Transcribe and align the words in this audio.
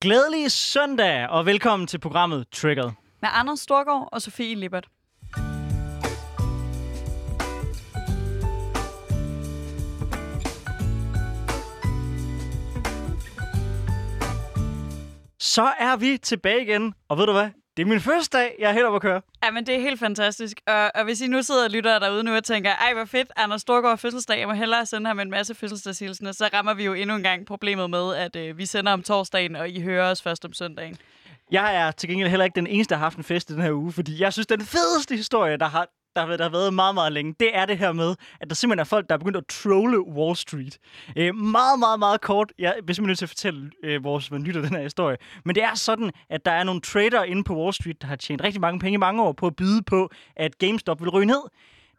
Glædelig 0.00 0.50
søndag, 0.50 1.28
og 1.28 1.46
velkommen 1.46 1.86
til 1.86 1.98
programmet 1.98 2.46
Triggered. 2.52 2.90
Med 3.22 3.28
Anders 3.32 3.60
Storgård 3.60 4.08
og 4.12 4.22
Sofie 4.22 4.54
Lippert. 4.54 4.88
Så 15.38 15.62
er 15.78 15.96
vi 15.96 16.18
tilbage 16.18 16.62
igen, 16.62 16.94
og 17.08 17.18
ved 17.18 17.26
du 17.26 17.32
hvad? 17.32 17.48
Det 17.78 17.84
er 17.84 17.88
min 17.88 18.00
første 18.00 18.38
dag, 18.38 18.56
jeg 18.58 18.68
er 18.68 18.72
helt 18.72 18.84
op 18.84 18.94
at 18.94 19.02
køre. 19.02 19.20
Ja, 19.44 19.50
men 19.50 19.66
det 19.66 19.74
er 19.74 19.80
helt 19.80 20.00
fantastisk. 20.00 20.60
Og, 20.66 20.90
og 20.94 21.04
hvis 21.04 21.20
I 21.20 21.26
nu 21.26 21.42
sidder 21.42 21.64
og 21.64 21.70
lytter 21.70 21.98
derude 21.98 22.24
nu 22.24 22.36
og 22.36 22.44
tænker, 22.44 22.70
ej, 22.70 22.94
hvor 22.94 23.04
fedt, 23.04 23.32
Anders 23.36 23.60
Storgård 23.60 23.98
fødselsdag, 23.98 24.38
jeg 24.38 24.48
må 24.48 24.54
hellere 24.54 24.86
sende 24.86 25.06
ham 25.06 25.20
en 25.20 25.30
masse 25.30 25.54
fødselsdagshilsener, 25.54 26.32
så 26.32 26.48
rammer 26.52 26.74
vi 26.74 26.84
jo 26.84 26.94
endnu 26.94 27.16
en 27.16 27.22
gang 27.22 27.46
problemet 27.46 27.90
med, 27.90 28.14
at 28.14 28.36
øh, 28.36 28.58
vi 28.58 28.66
sender 28.66 28.92
om 28.92 29.02
torsdagen, 29.02 29.56
og 29.56 29.68
I 29.68 29.80
hører 29.80 30.10
os 30.10 30.22
først 30.22 30.44
om 30.44 30.52
søndagen. 30.52 30.96
Jeg 31.50 31.76
er 31.76 31.90
til 31.90 32.08
gengæld 32.08 32.28
heller 32.28 32.44
ikke 32.44 32.54
den 32.54 32.66
eneste, 32.66 32.94
der 32.94 32.98
har 32.98 33.04
haft 33.04 33.18
en 33.18 33.24
fest 33.24 33.50
i 33.50 33.52
den 33.52 33.62
her 33.62 33.72
uge, 33.72 33.92
fordi 33.92 34.22
jeg 34.22 34.32
synes, 34.32 34.46
den 34.46 34.60
fedeste 34.60 35.16
historie, 35.16 35.56
der 35.56 35.66
har, 35.66 35.88
der, 36.18 36.26
har, 36.26 36.36
der 36.36 36.44
har 36.44 36.50
været 36.50 36.74
meget, 36.74 36.94
meget 36.94 37.12
længe, 37.12 37.34
det 37.40 37.56
er 37.56 37.66
det 37.66 37.78
her 37.78 37.92
med, 37.92 38.14
at 38.40 38.48
der 38.48 38.54
simpelthen 38.54 38.80
er 38.80 38.84
folk, 38.84 39.08
der 39.08 39.14
er 39.14 39.18
begyndt 39.18 39.36
at 39.36 39.46
trolle 39.46 40.00
Wall 40.00 40.36
Street. 40.36 40.78
Øh, 41.16 41.34
meget, 41.34 41.78
meget, 41.78 41.98
meget 41.98 42.20
kort. 42.20 42.52
Jeg 42.58 42.68
er 42.68 42.74
simpelthen 42.74 43.06
nødt 43.06 43.18
til 43.18 43.24
at 43.24 43.28
fortælle 43.28 43.70
øh, 43.84 44.04
vores 44.04 44.30
man 44.30 44.42
lytter 44.42 44.60
den 44.60 44.70
her 44.70 44.82
historie. 44.82 45.16
Men 45.44 45.54
det 45.54 45.62
er 45.62 45.74
sådan, 45.74 46.10
at 46.30 46.44
der 46.44 46.50
er 46.50 46.64
nogle 46.64 46.80
trader 46.80 47.22
inde 47.24 47.44
på 47.44 47.56
Wall 47.56 47.72
Street, 47.72 48.02
der 48.02 48.08
har 48.08 48.16
tjent 48.16 48.42
rigtig 48.44 48.60
mange 48.60 48.80
penge 48.80 48.94
i 48.94 48.98
mange 48.98 49.22
år 49.22 49.32
på 49.32 49.46
at 49.46 49.56
byde 49.56 49.82
på, 49.82 50.10
at 50.36 50.58
GameStop 50.58 51.00
vil 51.00 51.10
ryge 51.10 51.26
ned. 51.26 51.42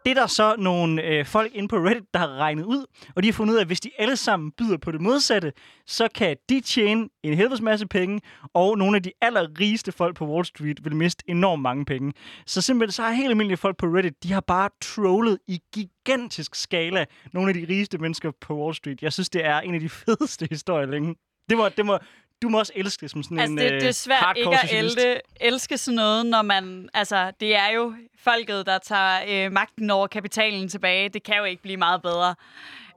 Det 0.05 0.12
er 0.12 0.16
der 0.16 0.27
så 0.27 0.55
nogle 0.59 1.03
øh, 1.03 1.26
folk 1.26 1.52
inde 1.55 1.67
på 1.67 1.76
Reddit, 1.76 2.03
der 2.13 2.20
har 2.20 2.27
regnet 2.27 2.63
ud, 2.63 2.85
og 3.16 3.23
de 3.23 3.27
har 3.27 3.34
fundet 3.34 3.53
ud 3.53 3.58
af, 3.58 3.62
at 3.62 3.67
hvis 3.67 3.80
de 3.80 3.91
alle 3.98 4.16
sammen 4.16 4.52
byder 4.52 4.77
på 4.77 4.91
det 4.91 5.02
modsatte, 5.02 5.53
så 5.88 6.08
kan 6.16 6.38
de 6.49 6.62
tjene 6.62 7.09
en 7.23 7.34
helvedes 7.34 7.62
masse 7.62 7.88
penge, 7.88 8.22
og 8.53 8.77
nogle 8.77 8.95
af 8.95 9.03
de 9.03 9.12
allerrigeste 9.22 9.91
folk 9.91 10.16
på 10.16 10.25
Wall 10.25 10.45
Street 10.45 10.85
vil 10.85 10.95
miste 10.95 11.23
enormt 11.27 11.61
mange 11.61 11.86
penge. 11.86 12.14
Så 12.45 12.61
simpelthen 12.61 12.91
så 12.91 13.03
har 13.03 13.11
helt 13.11 13.30
almindelige 13.30 13.58
folk 13.58 13.78
på 13.78 13.86
Reddit, 13.86 14.23
de 14.23 14.33
har 14.33 14.41
bare 14.41 14.69
trollet 14.81 15.39
i 15.47 15.59
gigantisk 15.73 16.56
skala 16.56 17.06
nogle 17.34 17.50
af 17.50 17.53
de 17.53 17.66
rigeste 17.69 17.97
mennesker 17.97 18.31
på 18.41 18.61
Wall 18.61 18.75
Street. 18.75 19.02
Jeg 19.02 19.13
synes, 19.13 19.30
det 19.30 19.45
er 19.45 19.59
en 19.59 19.73
af 19.73 19.80
de 19.80 19.89
fedeste 20.06 20.47
historier 20.52 20.86
længe. 20.86 21.16
Det 21.50 21.58
må, 21.58 21.69
det 21.69 21.86
må, 21.86 21.97
du 22.41 22.49
må 22.49 22.59
også 22.59 22.73
elske 22.75 23.01
det 23.01 23.11
som 23.11 23.23
sådan 23.23 23.39
altså, 23.39 23.51
en 23.51 23.57
det, 23.57 23.81
det 23.81 23.87
er 23.87 23.91
svært 23.91 24.19
hardcore 24.19 24.53
ikke 24.63 24.75
at 24.75 24.83
elde, 24.83 25.21
elske 25.39 25.77
sådan 25.77 25.95
noget, 25.95 26.25
når 26.25 26.41
man... 26.41 26.89
Altså, 26.93 27.31
det 27.39 27.55
er 27.55 27.67
jo 27.67 27.93
folket, 28.17 28.65
der 28.65 28.77
tager 28.77 29.19
øh, 29.27 29.51
magten 29.51 29.89
over 29.89 30.07
kapitalen 30.07 30.69
tilbage. 30.69 31.09
Det 31.09 31.23
kan 31.23 31.37
jo 31.37 31.43
ikke 31.43 31.61
blive 31.61 31.77
meget 31.77 32.01
bedre. 32.01 32.35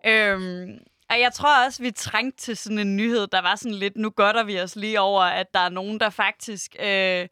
Øhm, 0.06 0.78
og 1.10 1.20
jeg 1.20 1.32
tror 1.32 1.66
også, 1.66 1.82
vi 1.82 1.90
trængte 1.90 2.38
til 2.38 2.56
sådan 2.56 2.78
en 2.78 2.96
nyhed, 2.96 3.26
der 3.26 3.42
var 3.42 3.56
sådan 3.56 3.74
lidt, 3.74 3.96
nu 3.96 4.10
godter 4.10 4.44
vi 4.44 4.60
os 4.60 4.76
lige 4.76 5.00
over, 5.00 5.22
at 5.22 5.54
der 5.54 5.60
er 5.60 5.68
nogen, 5.68 6.00
der 6.00 6.10
faktisk 6.10 6.76
øh, 6.80 7.28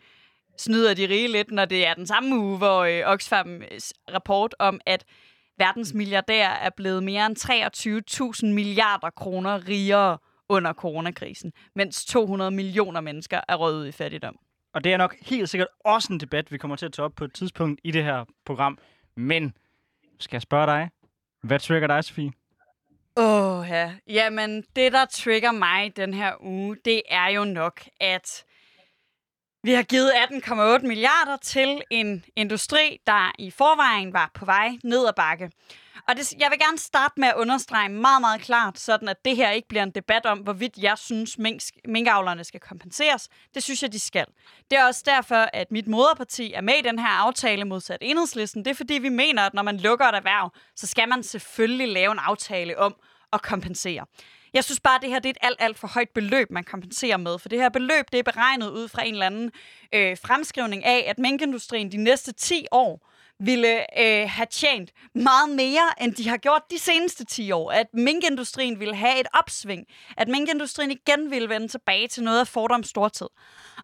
snyder 0.59 0.95
de 0.95 1.09
rige 1.09 1.29
lidt, 1.29 1.51
når 1.51 1.65
det 1.65 1.87
er 1.87 1.95
den 1.95 2.07
samme 2.07 2.37
uge, 2.37 2.59
hvor 2.59 2.81
øh, 2.81 3.03
Oxfam 3.05 3.63
rapport 4.15 4.55
om, 4.59 4.81
at 4.87 5.05
verdens 5.59 5.95
milliardærer 5.95 6.51
er 6.51 6.71
blevet 6.71 7.03
mere 7.03 7.27
end 7.27 8.43
23.000 8.47 8.55
milliarder 8.55 9.11
kroner 9.11 9.69
rigere 9.69 10.19
under 10.51 10.73
coronakrisen, 10.73 11.53
mens 11.75 12.05
200 12.05 12.51
millioner 12.51 13.01
mennesker 13.01 13.41
er 13.49 13.57
røget 13.57 13.81
ud 13.81 13.87
i 13.87 13.93
fattigdom. 13.93 14.37
Og 14.75 14.85
det 14.85 14.93
er 14.93 14.97
nok 14.97 15.17
helt 15.23 15.51
sikkert 15.51 15.69
også 15.85 16.13
en 16.13 16.21
debat, 16.21 16.53
vi 16.53 16.59
kommer 16.59 16.77
til 16.77 16.87
at 16.87 16.93
tage 16.93 17.05
op 17.05 17.15
på 17.15 17.25
et 17.25 17.35
tidspunkt 17.35 17.81
i 17.85 17.91
det 17.91 18.05
her 18.05 18.25
program. 18.45 18.79
Men 19.17 19.57
skal 20.19 20.37
jeg 20.37 20.43
spørge 20.43 20.67
dig, 20.67 20.91
hvad 21.43 21.59
trigger 21.59 21.87
dig, 21.87 22.05
Sofie? 22.05 22.33
Åh 23.17 23.59
oh, 23.59 23.69
ja, 23.69 23.95
jamen 24.07 24.65
det 24.77 24.93
der 24.93 25.05
trigger 25.05 25.53
mig 25.53 25.97
den 25.97 26.15
her 26.15 26.33
uge, 26.41 26.77
det 26.85 27.03
er 27.09 27.29
jo 27.29 27.45
nok, 27.45 27.81
at 28.01 28.45
vi 29.63 29.73
har 29.73 29.83
givet 29.83 30.11
18,8 30.11 30.87
milliarder 30.87 31.37
til 31.43 31.83
en 31.91 32.25
industri, 32.37 33.01
der 33.07 33.33
i 33.39 33.51
forvejen 33.51 34.13
var 34.13 34.31
på 34.35 34.45
vej 34.45 34.71
ned 34.85 35.07
ad 35.09 35.13
bakke. 35.17 35.51
Og 36.09 36.17
det, 36.17 36.33
jeg 36.39 36.51
vil 36.51 36.59
gerne 36.59 36.79
starte 36.79 37.15
med 37.21 37.29
at 37.29 37.35
understrege 37.37 37.89
meget, 37.89 38.21
meget 38.21 38.41
klart, 38.41 38.79
sådan 38.79 39.09
at 39.09 39.25
det 39.25 39.37
her 39.37 39.51
ikke 39.51 39.69
bliver 39.69 39.83
en 39.83 39.91
debat 39.91 40.27
om, 40.27 40.39
hvorvidt 40.39 40.79
jeg 40.79 40.99
synes, 40.99 41.39
mink, 41.39 41.61
minkavlerne 41.89 42.45
skal 42.45 42.61
kompenseres. 42.61 43.29
Det 43.55 43.63
synes 43.63 43.83
jeg, 43.83 43.93
de 43.93 44.01
skal. 44.01 44.27
Det 44.71 44.79
er 44.79 44.85
også 44.85 45.03
derfor, 45.07 45.49
at 45.53 45.71
mit 45.71 45.87
moderparti 45.87 46.53
er 46.53 46.61
med 46.61 46.75
i 46.75 46.83
den 46.83 46.99
her 46.99 47.09
aftale 47.09 47.65
modsat 47.65 47.99
enhedslisten. 48.01 48.65
Det 48.65 48.71
er 48.71 48.75
fordi, 48.75 48.95
vi 48.95 49.09
mener, 49.09 49.43
at 49.43 49.55
når 49.55 49.63
man 49.63 49.77
lukker 49.77 50.07
et 50.07 50.15
erhverv, 50.15 50.53
så 50.77 50.87
skal 50.87 51.09
man 51.09 51.23
selvfølgelig 51.23 51.89
lave 51.89 52.13
en 52.13 52.19
aftale 52.19 52.79
om 52.79 52.97
at 53.33 53.43
kompensere. 53.43 54.07
Jeg 54.53 54.65
synes 54.65 54.81
bare, 54.81 54.95
at 54.95 55.03
det 55.03 55.11
her 55.11 55.19
det 55.19 55.29
er 55.29 55.31
et 55.31 55.39
alt, 55.41 55.57
alt 55.61 55.79
for 55.79 55.89
højt 55.89 56.09
beløb, 56.09 56.51
man 56.51 56.65
kompenserer 56.65 57.17
med. 57.17 57.39
For 57.39 57.49
det 57.49 57.59
her 57.59 57.69
beløb 57.69 58.05
det 58.13 58.19
er 58.19 58.23
beregnet 58.23 58.71
ud 58.71 58.89
fra 58.89 59.05
en 59.05 59.15
eller 59.15 59.27
anden 59.27 59.51
øh, 59.95 60.17
fremskrivning 60.25 60.85
af, 60.85 61.05
at 61.09 61.19
minkindustrien 61.19 61.93
de 61.93 61.97
næste 61.97 62.33
10 62.33 62.67
år 62.71 63.10
ville 63.41 64.01
øh, 64.01 64.29
have 64.31 64.47
tjent 64.51 64.91
meget 65.15 65.49
mere, 65.49 66.03
end 66.03 66.15
de 66.15 66.29
har 66.29 66.37
gjort 66.37 66.63
de 66.71 66.79
seneste 66.79 67.25
10 67.25 67.53
år. 67.53 67.71
At 67.71 67.87
minkindustrien 67.95 68.81
ville 68.81 68.95
have 68.95 69.21
et 69.21 69.27
opsving. 69.35 69.87
At 70.17 70.29
minkindustrien 70.29 70.91
igen 70.91 71.31
ville 71.31 71.49
vende 71.49 71.69
tilbage 71.69 72.09
til 72.09 72.23
noget 72.23 72.41
af 72.41 72.49
fordoms 72.49 72.89
stortid. 72.89 73.27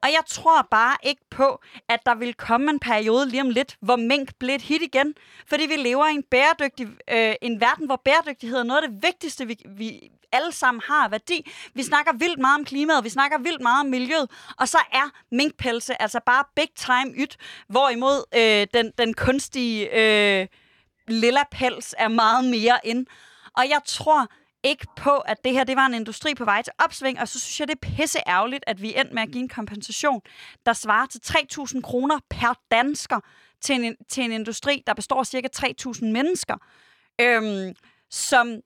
Og 0.02 0.08
jeg 0.08 0.22
tror 0.28 0.66
bare 0.70 0.96
ikke 1.02 1.22
på, 1.30 1.60
at 1.88 2.00
der 2.06 2.14
vil 2.14 2.34
komme 2.34 2.70
en 2.70 2.78
periode 2.78 3.28
lige 3.28 3.40
om 3.40 3.50
lidt, 3.50 3.76
hvor 3.80 3.96
mink 3.96 4.30
bliver 4.38 4.54
et 4.54 4.62
hit 4.62 4.82
igen. 4.82 5.14
Fordi 5.46 5.66
vi 5.66 5.76
lever 5.76 6.06
i 6.06 6.14
en, 6.14 6.22
bæredygtig, 6.22 6.86
øh, 7.10 7.34
en 7.42 7.60
verden, 7.60 7.86
hvor 7.86 8.00
bæredygtighed 8.04 8.58
er 8.58 8.62
noget 8.62 8.82
af 8.82 8.88
det 8.88 9.02
vigtigste, 9.02 9.46
vi, 9.46 9.56
vi 9.68 10.10
alle 10.32 10.52
sammen 10.52 10.82
har 10.84 11.08
værdi. 11.08 11.50
Vi 11.74 11.82
snakker 11.82 12.12
vildt 12.12 12.38
meget 12.38 12.58
om 12.58 12.64
klimaet, 12.64 13.04
vi 13.04 13.08
snakker 13.08 13.38
vildt 13.38 13.60
meget 13.60 13.80
om 13.80 13.86
miljøet, 13.86 14.30
og 14.58 14.68
så 14.68 14.78
er 14.92 15.10
minkpelse 15.32 16.02
altså 16.02 16.20
bare 16.26 16.44
big 16.56 16.68
time 16.76 17.14
yt, 17.18 17.36
hvorimod 17.68 18.24
øh, 18.34 18.66
den, 18.74 18.92
den 18.98 19.14
kunstige 19.46 19.88
øh, 20.40 20.46
lilla 21.08 21.42
pels 21.50 21.94
er 21.98 22.08
meget 22.08 22.44
mere 22.44 22.86
end. 22.86 23.06
Og 23.56 23.68
jeg 23.68 23.80
tror 23.86 24.26
ikke 24.62 24.86
på, 24.96 25.16
at 25.16 25.44
det 25.44 25.52
her 25.52 25.64
det 25.64 25.76
var 25.76 25.86
en 25.86 25.94
industri 25.94 26.34
på 26.34 26.44
vej 26.44 26.62
til 26.62 26.72
opsving, 26.78 27.20
og 27.20 27.28
så 27.28 27.40
synes 27.40 27.60
jeg, 27.60 27.68
det 27.68 27.74
er 27.82 27.96
pisse 27.96 28.18
ærgerligt, 28.26 28.64
at 28.66 28.82
vi 28.82 28.94
endte 28.96 29.14
med 29.14 29.22
at 29.22 29.28
give 29.28 29.42
en 29.42 29.48
kompensation, 29.48 30.20
der 30.66 30.72
svarer 30.72 31.06
til 31.06 31.20
3.000 31.24 31.80
kroner 31.80 32.18
per 32.30 32.60
dansker 32.70 33.20
til 33.60 33.74
en, 33.74 33.96
til 34.08 34.24
en 34.24 34.32
industri, 34.32 34.82
der 34.86 34.94
består 34.94 35.20
af 35.20 35.26
cirka 35.26 35.48
3.000 35.56 36.04
mennesker, 36.04 36.56
øhm, 37.20 37.74
som 38.10 38.60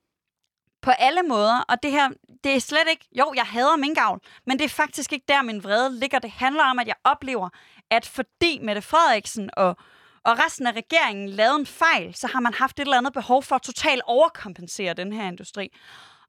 på 0.81 0.91
alle 0.91 1.23
måder, 1.23 1.63
og 1.69 1.83
det 1.83 1.91
her, 1.91 2.09
det 2.43 2.55
er 2.55 2.59
slet 2.59 2.87
ikke, 2.89 3.05
jo, 3.19 3.33
jeg 3.35 3.45
hader 3.45 3.75
minkavl, 3.75 4.19
men 4.47 4.59
det 4.59 4.65
er 4.65 4.69
faktisk 4.69 5.13
ikke 5.13 5.25
der, 5.27 5.41
min 5.41 5.63
vrede 5.63 5.99
ligger. 5.99 6.19
Det 6.19 6.31
handler 6.31 6.63
om, 6.63 6.79
at 6.79 6.87
jeg 6.87 6.95
oplever, 7.03 7.49
at 7.89 8.05
fordi 8.05 8.59
Mette 8.61 8.81
Frederiksen 8.81 9.49
og, 9.57 9.77
og 10.25 10.39
resten 10.45 10.67
af 10.67 10.71
regeringen 10.71 11.29
lavede 11.29 11.59
en 11.59 11.65
fejl, 11.65 12.15
så 12.15 12.27
har 12.27 12.39
man 12.39 12.53
haft 12.53 12.79
et 12.79 12.83
eller 12.83 12.97
andet 12.97 13.13
behov 13.13 13.43
for 13.43 13.55
at 13.55 13.61
totalt 13.61 14.01
overkompensere 14.05 14.93
den 14.93 15.13
her 15.13 15.27
industri. 15.27 15.71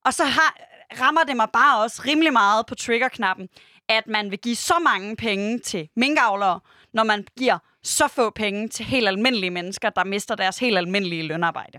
Og 0.04 0.14
så 0.14 0.24
har, 0.24 0.56
rammer 1.00 1.24
det 1.24 1.36
mig 1.36 1.48
bare 1.52 1.82
også 1.82 2.02
rimelig 2.06 2.32
meget 2.32 2.66
på 2.66 2.74
triggerknappen, 2.74 3.48
at 3.88 4.06
man 4.06 4.30
vil 4.30 4.38
give 4.38 4.56
så 4.56 4.74
mange 4.78 5.16
penge 5.16 5.58
til 5.58 5.88
minkavlere, 5.96 6.60
når 6.92 7.04
man 7.04 7.26
giver 7.38 7.58
så 7.82 8.08
få 8.08 8.30
penge 8.30 8.68
til 8.68 8.84
helt 8.84 9.08
almindelige 9.08 9.50
mennesker, 9.50 9.90
der 9.90 10.04
mister 10.04 10.34
deres 10.34 10.58
helt 10.58 10.78
almindelige 10.78 11.22
lønarbejde. 11.22 11.78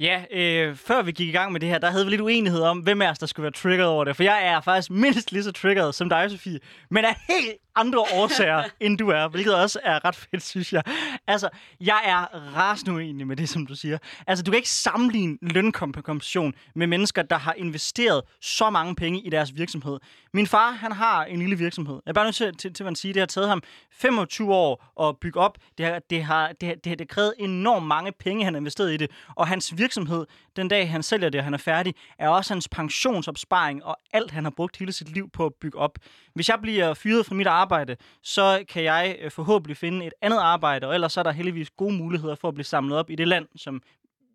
Ja, 0.00 0.24
øh, 0.30 0.76
før 0.76 1.02
vi 1.02 1.12
gik 1.12 1.28
i 1.28 1.32
gang 1.32 1.52
med 1.52 1.60
det 1.60 1.68
her, 1.68 1.78
der 1.78 1.90
havde 1.90 2.04
vi 2.04 2.10
lidt 2.10 2.20
uenighed 2.20 2.62
om, 2.62 2.78
hvem 2.78 3.02
af 3.02 3.10
os, 3.10 3.18
der 3.18 3.26
skulle 3.26 3.44
være 3.44 3.52
triggeret 3.52 3.90
over 3.90 4.04
det. 4.04 4.16
For 4.16 4.22
jeg 4.22 4.46
er 4.46 4.60
faktisk 4.60 4.90
mindst 4.90 5.32
lige 5.32 5.42
så 5.44 5.52
triggeret 5.52 5.94
som 5.94 6.08
dig, 6.08 6.30
Sofie. 6.30 6.60
Men 6.90 7.04
er 7.04 7.14
helt 7.28 7.52
andre 7.78 7.98
årsager, 7.98 8.64
end 8.80 8.98
du 8.98 9.08
er. 9.08 9.28
Hvilket 9.28 9.54
også 9.54 9.78
er 9.82 10.04
ret 10.04 10.16
fedt, 10.16 10.42
synes 10.42 10.72
jeg. 10.72 10.82
Altså, 11.26 11.48
jeg 11.80 12.00
er 12.04 12.54
rasende 12.56 12.92
uenig 12.92 13.26
med 13.26 13.36
det, 13.36 13.48
som 13.48 13.66
du 13.66 13.74
siger. 13.74 13.98
Altså, 14.26 14.44
du 14.44 14.50
kan 14.50 14.56
ikke 14.58 14.70
sammenligne 14.70 15.38
lønkompensation 15.42 16.54
med 16.74 16.86
mennesker, 16.86 17.22
der 17.22 17.38
har 17.38 17.52
investeret 17.52 18.22
så 18.40 18.70
mange 18.70 18.94
penge 18.94 19.20
i 19.20 19.30
deres 19.30 19.56
virksomhed. 19.56 19.98
Min 20.34 20.46
far, 20.46 20.70
han 20.70 20.92
har 20.92 21.24
en 21.24 21.38
lille 21.38 21.58
virksomhed. 21.58 22.00
Jeg 22.06 22.10
er 22.10 22.14
bare 22.14 22.24
nødt 22.24 22.36
til, 22.36 22.56
til, 22.56 22.72
til 22.72 22.84
at 22.84 22.98
sige, 22.98 23.14
det 23.14 23.20
har 23.20 23.26
taget 23.26 23.48
ham 23.48 23.62
25 23.92 24.54
år 24.54 25.04
at 25.08 25.16
bygge 25.20 25.40
op. 25.40 25.58
Det 25.78 25.86
har, 25.86 25.98
det 26.10 26.24
har, 26.24 26.52
det 26.60 26.68
har, 26.68 26.74
det 26.74 26.86
har 26.86 26.96
det 26.96 27.08
krævet 27.08 27.34
enormt 27.38 27.86
mange 27.86 28.12
penge, 28.12 28.44
han 28.44 28.54
har 28.54 28.60
investeret 28.60 28.92
i 28.92 28.96
det. 28.96 29.10
Og 29.36 29.46
hans 29.46 29.78
virksomhed, 29.78 30.26
den 30.56 30.68
dag 30.68 30.90
han 30.90 31.02
sælger 31.02 31.28
det, 31.28 31.38
og 31.38 31.44
han 31.44 31.54
er 31.54 31.58
færdig, 31.58 31.94
er 32.18 32.28
også 32.28 32.54
hans 32.54 32.68
pensionsopsparing 32.68 33.84
og 33.84 33.98
alt, 34.12 34.30
han 34.30 34.44
har 34.44 34.50
brugt 34.50 34.76
hele 34.76 34.92
sit 34.92 35.08
liv 35.08 35.30
på 35.30 35.46
at 35.46 35.52
bygge 35.60 35.78
op. 35.78 35.98
Hvis 36.34 36.48
jeg 36.48 36.58
bliver 36.62 36.94
fyret 36.94 37.26
fra 37.26 37.34
mit 37.34 37.46
arbejde, 37.46 37.67
arbejde, 37.68 37.96
så 38.22 38.64
kan 38.68 38.84
jeg 38.84 39.16
øh, 39.20 39.30
forhåbentlig 39.30 39.76
finde 39.76 40.06
et 40.06 40.12
andet 40.22 40.38
arbejde, 40.38 40.86
og 40.86 40.94
ellers 40.94 41.16
er 41.16 41.22
der 41.22 41.32
heldigvis 41.32 41.70
gode 41.70 41.94
muligheder 41.94 42.34
for 42.34 42.48
at 42.48 42.54
blive 42.54 42.64
samlet 42.64 42.98
op 42.98 43.10
i 43.10 43.14
det 43.14 43.28
land, 43.28 43.46
som 43.56 43.82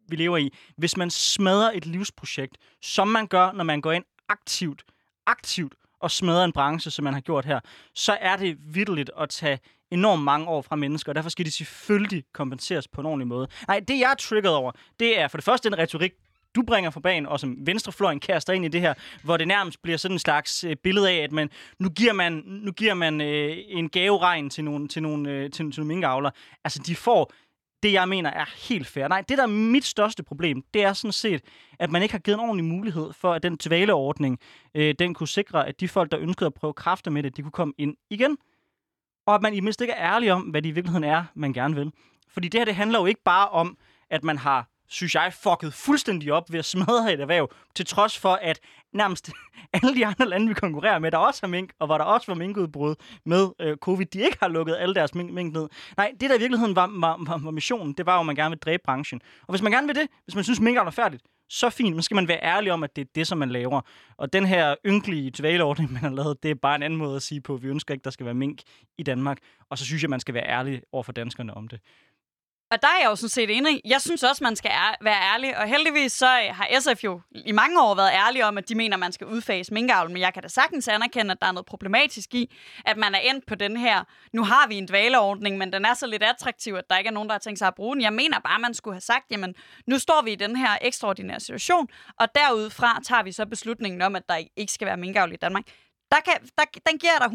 vi 0.08 0.16
lever 0.16 0.38
i. 0.38 0.54
Hvis 0.78 0.98
man 0.98 1.10
smadrer 1.10 1.72
et 1.74 1.86
livsprojekt, 1.86 2.58
som 2.82 3.08
man 3.08 3.28
gør, 3.28 3.52
når 3.52 3.64
man 3.64 3.82
går 3.82 3.92
ind 3.92 4.04
aktivt, 4.30 4.84
aktivt 5.26 5.74
og 6.00 6.12
smadrer 6.12 6.46
en 6.46 6.52
branche, 6.52 6.92
som 6.92 7.04
man 7.04 7.14
har 7.14 7.22
gjort 7.22 7.46
her, 7.46 7.60
så 7.96 8.18
er 8.22 8.36
det 8.36 8.58
vidteligt 8.76 9.12
at 9.18 9.30
tage 9.30 9.60
enormt 9.92 10.24
mange 10.24 10.48
år 10.48 10.62
fra 10.62 10.76
mennesker, 10.76 11.12
og 11.12 11.16
derfor 11.16 11.30
skal 11.30 11.46
de 11.46 11.52
selvfølgelig 11.52 12.24
kompenseres 12.34 12.88
på 12.88 13.02
en 13.02 13.08
ordentlig 13.08 13.28
måde. 13.28 13.48
Nej, 13.68 13.80
det 13.88 14.00
jeg 14.00 14.12
er 14.12 14.16
triggeret 14.16 14.56
over, 14.56 14.72
det 15.00 15.20
er 15.20 15.28
for 15.28 15.38
det 15.38 15.46
første 15.46 15.70
den 15.70 15.78
retorik, 15.78 16.12
du 16.56 16.64
bringer 16.68 16.90
for 16.90 17.00
banen, 17.00 17.26
og 17.26 17.40
som 17.40 17.58
venstrefløjen 17.60 18.20
kaster 18.20 18.54
ind 18.54 18.66
i 18.66 18.68
det 18.68 18.82
her, 18.82 18.94
hvor 19.24 19.38
det 19.38 19.48
nærmest 19.48 19.82
bliver 19.82 19.98
sådan 19.98 20.16
en 20.16 20.20
slags 20.20 20.64
øh, 20.64 20.76
billede 20.76 21.10
af, 21.10 21.16
at 21.16 21.32
man, 21.32 21.50
nu 21.80 21.90
giver 21.90 22.14
man, 22.14 22.44
nu 22.46 22.72
giver 22.72 22.94
man 22.94 23.22
øh, 23.22 23.58
en 23.68 23.90
gaveregn 23.90 24.50
til 24.50 24.64
nogle, 24.64 24.88
til 24.88 25.02
nogle, 25.02 25.32
øh, 25.32 25.52
til, 25.52 25.72
til 25.72 25.80
nogle 25.80 25.88
minkavler. 25.88 26.32
Altså, 26.64 26.80
de 26.86 26.96
får 26.96 27.34
det, 27.84 27.94
jeg 27.94 28.10
mener, 28.10 28.30
er 28.30 28.46
helt 28.70 28.88
fair. 28.88 29.08
Nej, 29.08 29.24
det, 29.30 29.38
der 29.38 29.44
er 29.44 29.48
mit 29.48 29.86
største 29.86 30.24
problem, 30.24 30.64
det 30.74 30.84
er 30.84 30.94
sådan 30.94 31.12
set, 31.12 31.42
at 31.80 31.92
man 31.92 32.02
ikke 32.02 32.14
har 32.14 32.20
givet 32.20 32.36
en 32.36 32.42
ordentlig 32.42 32.66
mulighed 32.66 33.14
for, 33.14 33.34
at 33.34 33.44
den 33.44 33.58
tvaleordning, 33.58 34.40
øh, 34.76 34.96
den 35.00 35.14
kunne 35.14 35.28
sikre, 35.28 35.68
at 35.68 35.80
de 35.80 35.88
folk, 35.88 36.12
der 36.12 36.20
ønskede 36.20 36.46
at 36.48 36.54
prøve 36.54 36.74
kræfter 36.74 37.12
med 37.12 37.24
det, 37.24 37.38
de 37.38 37.42
kunne 37.42 37.52
komme 37.52 37.74
ind 37.78 37.96
igen. 38.10 38.38
Og 39.28 39.36
at 39.36 39.42
man 39.42 39.54
i 39.54 39.60
mindst 39.60 39.82
ikke 39.82 39.94
er 39.94 40.14
ærlig 40.14 40.34
om, 40.34 40.42
hvad 40.42 40.62
det 40.62 40.70
i 40.70 40.72
virkeligheden 40.72 41.04
er, 41.04 41.24
man 41.36 41.54
gerne 41.54 41.76
vil. 41.76 41.92
Fordi 42.30 42.48
det 42.48 42.60
her, 42.60 42.66
det 42.66 42.76
handler 42.76 43.00
jo 43.00 43.06
ikke 43.06 43.22
bare 43.26 43.50
om, 43.50 43.78
at 44.10 44.24
man 44.24 44.38
har 44.38 44.73
synes 44.88 45.16
jeg, 45.16 45.34
fucket 45.34 45.74
fuldstændig 45.74 46.34
op 46.34 46.52
ved 46.52 46.60
at 46.60 46.66
smadre 46.66 47.14
et 47.14 47.22
erhverv, 47.22 47.52
til 47.76 47.86
trods 47.86 48.20
for, 48.20 48.34
at 48.42 48.60
nærmest 48.94 49.32
alle 49.74 49.96
de 49.96 50.06
andre 50.06 50.26
lande, 50.26 50.48
vi 50.48 50.54
konkurrerer 50.54 51.00
med, 51.00 51.12
der 51.12 51.18
også 51.18 51.40
har 51.44 51.48
mink, 51.48 51.74
og 51.80 51.88
hvor 51.88 51.98
der 51.98 52.06
også 52.06 52.28
var 52.28 52.36
minkudbrud 52.36 52.96
med 53.26 53.50
øh, 53.60 53.78
covid, 53.78 54.06
de 54.06 54.20
ikke 54.20 54.38
har 54.40 54.48
lukket 54.48 54.76
alle 54.80 54.96
deres 54.96 55.16
mink, 55.16 55.32
mink 55.32 55.54
ned. 55.54 55.70
Nej, 55.98 56.12
det 56.20 56.30
der 56.30 56.36
i 56.36 56.40
virkeligheden 56.40 56.76
var, 56.76 56.90
var, 57.00 57.18
var, 57.28 57.38
var 57.38 57.52
missionen, 57.52 57.94
det 57.94 58.06
var 58.06 58.14
jo, 58.14 58.20
at 58.20 58.26
man 58.26 58.36
gerne 58.36 58.50
vil 58.50 58.60
dræbe 58.60 58.84
branchen. 58.86 59.22
Og 59.42 59.52
hvis 59.52 59.62
man 59.62 59.72
gerne 59.72 59.88
vil 59.88 59.96
det, 59.96 60.08
hvis 60.26 60.36
man 60.36 60.44
synes, 60.44 60.60
mink 60.60 60.78
er 60.78 60.90
færdigt, 60.90 61.24
så 61.50 61.70
fint, 61.70 61.96
men 61.96 62.04
skal 62.04 62.16
man 62.16 62.28
være 62.28 62.44
ærlig 62.44 62.72
om, 62.72 62.84
at 62.84 62.96
det 62.96 63.02
er 63.02 63.10
det, 63.16 63.28
som 63.28 63.38
man 63.38 63.50
laver. 63.50 63.82
Og 64.18 64.34
den 64.34 64.46
her 64.46 64.76
ynkelige 64.86 65.32
tvaleordning, 65.32 65.92
man 65.92 66.02
har 66.02 66.10
lavet, 66.10 66.44
det 66.44 66.52
er 66.52 66.56
bare 66.56 66.76
en 66.76 66.84
anden 66.84 67.00
måde 67.00 67.16
at 67.16 67.22
sige 67.22 67.42
på, 67.42 67.54
at 67.54 67.64
vi 67.64 67.68
ønsker 67.68 67.94
ikke, 67.94 68.04
der 68.04 68.10
skal 68.10 68.26
være 68.26 68.36
mink 68.36 68.62
i 68.98 69.04
Danmark. 69.04 69.38
Og 69.70 69.78
så 69.78 69.86
synes 69.86 70.02
jeg, 70.02 70.10
man 70.10 70.20
skal 70.20 70.34
være 70.34 70.48
ærlig 70.48 70.82
over 70.92 71.04
for 71.04 71.12
danskerne 71.12 71.54
om 71.54 71.68
det. 71.68 71.80
Og 72.72 72.82
der 72.82 72.88
er 72.88 73.00
jeg 73.02 73.10
jo 73.10 73.16
sådan 73.16 73.30
set 73.30 73.58
enig. 73.58 73.82
Jeg 73.86 74.02
synes 74.02 74.24
også, 74.24 74.44
man 74.44 74.56
skal 74.56 74.72
være 75.02 75.22
ærlig. 75.34 75.58
Og 75.58 75.68
heldigvis 75.68 76.12
så 76.12 76.26
øh, 76.26 76.56
har 76.56 76.68
SF 76.80 77.04
jo 77.04 77.22
i 77.32 77.52
mange 77.52 77.82
år 77.82 77.96
været 77.96 78.12
ærlig 78.14 78.46
om, 78.46 78.58
at 78.58 78.70
de 78.70 78.76
mener, 78.76 78.98
man 78.98 79.12
skal 79.12 79.28
udfase 79.28 79.74
minkavl. 79.74 80.12
Men 80.12 80.22
jeg 80.22 80.34
kan 80.34 80.44
da 80.44 80.48
sagtens 80.48 80.88
anerkende, 80.88 81.32
at 81.32 81.42
der 81.42 81.48
er 81.48 81.52
noget 81.52 81.66
problematisk 81.66 82.34
i, 82.36 82.56
at 82.86 82.98
man 82.98 83.16
er 83.16 83.20
endt 83.20 83.46
på 83.46 83.56
den 83.56 83.78
her. 83.78 84.04
Nu 84.34 84.44
har 84.44 84.68
vi 84.68 84.76
en 84.76 84.88
dvaleordning, 84.88 85.58
men 85.58 85.74
den 85.74 85.86
er 85.86 85.94
så 85.94 86.08
lidt 86.08 86.24
attraktiv, 86.24 86.74
at 86.74 86.90
der 86.90 86.98
ikke 86.98 87.08
er 87.08 87.12
nogen, 87.12 87.30
der 87.30 87.34
har 87.34 87.40
tænkt 87.40 87.60
sig 87.60 87.68
at 87.68 87.76
bruge 87.76 87.96
den. 87.96 88.02
Jeg 88.02 88.14
mener 88.14 88.40
bare, 88.40 88.60
man 88.60 88.74
skulle 88.74 88.96
have 88.96 89.02
sagt, 89.02 89.26
jamen 89.32 89.56
nu 89.88 90.00
står 90.00 90.22
vi 90.24 90.32
i 90.32 90.36
den 90.36 90.56
her 90.56 90.78
ekstraordinære 90.82 91.40
situation, 91.40 91.88
og 92.20 92.28
derudfra 92.36 93.00
tager 93.04 93.24
vi 93.24 93.32
så 93.32 93.46
beslutningen 93.46 94.02
om, 94.02 94.16
at 94.16 94.30
der 94.30 94.36
ikke 94.58 94.74
skal 94.74 94.86
være 94.86 94.98
minkavl 94.98 95.34
i 95.34 95.36
Danmark 95.36 95.64
der 96.12 96.20
kan, 96.20 96.34
der, 96.58 96.64
den 96.90 96.98
giver 97.00 97.18
dig 97.20 97.28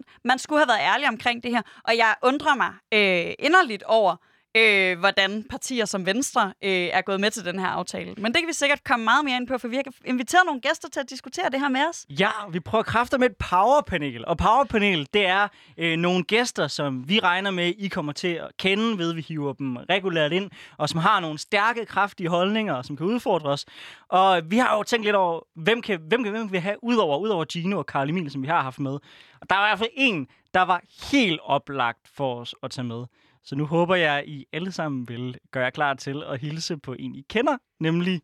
100%. 0.00 0.20
Man 0.24 0.38
skulle 0.38 0.58
have 0.60 0.68
været 0.68 0.92
ærlig 0.92 1.08
omkring 1.08 1.42
det 1.42 1.50
her, 1.50 1.62
og 1.84 1.96
jeg 1.96 2.14
undrer 2.22 2.54
mig 2.54 2.72
øh, 2.94 3.34
inderligt 3.38 3.82
over, 3.82 4.16
øh, 4.56 4.98
hvordan 4.98 5.44
partier 5.50 5.84
som 5.84 6.06
Venstre 6.06 6.52
øh, 6.64 6.70
er 6.70 7.00
gået 7.00 7.20
med 7.20 7.30
til 7.30 7.44
den 7.44 7.58
her 7.58 7.66
aftale. 7.66 8.14
Men 8.18 8.32
det 8.32 8.40
kan 8.40 8.48
vi 8.48 8.52
sikkert 8.52 8.84
komme 8.84 9.04
meget 9.04 9.24
mere 9.24 9.36
ind 9.36 9.46
på, 9.46 9.58
for 9.58 9.68
vi 9.68 9.76
har 9.76 9.84
inviteret 10.04 10.42
nogle 10.46 10.60
gæster 10.60 10.88
til 10.88 11.00
at 11.00 11.10
diskutere 11.10 11.50
det 11.50 11.60
her 11.60 11.68
med 11.68 11.80
os. 11.90 12.06
Ja, 12.18 12.30
vi 12.50 12.60
prøver 12.60 12.82
kræfter 12.84 13.18
med 13.18 13.30
et 13.30 13.36
powerpanel. 13.36 14.26
Og 14.26 14.38
powerpanel, 14.38 15.08
det 15.14 15.26
er 15.26 15.48
øh, 15.78 15.96
nogle 15.96 16.24
gæster, 16.24 16.68
som 16.68 17.08
vi 17.08 17.20
regner 17.20 17.50
med, 17.50 17.72
I 17.78 17.88
kommer 17.88 18.12
til 18.12 18.28
at 18.28 18.50
kende, 18.58 18.98
ved 18.98 19.14
vi 19.14 19.20
hiver 19.28 19.52
dem 19.52 19.76
regulært 19.76 20.32
ind, 20.32 20.50
og 20.76 20.88
som 20.88 21.00
har 21.00 21.20
nogle 21.20 21.38
stærke, 21.38 21.86
kraftige 21.86 22.28
holdninger, 22.28 22.82
som 22.82 22.96
kan 22.96 23.06
udfordre 23.06 23.50
os. 23.50 23.66
Og 24.08 24.42
vi 24.50 24.58
har 24.58 24.76
jo 24.76 24.82
tænkt 24.82 25.04
lidt 25.04 25.16
over, 25.16 25.40
hvem 25.54 25.82
kan, 25.82 26.00
hvem 26.08 26.22
kan, 26.22 26.32
hvem 26.32 26.48
kan 26.48 26.52
vi 26.52 26.58
have 26.58 26.76
udover, 26.84 27.18
udover 27.18 27.44
Gino 27.44 27.78
og 27.78 27.86
Karl 27.86 28.10
Emil, 28.10 28.30
som 28.30 28.42
vi 28.42 28.48
har 28.48 28.62
haft 28.62 28.80
med. 28.80 28.98
Og 29.40 29.50
der 29.50 29.56
var 29.56 29.66
i 29.66 29.68
hvert 29.68 29.78
fald 29.78 29.90
en, 29.94 30.26
der 30.54 30.62
var 30.62 30.82
helt 31.12 31.40
oplagt 31.42 32.08
for 32.16 32.40
os 32.40 32.54
at 32.62 32.70
tage 32.70 32.84
med. 32.84 33.04
Så 33.44 33.56
nu 33.56 33.66
håber 33.66 33.94
jeg, 33.94 34.18
at 34.18 34.24
I 34.26 34.44
alle 34.52 34.72
sammen 34.72 35.08
vil 35.08 35.38
gøre 35.50 35.64
jer 35.64 35.70
klar 35.70 35.94
til 35.94 36.22
at 36.26 36.40
hilse 36.40 36.76
på 36.76 36.92
en, 36.98 37.14
I 37.14 37.24
kender, 37.28 37.56
nemlig 37.80 38.20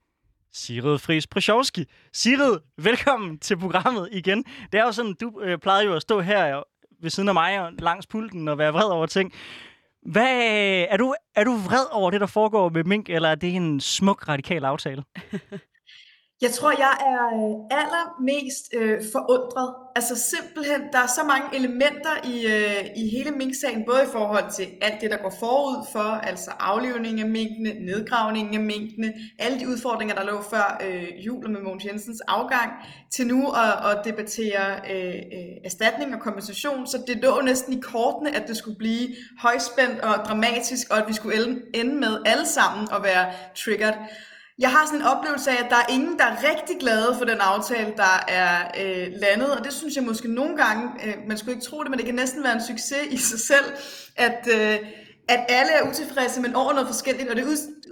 Sigrid 0.53 0.99
Friis 0.99 1.27
Przowski. 1.27 1.85
Sigrid, 2.13 2.59
velkommen 2.77 3.39
til 3.39 3.59
programmet 3.59 4.09
igen. 4.13 4.45
Det 4.73 4.81
er 4.81 4.85
jo 4.85 4.93
sådan, 4.93 5.15
du 5.21 5.41
øh, 5.41 5.59
plejede 5.59 5.85
jo 5.85 5.95
at 5.95 6.03
stå 6.03 6.21
her 6.21 6.63
ved 7.03 7.11
siden 7.11 7.29
af 7.29 7.35
mig 7.35 7.61
og 7.61 7.73
langs 7.79 8.07
pulten 8.07 8.49
og 8.49 8.59
være 8.59 8.73
vred 8.73 8.91
over 8.91 9.07
ting. 9.07 9.33
Hvad, 10.03 10.39
er, 10.91 10.97
du, 10.97 11.15
er 11.37 11.45
du 11.45 11.57
vred 11.57 11.87
over 11.93 12.11
det, 12.11 12.21
der 12.21 12.27
foregår 12.27 12.69
med 12.69 12.85
Mink, 12.85 13.09
eller 13.09 13.29
er 13.29 13.35
det 13.35 13.57
en 13.57 13.81
smuk 13.81 14.29
radikal 14.29 14.65
aftale? 14.65 15.05
Jeg 16.45 16.53
tror, 16.53 16.71
jeg 16.71 16.95
er 17.13 17.25
øh, 17.41 17.79
allermest 17.81 18.65
øh, 18.79 18.99
forundret. 19.13 19.75
Altså 19.97 20.15
simpelthen, 20.33 20.81
der 20.93 20.99
er 20.99 21.07
så 21.07 21.23
mange 21.33 21.47
elementer 21.59 22.15
i, 22.25 22.37
øh, 22.47 22.85
i 22.97 23.09
hele 23.09 23.31
mink-sagen, 23.31 23.85
både 23.87 24.03
i 24.03 24.13
forhold 24.13 24.53
til 24.57 24.67
alt 24.83 25.01
det, 25.01 25.11
der 25.11 25.17
går 25.17 25.35
forud 25.41 25.87
for, 25.93 26.09
altså 26.31 26.51
aflivning 26.61 27.21
af 27.21 27.29
minkene, 27.29 27.73
nedgravningen 27.87 28.55
af 28.55 28.61
minkene, 28.61 29.15
alle 29.39 29.61
de 29.61 29.69
udfordringer, 29.69 30.15
der 30.15 30.25
lå 30.25 30.43
før 30.43 30.81
øh, 30.87 31.27
jul 31.27 31.51
med 31.51 31.61
Mogens 31.61 31.85
Jensens 31.85 32.21
afgang, 32.21 32.71
til 33.11 33.27
nu 33.27 33.49
at, 33.49 33.91
at 33.91 34.05
debattere 34.05 34.67
øh, 34.93 35.15
øh, 35.37 35.55
erstatning 35.65 36.15
og 36.15 36.21
kompensation. 36.21 36.87
Så 36.87 36.99
det 37.07 37.17
lå 37.17 37.41
næsten 37.41 37.73
i 37.73 37.81
kortene, 37.81 38.37
at 38.37 38.49
det 38.49 38.57
skulle 38.57 38.79
blive 38.79 39.09
højspændt 39.39 40.01
og 40.01 40.15
dramatisk, 40.25 40.91
og 40.91 40.99
at 40.99 41.09
vi 41.09 41.13
skulle 41.13 41.37
ende 41.75 41.95
med 41.95 42.23
alle 42.27 42.47
sammen 42.47 42.89
at 42.93 43.03
være 43.03 43.33
triggered. 43.55 43.95
Jeg 44.59 44.71
har 44.71 44.87
sådan 44.87 45.01
en 45.01 45.07
oplevelse 45.07 45.51
af, 45.51 45.65
at 45.65 45.71
der 45.71 45.77
er 45.77 45.93
ingen, 45.93 46.19
der 46.19 46.25
er 46.25 46.37
rigtig 46.51 46.77
glade 46.81 47.15
for 47.19 47.25
den 47.25 47.39
aftale, 47.41 47.93
der 47.97 48.25
er 48.29 48.71
øh, 48.81 49.07
landet, 49.13 49.57
og 49.57 49.65
det 49.65 49.73
synes 49.73 49.97
jeg 49.97 50.05
måske 50.05 50.29
nogle 50.29 50.57
gange, 50.57 50.91
øh, 51.05 51.15
man 51.29 51.39
skulle 51.39 51.55
ikke 51.55 51.67
tro 51.67 51.83
det, 51.83 51.91
men 51.91 51.99
det 51.99 52.07
kan 52.07 52.15
næsten 52.15 52.45
være 52.45 52.55
en 52.55 52.67
succes 52.69 53.07
i 53.11 53.17
sig 53.17 53.41
selv, 53.41 53.65
at, 54.17 54.49
øh, 54.53 54.79
at 55.29 55.41
alle 55.49 55.73
er 55.73 55.89
utilfredse, 55.91 56.41
men 56.41 56.55
over 56.55 56.73
noget 56.73 56.89
forskelligt, 56.89 57.31
og 57.31 57.37
det 57.37 57.45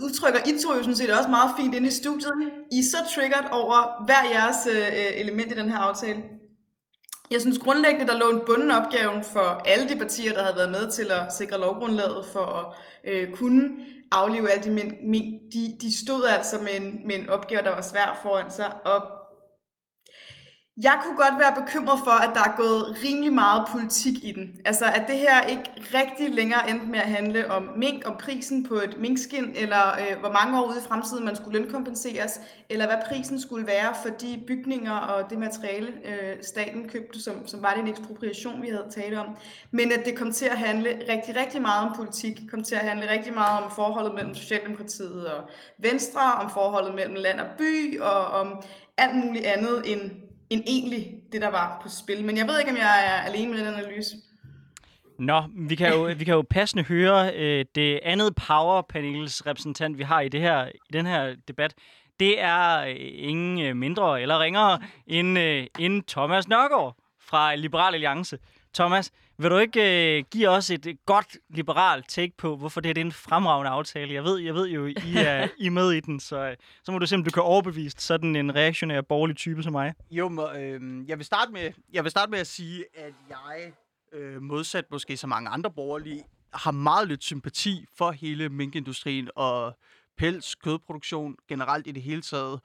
udtrykker 0.03 0.41
I 0.47 0.59
to 0.63 0.75
jo 0.75 0.83
sådan 0.83 0.97
set 0.97 1.11
også 1.19 1.31
meget 1.31 1.51
fint 1.59 1.75
inde 1.75 1.89
i 1.89 1.91
studiet. 1.91 2.33
I 2.73 2.79
er 2.79 2.83
så 2.83 3.15
triggered 3.15 3.49
over 3.51 4.05
hver 4.05 4.25
jeres 4.33 4.67
øh, 4.71 5.21
element 5.21 5.53
i 5.53 5.55
den 5.55 5.71
her 5.71 5.79
aftale. 5.79 6.23
Jeg 7.31 7.41
synes 7.41 7.59
grundlæggende, 7.59 8.07
der 8.07 8.19
lå 8.19 8.31
en 8.31 8.41
bunden 8.47 8.71
opgave 8.71 9.25
for 9.33 9.63
alle 9.65 9.89
de 9.89 9.99
partier, 9.99 10.33
der 10.33 10.43
havde 10.43 10.57
været 10.57 10.71
med 10.71 10.91
til 10.91 11.11
at 11.11 11.35
sikre 11.39 11.61
lovgrundlaget 11.61 12.27
for 12.33 12.45
at 12.61 12.67
øh, 13.13 13.33
kunne 13.35 13.71
aflive 14.13 14.51
alle 14.51 14.65
de 14.65 14.71
mink, 15.03 15.35
de, 15.53 15.77
de 15.81 15.99
stod 15.99 16.25
altså 16.25 16.59
med 16.59 16.75
en, 16.81 17.07
med 17.07 17.15
en 17.15 17.29
opgave, 17.29 17.63
der 17.63 17.71
var 17.71 17.81
svær 17.81 18.21
foran 18.23 18.51
sig, 18.51 18.73
og 18.85 19.22
jeg 20.77 21.01
kunne 21.05 21.17
godt 21.17 21.39
være 21.39 21.63
bekymret 21.63 21.99
for, 22.05 22.11
at 22.11 22.31
der 22.35 22.41
er 22.41 22.57
gået 22.57 22.97
rimelig 23.05 23.33
meget 23.33 23.69
politik 23.73 24.25
i 24.25 24.33
den. 24.33 24.61
Altså, 24.65 24.85
at 24.85 25.05
det 25.09 25.17
her 25.17 25.43
ikke 25.43 25.71
rigtig 25.95 26.31
længere 26.31 26.71
endte 26.71 26.87
med 26.87 26.99
at 26.99 27.09
handle 27.09 27.51
om 27.51 27.71
mink, 27.77 28.03
om 28.09 28.17
prisen 28.17 28.67
på 28.69 28.75
et 28.75 28.97
minkskin, 28.99 29.53
eller 29.55 29.93
øh, 29.93 30.21
hvor 30.21 30.33
mange 30.33 30.61
år 30.61 30.69
ude 30.69 30.79
i 30.79 30.89
fremtiden 30.89 31.25
man 31.25 31.37
skulle 31.37 31.59
lønkompenseres, 31.59 32.41
eller 32.69 32.87
hvad 32.87 32.97
prisen 33.09 33.41
skulle 33.41 33.67
være 33.67 33.95
for 34.03 34.09
de 34.09 34.43
bygninger 34.47 34.97
og 34.97 35.31
det 35.31 35.39
materiale, 35.39 35.89
øh, 36.05 36.37
staten 36.43 36.89
købte, 36.89 37.23
som, 37.23 37.47
som 37.47 37.63
var 37.63 37.75
den 37.75 37.89
ekspropriation, 37.89 38.63
vi 38.63 38.69
havde 38.69 38.87
talt 38.91 39.19
om. 39.19 39.27
Men 39.71 39.93
at 39.93 40.05
det 40.05 40.17
kom 40.17 40.33
til 40.33 40.47
at 40.47 40.59
handle 40.59 40.91
rigtig, 41.09 41.37
rigtig 41.37 41.63
meget 41.63 41.89
om 41.89 41.97
politik, 41.97 42.41
kom 42.51 42.63
til 42.63 42.75
at 42.75 42.81
handle 42.81 43.11
rigtig 43.11 43.35
meget 43.35 43.65
om 43.65 43.71
forholdet 43.71 44.15
mellem 44.15 44.35
Socialdemokratiet 44.35 45.27
og 45.27 45.51
Venstre, 45.79 46.35
om 46.35 46.51
forholdet 46.51 46.95
mellem 46.95 47.15
land 47.15 47.41
og 47.41 47.47
by, 47.59 48.01
og 48.01 48.27
om 48.27 48.63
alt 48.97 49.17
muligt 49.17 49.47
andet 49.47 49.93
end 49.93 50.11
end 50.53 50.63
egentlig 50.67 51.15
det, 51.33 51.43
der 51.43 51.51
var 51.51 51.81
på 51.83 51.89
spil. 51.89 52.25
Men 52.25 52.37
jeg 52.37 52.47
ved 52.47 52.59
ikke, 52.59 52.71
om 52.71 52.77
jeg 52.77 53.05
er 53.07 53.31
alene 53.31 53.51
med 53.51 53.59
den 53.59 53.75
analyse. 53.75 54.17
Nå, 55.19 55.43
vi 55.69 55.75
kan 55.75 55.93
jo, 55.93 56.03
vi 56.17 56.25
kan 56.25 56.35
jo 56.35 56.45
passende 56.51 56.85
høre 56.85 57.35
øh, 57.35 57.65
det 57.75 58.01
andet 58.03 58.35
powerpanels 58.35 59.47
repræsentant, 59.47 59.99
vi 59.99 60.03
har 60.03 60.21
i, 60.21 60.29
det 60.29 60.41
her, 60.41 60.67
i 60.67 60.93
den 60.93 61.07
her 61.07 61.35
debat. 61.49 61.75
Det 62.21 62.41
er 62.41 62.79
øh, 62.79 62.97
ingen 62.99 63.67
øh, 63.67 63.77
mindre 63.77 64.23
eller 64.23 64.41
ringere 64.41 64.81
end, 65.07 65.39
øh, 65.39 65.67
end 65.79 66.03
Thomas 66.09 66.49
Nørgaard 66.49 66.97
fra 67.21 67.55
Liberal 67.55 67.95
Alliance. 67.95 68.39
Thomas, 68.75 69.13
vil 69.39 69.51
du 69.51 69.59
ikke 69.59 70.19
øh, 70.19 70.25
give 70.31 70.49
os 70.49 70.71
et 70.71 70.99
godt 71.07 71.37
liberalt 71.51 72.09
take 72.09 72.33
på, 72.39 72.57
hvorfor 72.57 72.81
det, 72.81 72.99
er 72.99 73.01
en 73.01 73.13
fremragende 73.13 73.71
aftale? 73.71 74.15
Jeg 74.15 74.25
ved, 74.25 74.39
jeg 74.39 74.55
ved 74.55 74.69
jo, 74.69 74.87
I 74.87 74.95
er, 75.27 75.49
I 75.59 75.67
er 75.67 75.71
med 75.71 75.93
i 75.93 76.01
den, 76.01 76.21
så, 76.21 76.37
øh, 76.37 76.57
så 76.85 76.93
må 76.93 76.99
du 76.99 77.07
simpelthen, 77.07 77.31
du 77.31 77.35
kan 77.35 77.43
overbevise 77.43 77.97
sådan 77.99 78.37
en 78.37 78.55
reaktionær 78.55 79.01
borgerlig 79.01 79.37
type 79.37 79.63
som 79.63 79.73
mig. 79.73 79.95
Jo, 80.11 80.29
må, 80.29 80.53
øh, 80.53 81.09
jeg, 81.09 81.19
vil 81.19 81.27
starte 81.27 81.53
med, 81.53 81.71
jeg 81.93 82.05
vil 82.05 82.11
starte 82.11 82.31
med 82.31 82.39
at 82.39 82.47
sige, 82.47 82.85
at 82.95 83.13
jeg, 83.29 83.73
øh, 84.13 84.43
modsat 84.43 84.85
måske 84.91 85.17
så 85.17 85.27
mange 85.27 85.51
andre 85.51 85.71
borgerlige, 85.71 86.25
har 86.53 86.71
meget 86.71 87.09
lidt 87.09 87.25
sympati 87.25 87.87
for 87.99 88.11
hele 88.11 88.49
minkindustrien 88.49 89.31
og 89.37 89.77
pels, 90.19 90.55
kødproduktion 90.55 91.37
generelt 91.49 91.87
i 91.87 91.93
det 91.93 92.03
hele 92.03 92.23
taget. 92.23 92.61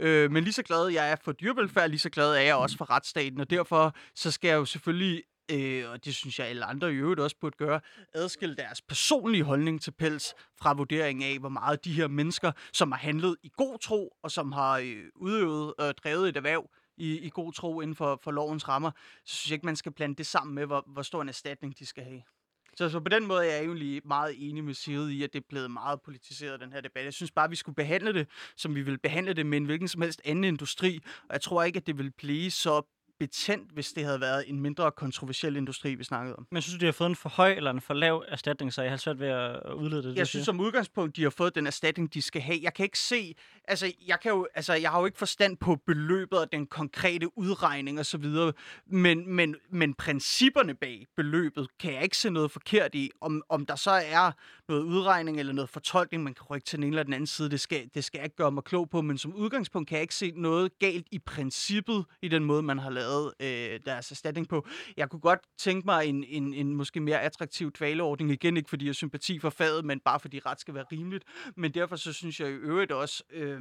Øh, 0.00 0.30
men 0.30 0.44
lige 0.44 0.52
så 0.54 0.62
glad 0.62 0.88
jeg 0.88 1.10
er 1.10 1.16
for 1.24 1.32
dyrevelfærd, 1.32 1.90
lige 1.90 1.98
så 1.98 2.10
glad 2.10 2.34
er 2.34 2.40
jeg 2.40 2.54
også 2.54 2.76
for 2.76 2.90
retsstaten, 2.90 3.40
og 3.40 3.50
derfor 3.50 3.94
så 4.14 4.30
skal 4.30 4.48
jeg 4.48 4.56
jo 4.56 4.64
selvfølgelig 4.64 5.22
øh, 5.52 5.90
og 5.90 6.04
det 6.04 6.14
synes 6.14 6.38
jeg 6.38 6.46
alle 6.46 6.64
andre 6.64 6.92
i 6.92 6.96
øvrigt 6.96 7.20
også 7.20 7.36
burde 7.40 7.56
gøre, 7.56 7.80
adskille 8.14 8.56
deres 8.56 8.82
personlige 8.82 9.44
holdning 9.44 9.82
til 9.82 9.90
pels 9.90 10.34
fra 10.60 10.72
vurderingen 10.72 11.32
af, 11.32 11.38
hvor 11.38 11.48
meget 11.48 11.84
de 11.84 11.92
her 11.92 12.08
mennesker, 12.08 12.52
som 12.72 12.92
har 12.92 12.98
handlet 12.98 13.36
i 13.42 13.50
god 13.56 13.78
tro, 13.78 14.16
og 14.22 14.30
som 14.30 14.52
har 14.52 14.78
øh, 14.78 15.04
udøvet 15.16 15.74
og 15.78 15.88
øh, 15.88 15.94
drevet 15.94 16.28
et 16.28 16.36
erhverv 16.36 16.70
i, 16.96 17.18
i 17.18 17.30
god 17.30 17.52
tro 17.52 17.80
inden 17.80 17.96
for, 17.96 18.20
for 18.22 18.30
lovens 18.30 18.68
rammer, 18.68 18.90
så 19.24 19.36
synes 19.36 19.50
jeg 19.50 19.54
ikke, 19.54 19.66
man 19.66 19.76
skal 19.76 19.92
blande 19.92 20.14
det 20.14 20.26
sammen 20.26 20.54
med, 20.54 20.66
hvor, 20.66 20.84
hvor 20.86 21.02
stor 21.02 21.22
en 21.22 21.28
erstatning 21.28 21.78
de 21.78 21.86
skal 21.86 22.04
have. 22.04 22.22
Så, 22.76 22.88
så 22.88 23.00
på 23.00 23.08
den 23.08 23.26
måde 23.26 23.46
er 23.46 23.52
jeg 23.52 23.64
egentlig 23.64 24.02
meget 24.04 24.34
enig 24.38 24.64
med 24.64 24.74
Sigrid 24.74 25.10
i, 25.10 25.22
at 25.22 25.32
det 25.32 25.38
er 25.38 25.46
blevet 25.48 25.70
meget 25.70 26.02
politiseret, 26.02 26.60
den 26.60 26.72
her 26.72 26.80
debat. 26.80 27.04
Jeg 27.04 27.12
synes 27.12 27.30
bare, 27.30 27.44
at 27.44 27.50
vi 27.50 27.56
skulle 27.56 27.76
behandle 27.76 28.12
det, 28.12 28.28
som 28.56 28.74
vi 28.74 28.82
vil 28.82 28.98
behandle 28.98 29.32
det 29.32 29.46
med 29.46 29.58
en 29.58 29.64
hvilken 29.64 29.88
som 29.88 30.02
helst 30.02 30.20
anden 30.24 30.44
industri. 30.44 31.00
Og 31.28 31.32
jeg 31.32 31.40
tror 31.40 31.62
ikke, 31.62 31.76
at 31.76 31.86
det 31.86 31.98
vil 31.98 32.10
blive 32.10 32.50
så 32.50 32.82
betændt, 33.22 33.72
hvis 33.72 33.92
det 33.92 34.04
havde 34.04 34.20
været 34.20 34.44
en 34.48 34.60
mindre 34.60 34.92
kontroversiel 34.92 35.56
industri, 35.56 35.94
vi 35.94 36.04
snakkede 36.04 36.36
om. 36.36 36.46
Men 36.50 36.62
synes 36.62 36.78
du, 36.78 36.80
de 36.80 36.84
har 36.84 36.92
fået 36.92 37.10
en 37.10 37.16
for 37.16 37.28
høj 37.28 37.52
eller 37.52 37.70
en 37.70 37.80
for 37.80 37.94
lav 37.94 38.24
erstatning, 38.28 38.72
så 38.72 38.82
jeg 38.82 38.90
har 38.90 38.96
svært 38.96 39.20
ved 39.20 39.28
at 39.28 39.72
udlede 39.74 40.02
det? 40.02 40.16
Jeg 40.16 40.26
synes 40.26 40.44
som 40.44 40.60
udgangspunkt, 40.60 41.16
de 41.16 41.22
har 41.22 41.30
fået 41.30 41.54
den 41.54 41.66
erstatning, 41.66 42.14
de 42.14 42.22
skal 42.22 42.42
have. 42.42 42.58
Jeg 42.62 42.74
kan 42.74 42.84
ikke 42.84 42.98
se, 42.98 43.34
altså 43.68 43.92
jeg, 44.06 44.20
kan 44.20 44.30
jo, 44.30 44.48
altså, 44.54 44.74
jeg 44.74 44.90
har 44.90 45.00
jo 45.00 45.06
ikke 45.06 45.18
forstand 45.18 45.56
på 45.56 45.76
beløbet 45.86 46.38
og 46.38 46.52
den 46.52 46.66
konkrete 46.66 47.38
udregning 47.38 47.98
og 47.98 48.06
så 48.06 48.18
videre, 48.18 48.52
men, 48.86 49.34
men, 49.34 49.56
men 49.70 49.94
principperne 49.94 50.74
bag 50.74 51.06
beløbet 51.16 51.68
kan 51.80 51.94
jeg 51.94 52.02
ikke 52.02 52.16
se 52.16 52.30
noget 52.30 52.50
forkert 52.50 52.94
i. 52.94 53.10
Om, 53.20 53.42
om 53.48 53.66
der 53.66 53.76
så 53.76 53.90
er 53.90 54.32
noget 54.68 54.82
udregning 54.82 55.38
eller 55.38 55.52
noget 55.52 55.68
fortolkning, 55.70 56.22
man 56.22 56.34
kan 56.34 56.46
rykke 56.50 56.64
til 56.64 56.76
den 56.76 56.84
ene 56.84 56.94
eller 56.94 57.02
den 57.02 57.12
anden 57.12 57.26
side, 57.26 57.50
det 57.50 57.60
skal, 57.60 57.90
det 57.94 58.04
skal 58.04 58.18
jeg 58.18 58.24
ikke 58.24 58.36
gøre 58.36 58.52
mig 58.52 58.64
klog 58.64 58.90
på, 58.90 59.02
men 59.02 59.18
som 59.18 59.34
udgangspunkt 59.34 59.88
kan 59.88 59.96
jeg 59.96 60.02
ikke 60.02 60.14
se 60.14 60.32
noget 60.36 60.78
galt 60.78 61.06
i 61.10 61.18
princippet 61.18 62.04
i 62.22 62.28
den 62.28 62.44
måde, 62.44 62.62
man 62.62 62.78
har 62.78 62.90
lavet 62.90 63.11
øh, 63.40 63.80
deres 63.86 64.10
erstatning 64.10 64.48
på. 64.48 64.66
Jeg 64.96 65.10
kunne 65.10 65.20
godt 65.20 65.40
tænke 65.58 65.84
mig 65.84 66.06
en, 66.06 66.24
en, 66.24 66.54
en 66.54 66.74
måske 66.74 67.00
mere 67.00 67.20
attraktiv 67.20 67.72
dvaleordning, 67.72 68.30
igen 68.30 68.56
ikke 68.56 68.68
fordi 68.68 68.84
jeg 68.84 68.88
har 68.88 68.94
sympati 68.94 69.38
for 69.38 69.50
faget, 69.50 69.84
men 69.84 70.00
bare 70.00 70.20
fordi 70.20 70.40
ret 70.46 70.60
skal 70.60 70.74
være 70.74 70.84
rimeligt. 70.92 71.24
Men 71.56 71.74
derfor 71.74 71.96
så 71.96 72.12
synes 72.12 72.40
jeg 72.40 72.48
i 72.48 72.52
øvrigt 72.52 72.92
også, 72.92 73.22
øh, 73.30 73.60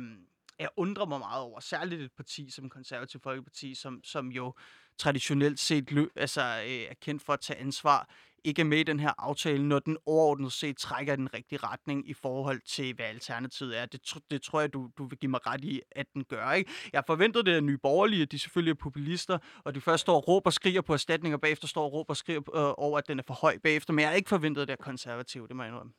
jeg 0.59 0.69
undrer 0.77 1.05
mig 1.05 1.19
meget 1.19 1.43
over, 1.43 1.59
særligt 1.59 2.01
et 2.01 2.11
parti 2.11 2.49
som 2.49 2.69
Konservativ 2.69 3.21
Folkeparti, 3.21 3.75
som, 3.75 4.03
som 4.03 4.27
jo 4.27 4.53
traditionelt 4.97 5.59
set 5.59 5.91
lø, 5.91 6.07
altså, 6.15 6.41
øh, 6.41 6.71
er 6.71 6.93
kendt 7.01 7.21
for 7.23 7.33
at 7.33 7.39
tage 7.39 7.59
ansvar 7.59 8.09
ikke 8.43 8.61
er 8.61 8.65
med 8.65 8.77
i 8.77 8.83
den 8.83 8.99
her 8.99 9.13
aftale, 9.17 9.67
når 9.67 9.79
den 9.79 9.97
overordnet 10.05 10.51
set 10.51 10.77
trækker 10.77 11.15
den 11.15 11.33
rigtige 11.33 11.59
retning 11.63 12.09
i 12.09 12.13
forhold 12.13 12.61
til, 12.67 12.95
hvad 12.95 13.05
alternativet 13.05 13.79
er. 13.79 13.85
Det, 13.85 14.13
det 14.31 14.41
tror 14.41 14.59
jeg, 14.59 14.73
du, 14.73 14.89
du 14.97 15.07
vil 15.07 15.17
give 15.17 15.29
mig 15.29 15.47
ret 15.47 15.63
i, 15.63 15.81
at 15.91 16.05
den 16.13 16.23
gør. 16.23 16.51
Ikke? 16.51 16.71
Jeg 16.93 17.03
forventede 17.07 17.43
det 17.43 17.55
af 17.55 17.63
nye 17.63 17.77
borgerlige, 17.77 18.21
at 18.21 18.31
de 18.31 18.39
selvfølgelig 18.39 18.71
er 18.71 18.75
populister, 18.75 19.37
og 19.63 19.75
de 19.75 19.81
først 19.81 20.01
står 20.01 20.15
og 20.15 20.27
råber 20.27 20.49
og 20.49 20.53
skriger 20.53 20.81
på 20.81 20.93
erstatning, 20.93 21.33
og 21.33 21.41
bagefter 21.41 21.67
står 21.67 21.83
og 21.83 21.93
råber 21.93 22.09
og 22.09 22.17
skriger 22.17 22.55
øh, 22.55 22.73
over, 22.77 22.97
at 22.97 23.07
den 23.07 23.19
er 23.19 23.23
for 23.27 23.33
høj 23.33 23.57
bagefter. 23.63 23.93
Men 23.93 23.99
jeg 23.99 24.09
har 24.09 24.15
ikke 24.15 24.29
forventet, 24.29 24.67
det 24.67 24.71
af 24.71 24.79
konservative, 24.79 25.47
det 25.47 25.55
må 25.55 25.63
jeg 25.63 25.69
indrømme. 25.69 25.93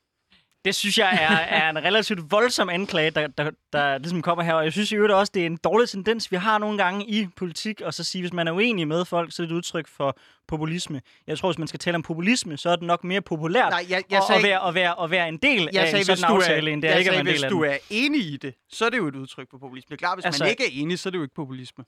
Det 0.65 0.75
synes 0.75 0.99
jeg 0.99 1.19
er, 1.21 1.37
er 1.61 1.71
en 1.71 1.85
relativt 1.85 2.31
voldsom 2.31 2.69
anklage, 2.69 3.11
der, 3.11 3.27
der, 3.27 3.51
der 3.73 3.99
ligesom 3.99 4.23
kommer 4.23 4.45
her. 4.45 4.55
Og 4.55 4.65
jeg 4.65 4.73
synes 4.73 4.93
i 4.93 4.95
øvrigt 4.95 5.13
også, 5.13 5.31
det 5.35 5.43
er 5.43 5.47
en 5.47 5.57
dårlig 5.57 5.89
tendens, 5.89 6.33
vi 6.33 6.37
har 6.37 6.59
nogle 6.59 6.79
gange 6.79 7.09
i 7.09 7.27
politik, 7.37 7.81
og 7.81 7.95
så 7.95 8.05
sige, 8.05 8.23
hvis 8.23 8.33
man 8.33 8.49
er 8.49 8.53
uenig 8.53 8.89
med 8.89 9.05
folk, 9.05 9.33
så 9.33 9.43
er 9.43 9.47
det 9.47 9.53
et 9.53 9.57
udtryk 9.57 9.89
for 9.89 10.17
populisme. 10.49 11.01
Jeg 11.27 11.39
tror, 11.39 11.49
hvis 11.49 11.59
man 11.59 11.69
skal 11.69 11.81
tale 11.81 11.95
om 11.95 12.03
populisme, 12.03 12.57
så 12.57 12.71
er 12.71 12.77
det 12.77 12.85
nok 12.85 13.05
mere 13.05 13.21
populært 13.21 13.71
Nej, 13.71 13.87
jeg, 13.89 14.03
jeg 14.11 14.23
sagde, 14.27 14.39
at, 14.39 14.45
være, 14.45 14.69
at, 14.69 14.75
være, 14.75 15.03
at 15.05 15.11
være 15.11 15.29
en 15.29 15.37
del 15.37 15.69
jeg 15.73 15.83
af 15.83 15.89
sagde, 15.91 15.99
en 15.99 16.17
sådan 16.17 16.37
aftale, 16.37 16.71
er, 16.71 16.75
end 16.75 16.83
det 16.83 16.91
er 16.91 16.95
ikke 16.95 17.05
sagde, 17.05 17.21
at 17.21 17.27
være 17.27 17.33
en 17.33 17.37
del 17.37 17.45
af 17.45 17.51
hvis 17.51 17.51
du 17.51 17.63
er 17.65 17.77
enig 17.91 18.33
i 18.33 18.37
det, 18.37 18.55
så 18.71 18.85
er 18.87 18.91
det 18.91 18.99
jo 18.99 19.09
et 19.09 19.17
udtryk 19.17 19.51
for 19.51 19.59
populisme. 19.59 19.97
Klart, 19.97 20.17
hvis 20.17 20.25
altså, 20.25 20.45
man 20.45 20.51
ikke 20.51 20.65
er 20.65 20.83
enig, 20.83 20.99
så 20.99 21.09
er 21.09 21.11
det 21.11 21.19
jo 21.19 21.23
ikke 21.23 21.35
populisme. 21.35 21.85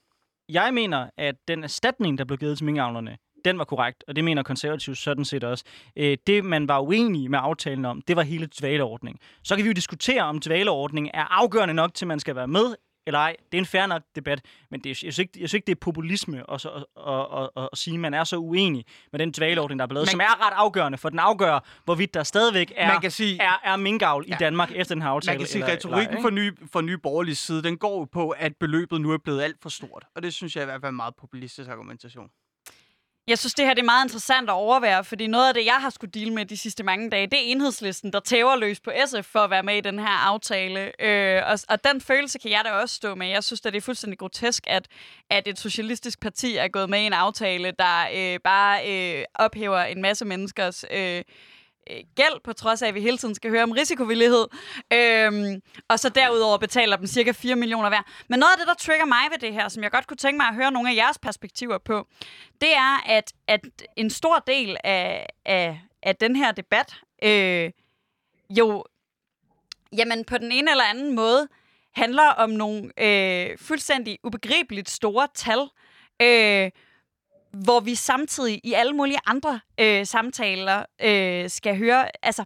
Jeg 0.48 0.74
mener, 0.74 1.10
at 1.18 1.34
den 1.48 1.64
erstatning, 1.64 2.18
der 2.18 2.24
blev 2.24 2.38
givet 2.38 2.58
til 2.58 2.64
minkavlerne, 2.64 3.18
den 3.44 3.58
var 3.58 3.64
korrekt, 3.64 4.04
og 4.08 4.16
det 4.16 4.24
mener 4.24 4.42
konservative 4.42 4.96
sådan 4.96 5.24
set 5.24 5.44
også. 5.44 5.64
Øh, 5.96 6.16
det, 6.26 6.44
man 6.44 6.68
var 6.68 6.80
uenig 6.80 7.30
med 7.30 7.38
aftalen 7.42 7.84
om, 7.84 8.02
det 8.02 8.16
var 8.16 8.22
hele 8.22 8.48
dvaleordningen. 8.60 9.20
Så 9.42 9.56
kan 9.56 9.64
vi 9.64 9.68
jo 9.68 9.74
diskutere, 9.74 10.22
om 10.22 10.40
dvaleordningen 10.40 11.10
er 11.14 11.24
afgørende 11.30 11.74
nok 11.74 11.94
til, 11.94 12.06
man 12.06 12.20
skal 12.20 12.36
være 12.36 12.48
med, 12.48 12.74
eller 13.06 13.18
ej. 13.18 13.36
Det 13.52 13.58
er 13.58 13.62
en 13.62 13.66
fair 13.66 13.86
nok 13.86 14.02
debat, 14.16 14.40
men 14.70 14.80
det 14.80 14.86
er, 14.86 14.90
jeg, 14.90 14.96
synes 14.96 15.18
ikke, 15.18 15.32
jeg 15.40 15.48
synes 15.48 15.54
ikke, 15.54 15.66
det 15.66 15.72
er 15.72 15.80
populisme 15.80 16.50
at, 16.52 16.66
at, 16.66 16.84
at, 17.06 17.50
at, 17.56 17.68
at 17.72 17.78
sige, 17.78 17.94
at 17.94 18.00
man 18.00 18.14
er 18.14 18.24
så 18.24 18.36
uenig 18.36 18.84
med 19.12 19.18
den 19.20 19.32
dvaleordning, 19.32 19.78
der 19.78 19.82
er 19.82 19.88
blevet, 19.88 20.06
man, 20.06 20.10
som 20.10 20.20
er 20.20 20.46
ret 20.46 20.52
afgørende, 20.56 20.98
for 20.98 21.08
den 21.08 21.18
afgør, 21.18 21.58
hvorvidt 21.84 22.14
der 22.14 22.22
stadigvæk 22.22 22.72
er, 22.76 22.92
man 22.92 23.00
kan 23.00 23.10
sige, 23.10 23.42
er, 23.42 23.60
er 23.64 23.76
minkavl 23.76 24.24
ja, 24.28 24.34
i 24.34 24.36
Danmark 24.38 24.72
efter 24.74 24.94
den 24.94 25.02
her 25.02 25.08
aftale. 25.08 25.34
Man 25.34 25.38
kan 25.38 25.48
sige, 25.48 25.64
at 25.64 25.72
retorikken 25.72 26.22
for 26.22 26.30
nye, 26.30 26.52
for 26.72 26.80
nye 26.80 26.98
borgerlige 26.98 27.34
side, 27.34 27.62
den 27.62 27.78
går 27.78 28.04
på, 28.04 28.30
at 28.30 28.56
beløbet 28.60 29.00
nu 29.00 29.12
er 29.12 29.18
blevet 29.18 29.42
alt 29.42 29.56
for 29.62 29.68
stort. 29.68 30.04
Og 30.16 30.22
det 30.22 30.34
synes 30.34 30.56
jeg 30.56 30.62
i 30.62 30.64
hvert 30.64 30.80
fald 30.80 30.84
er 30.84 30.88
en 30.88 30.96
meget 30.96 31.14
populistisk 31.16 31.70
argumentation. 31.70 32.28
Jeg 33.26 33.38
synes, 33.38 33.54
det 33.54 33.64
her 33.64 33.74
det 33.74 33.80
er 33.80 33.86
meget 33.86 34.04
interessant 34.04 34.50
at 34.50 34.54
overvære, 34.54 35.04
fordi 35.04 35.26
noget 35.26 35.48
af 35.48 35.54
det, 35.54 35.64
jeg 35.64 35.74
har 35.74 35.90
skulle 35.90 36.10
deal 36.10 36.32
med 36.32 36.46
de 36.46 36.56
sidste 36.56 36.82
mange 36.82 37.10
dage, 37.10 37.26
det 37.26 37.34
er 37.34 37.42
enhedslisten, 37.52 38.12
der 38.12 38.20
tæver 38.20 38.56
løs 38.56 38.80
på 38.80 38.90
SF 39.06 39.26
for 39.26 39.38
at 39.38 39.50
være 39.50 39.62
med 39.62 39.76
i 39.76 39.80
den 39.80 39.98
her 39.98 40.26
aftale. 40.28 41.02
Øh, 41.02 41.42
og, 41.46 41.58
og 41.68 41.84
den 41.84 42.00
følelse 42.00 42.38
kan 42.38 42.50
jeg 42.50 42.62
da 42.64 42.70
også 42.70 42.94
stå 42.94 43.14
med. 43.14 43.26
Jeg 43.26 43.44
synes 43.44 43.60
at 43.66 43.72
det 43.72 43.78
er 43.78 43.82
fuldstændig 43.82 44.18
grotesk, 44.18 44.64
at, 44.66 44.88
at 45.30 45.48
et 45.48 45.58
socialistisk 45.58 46.20
parti 46.20 46.56
er 46.56 46.68
gået 46.68 46.90
med 46.90 47.00
i 47.00 47.06
en 47.06 47.12
aftale, 47.12 47.72
der 47.78 48.08
øh, 48.14 48.40
bare 48.44 48.90
øh, 48.90 49.24
ophæver 49.34 49.80
en 49.80 50.02
masse 50.02 50.24
menneskers... 50.24 50.84
Øh, 50.90 51.22
øh, 51.90 51.96
gæld, 52.16 52.40
på 52.44 52.52
trods 52.52 52.82
af, 52.82 52.88
at 52.88 52.94
vi 52.94 53.00
hele 53.00 53.18
tiden 53.18 53.34
skal 53.34 53.50
høre 53.50 53.62
om 53.62 53.70
risikovillighed. 53.70 54.46
Øhm, 54.92 55.62
og 55.88 55.98
så 55.98 56.08
derudover 56.08 56.58
betaler 56.58 56.96
dem 56.96 57.06
cirka 57.06 57.32
4 57.32 57.56
millioner 57.56 57.88
hver. 57.88 58.02
Men 58.28 58.38
noget 58.38 58.52
af 58.52 58.58
det, 58.58 58.66
der 58.66 58.74
trigger 58.74 59.04
mig 59.04 59.30
ved 59.30 59.38
det 59.38 59.52
her, 59.52 59.68
som 59.68 59.82
jeg 59.82 59.90
godt 59.90 60.06
kunne 60.06 60.16
tænke 60.16 60.36
mig 60.36 60.46
at 60.46 60.54
høre 60.54 60.70
nogle 60.70 60.90
af 60.90 60.96
jeres 60.96 61.18
perspektiver 61.18 61.78
på, 61.78 62.06
det 62.60 62.74
er, 62.76 63.10
at, 63.10 63.32
at 63.46 63.60
en 63.96 64.10
stor 64.10 64.44
del 64.46 64.76
af, 64.84 65.26
af, 65.44 65.80
af 66.02 66.16
den 66.16 66.36
her 66.36 66.52
debat 66.52 66.94
øh, 67.22 67.70
jo, 68.50 68.84
jamen 69.92 70.24
på 70.24 70.38
den 70.38 70.52
ene 70.52 70.70
eller 70.70 70.84
anden 70.84 71.14
måde, 71.14 71.48
handler 71.94 72.28
om 72.28 72.50
nogle 72.50 72.90
øh, 72.98 73.58
fuldstændig 73.58 74.18
ubegribeligt 74.24 74.90
store 74.90 75.28
tal, 75.34 75.68
øh, 76.22 76.70
hvor 77.64 77.80
vi 77.80 77.94
samtidig 77.94 78.60
i 78.64 78.72
alle 78.72 78.92
mulige 78.92 79.18
andre 79.26 79.60
øh, 79.80 80.06
samtaler 80.06 80.84
øh, 81.02 81.50
skal 81.50 81.78
høre, 81.78 82.08
altså, 82.22 82.44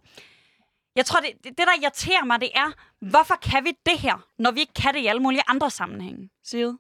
jeg 0.97 1.07
tror, 1.07 1.21
det, 1.21 1.31
det, 1.45 1.59
der 1.59 1.83
irriterer 1.83 2.25
mig, 2.25 2.41
det 2.41 2.51
er, 2.55 2.73
hvorfor 3.11 3.35
kan 3.35 3.65
vi 3.65 3.73
det 3.87 3.99
her, 3.99 4.27
når 4.39 4.51
vi 4.51 4.61
ikke 4.61 4.75
kan 4.75 4.95
det 4.95 5.01
i 5.01 5.07
alle 5.07 5.23
mulige 5.23 5.43
andre 5.49 5.71
sammenhænge? 5.71 6.31
Side? 6.45 6.79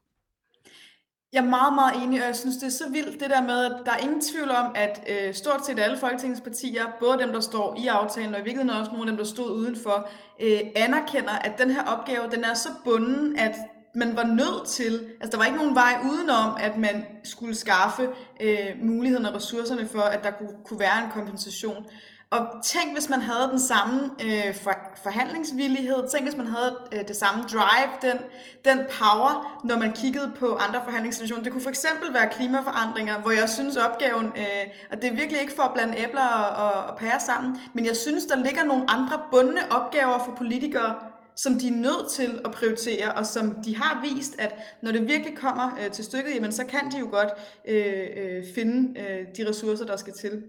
Jeg 1.32 1.44
er 1.44 1.48
meget, 1.48 1.74
meget 1.74 2.02
enig, 2.02 2.20
og 2.20 2.26
jeg 2.26 2.36
synes, 2.36 2.56
det 2.56 2.66
er 2.66 2.70
så 2.70 2.90
vildt 2.90 3.20
det 3.20 3.30
der 3.30 3.42
med, 3.42 3.64
at 3.64 3.72
der 3.86 3.92
er 3.92 3.96
ingen 3.96 4.20
tvivl 4.20 4.50
om, 4.50 4.72
at 4.74 5.04
øh, 5.08 5.34
stort 5.34 5.66
set 5.66 5.78
alle 5.78 5.98
Folketingets 5.98 6.40
partier, 6.40 6.84
både 7.00 7.18
dem, 7.18 7.32
der 7.32 7.40
står 7.40 7.76
i 7.78 7.86
aftalen, 7.86 8.34
og 8.34 8.40
i 8.40 8.44
virkeligheden 8.44 8.80
også 8.80 8.92
nogle 8.92 9.04
af 9.04 9.10
dem, 9.10 9.16
der 9.16 9.24
stod 9.24 9.50
udenfor, 9.50 10.08
øh, 10.40 10.60
anerkender, 10.76 11.32
at 11.32 11.58
den 11.58 11.70
her 11.70 11.84
opgave, 11.84 12.30
den 12.30 12.44
er 12.44 12.54
så 12.54 12.68
bunden, 12.84 13.38
at 13.38 13.54
man 13.98 14.16
var 14.16 14.24
nødt 14.24 14.68
til, 14.68 15.06
altså 15.20 15.30
der 15.30 15.36
var 15.36 15.44
ikke 15.44 15.58
nogen 15.58 15.74
vej 15.74 15.94
udenom, 16.10 16.56
at 16.60 16.78
man 16.78 17.06
skulle 17.24 17.54
skaffe 17.54 18.08
øh, 18.40 18.70
muligheden 18.82 19.26
og 19.26 19.34
ressourcerne 19.34 19.88
for, 19.88 20.00
at 20.00 20.24
der 20.24 20.30
kunne, 20.30 20.54
kunne 20.64 20.80
være 20.80 21.04
en 21.04 21.10
kompensation. 21.10 21.86
Og 22.30 22.40
tænk, 22.64 22.92
hvis 22.92 23.08
man 23.08 23.20
havde 23.20 23.48
den 23.50 23.60
samme 23.60 24.10
øh, 24.24 24.54
for, 24.54 24.72
forhandlingsvillighed, 25.02 26.08
tænk, 26.10 26.24
hvis 26.24 26.36
man 26.36 26.46
havde 26.46 26.76
øh, 26.92 27.08
det 27.08 27.16
samme 27.16 27.44
drive, 27.52 27.90
den, 28.02 28.18
den 28.64 28.78
power, 28.78 29.60
når 29.64 29.78
man 29.78 29.92
kiggede 29.92 30.32
på 30.38 30.54
andre 30.54 30.80
forhandlingssituationer. 30.84 31.42
Det 31.42 31.52
kunne 31.52 31.62
for 31.62 31.70
eksempel 31.70 32.14
være 32.14 32.28
klimaforandringer, 32.28 33.18
hvor 33.18 33.30
jeg 33.30 33.48
synes 33.48 33.76
opgaven, 33.76 34.26
øh, 34.26 34.64
og 34.90 35.02
det 35.02 35.10
er 35.10 35.14
virkelig 35.14 35.40
ikke 35.40 35.52
for 35.56 35.62
at 35.62 35.74
blande 35.74 35.98
æbler 35.98 36.26
og, 36.26 36.64
og, 36.64 36.84
og 36.84 36.98
pære 36.98 37.20
sammen, 37.20 37.56
men 37.74 37.86
jeg 37.86 37.96
synes, 37.96 38.24
der 38.24 38.36
ligger 38.36 38.64
nogle 38.64 38.90
andre 38.90 39.20
bundne 39.30 39.60
opgaver 39.70 40.18
for 40.18 40.32
politikere, 40.38 40.94
som 41.38 41.58
de 41.58 41.68
er 41.68 41.72
nødt 41.72 42.10
til 42.10 42.40
at 42.44 42.50
prioritere, 42.50 43.12
og 43.12 43.26
som 43.26 43.62
de 43.64 43.76
har 43.76 44.02
vist, 44.02 44.34
at 44.38 44.54
når 44.82 44.92
det 44.92 45.08
virkelig 45.08 45.36
kommer 45.36 45.78
øh, 45.84 45.90
til 45.90 46.04
stykket, 46.04 46.34
jamen, 46.34 46.52
så 46.52 46.64
kan 46.66 46.90
de 46.92 46.98
jo 46.98 47.08
godt 47.10 47.28
øh, 47.68 48.06
øh, 48.16 48.44
finde 48.54 49.00
øh, 49.00 49.26
de 49.36 49.48
ressourcer, 49.48 49.84
der 49.84 49.96
skal 49.96 50.12
til. 50.12 50.42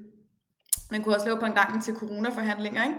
Man 0.91 1.03
kunne 1.03 1.15
også 1.15 1.25
lave 1.25 1.39
på 1.39 1.46
en 1.46 1.53
gang 1.53 1.84
til 1.84 1.93
coronaforhandlinger, 1.93 2.84
ikke? 2.84 2.96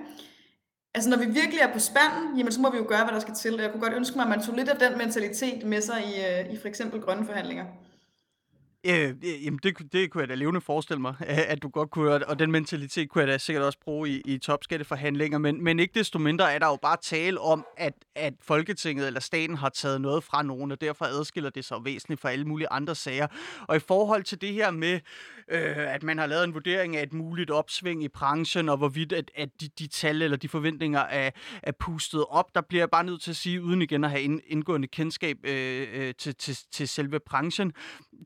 Altså 0.95 1.11
når 1.11 1.17
vi 1.17 1.25
virkelig 1.25 1.61
er 1.61 1.73
på 1.73 1.79
spanden, 1.79 2.37
jamen 2.39 2.53
så 2.53 2.61
må 2.61 2.71
vi 2.71 2.79
jo 2.79 2.85
gøre, 2.89 3.05
hvad 3.05 3.15
der 3.15 3.21
skal 3.21 3.35
til. 3.35 3.59
Jeg 3.61 3.71
kunne 3.71 3.81
godt 3.81 3.95
ønske 3.95 4.17
mig, 4.17 4.23
at 4.23 4.31
man 4.31 4.43
tog 4.43 4.55
lidt 4.55 4.69
af 4.69 4.79
den 4.79 4.99
mentalitet 4.99 5.67
med 5.67 5.81
sig 5.81 6.05
i, 6.05 6.41
øh, 6.47 6.55
i 6.55 6.57
for 6.57 6.69
eksempel 6.69 7.01
grønne 7.01 7.27
forhandlinger. 7.27 7.65
Øh, 8.87 9.09
øh, 9.09 9.45
jamen 9.45 9.61
det, 9.63 9.93
det 9.93 10.11
kunne 10.11 10.21
jeg 10.21 10.29
da 10.29 10.35
levende 10.35 10.61
forestille 10.61 11.01
mig, 11.01 11.15
at 11.27 11.63
du 11.63 11.69
godt 11.69 11.91
kunne 11.91 12.27
og 12.29 12.39
den 12.39 12.51
mentalitet 12.51 13.09
kunne 13.09 13.21
jeg 13.23 13.29
da 13.29 13.39
sikkert 13.39 13.65
også 13.65 13.79
bruge 13.85 14.09
i, 14.09 14.23
i 14.25 14.39
topskatteforhandlinger, 14.39 15.39
men, 15.39 15.65
men 15.65 15.79
ikke 15.79 15.95
desto 15.95 16.19
mindre 16.19 16.53
er 16.53 16.59
der 16.59 16.67
jo 16.67 16.79
bare 16.83 16.97
tale 17.03 17.41
om, 17.41 17.67
at, 17.77 17.93
at 18.15 18.35
Folketinget 18.43 19.07
eller 19.07 19.21
staten 19.21 19.57
har 19.57 19.69
taget 19.69 20.01
noget 20.01 20.25
fra 20.25 20.43
nogen, 20.43 20.73
og 20.73 20.81
derfor 20.81 21.05
adskiller 21.05 21.51
det 21.51 21.65
sig 21.65 21.77
væsentligt 21.85 22.21
fra 22.21 22.31
alle 22.31 22.45
mulige 22.45 22.69
andre 22.71 22.95
sager. 22.95 23.27
Og 23.69 23.77
i 23.77 23.79
forhold 23.79 24.23
til 24.23 24.41
det 24.41 24.53
her 24.53 24.71
med, 24.71 25.01
øh, 25.49 25.95
at 25.95 26.03
man 26.03 26.19
har 26.19 26.27
lavet 26.27 26.45
en 26.45 26.55
vurdering 26.55 26.97
af 26.97 27.03
et 27.03 27.13
muligt 27.13 27.51
opsving 27.51 28.05
i 28.05 28.09
branchen, 28.09 28.69
og 28.69 28.77
hvorvidt 28.77 29.13
at, 29.13 29.31
at 29.35 29.49
de, 29.61 29.69
de 29.79 29.87
tal 29.87 30.23
eller 30.23 30.37
de 30.37 30.49
forventninger 30.49 31.01
er, 31.01 31.31
er 31.63 31.73
pustet 31.73 32.25
op, 32.29 32.55
der 32.55 32.61
bliver 32.61 32.83
jeg 32.83 32.91
bare 32.91 33.05
nødt 33.05 33.23
til 33.23 33.31
at 33.31 33.37
sige, 33.37 33.63
uden 33.63 33.83
igen 33.83 34.05
at 34.05 34.11
have 34.11 34.23
indgående 34.47 34.89
kendskab 34.89 35.37
øh, 35.45 35.89
øh, 35.93 36.15
til, 36.19 36.35
til, 36.35 36.59
til 36.73 36.89
selve 36.89 37.21
branchen, 37.21 37.73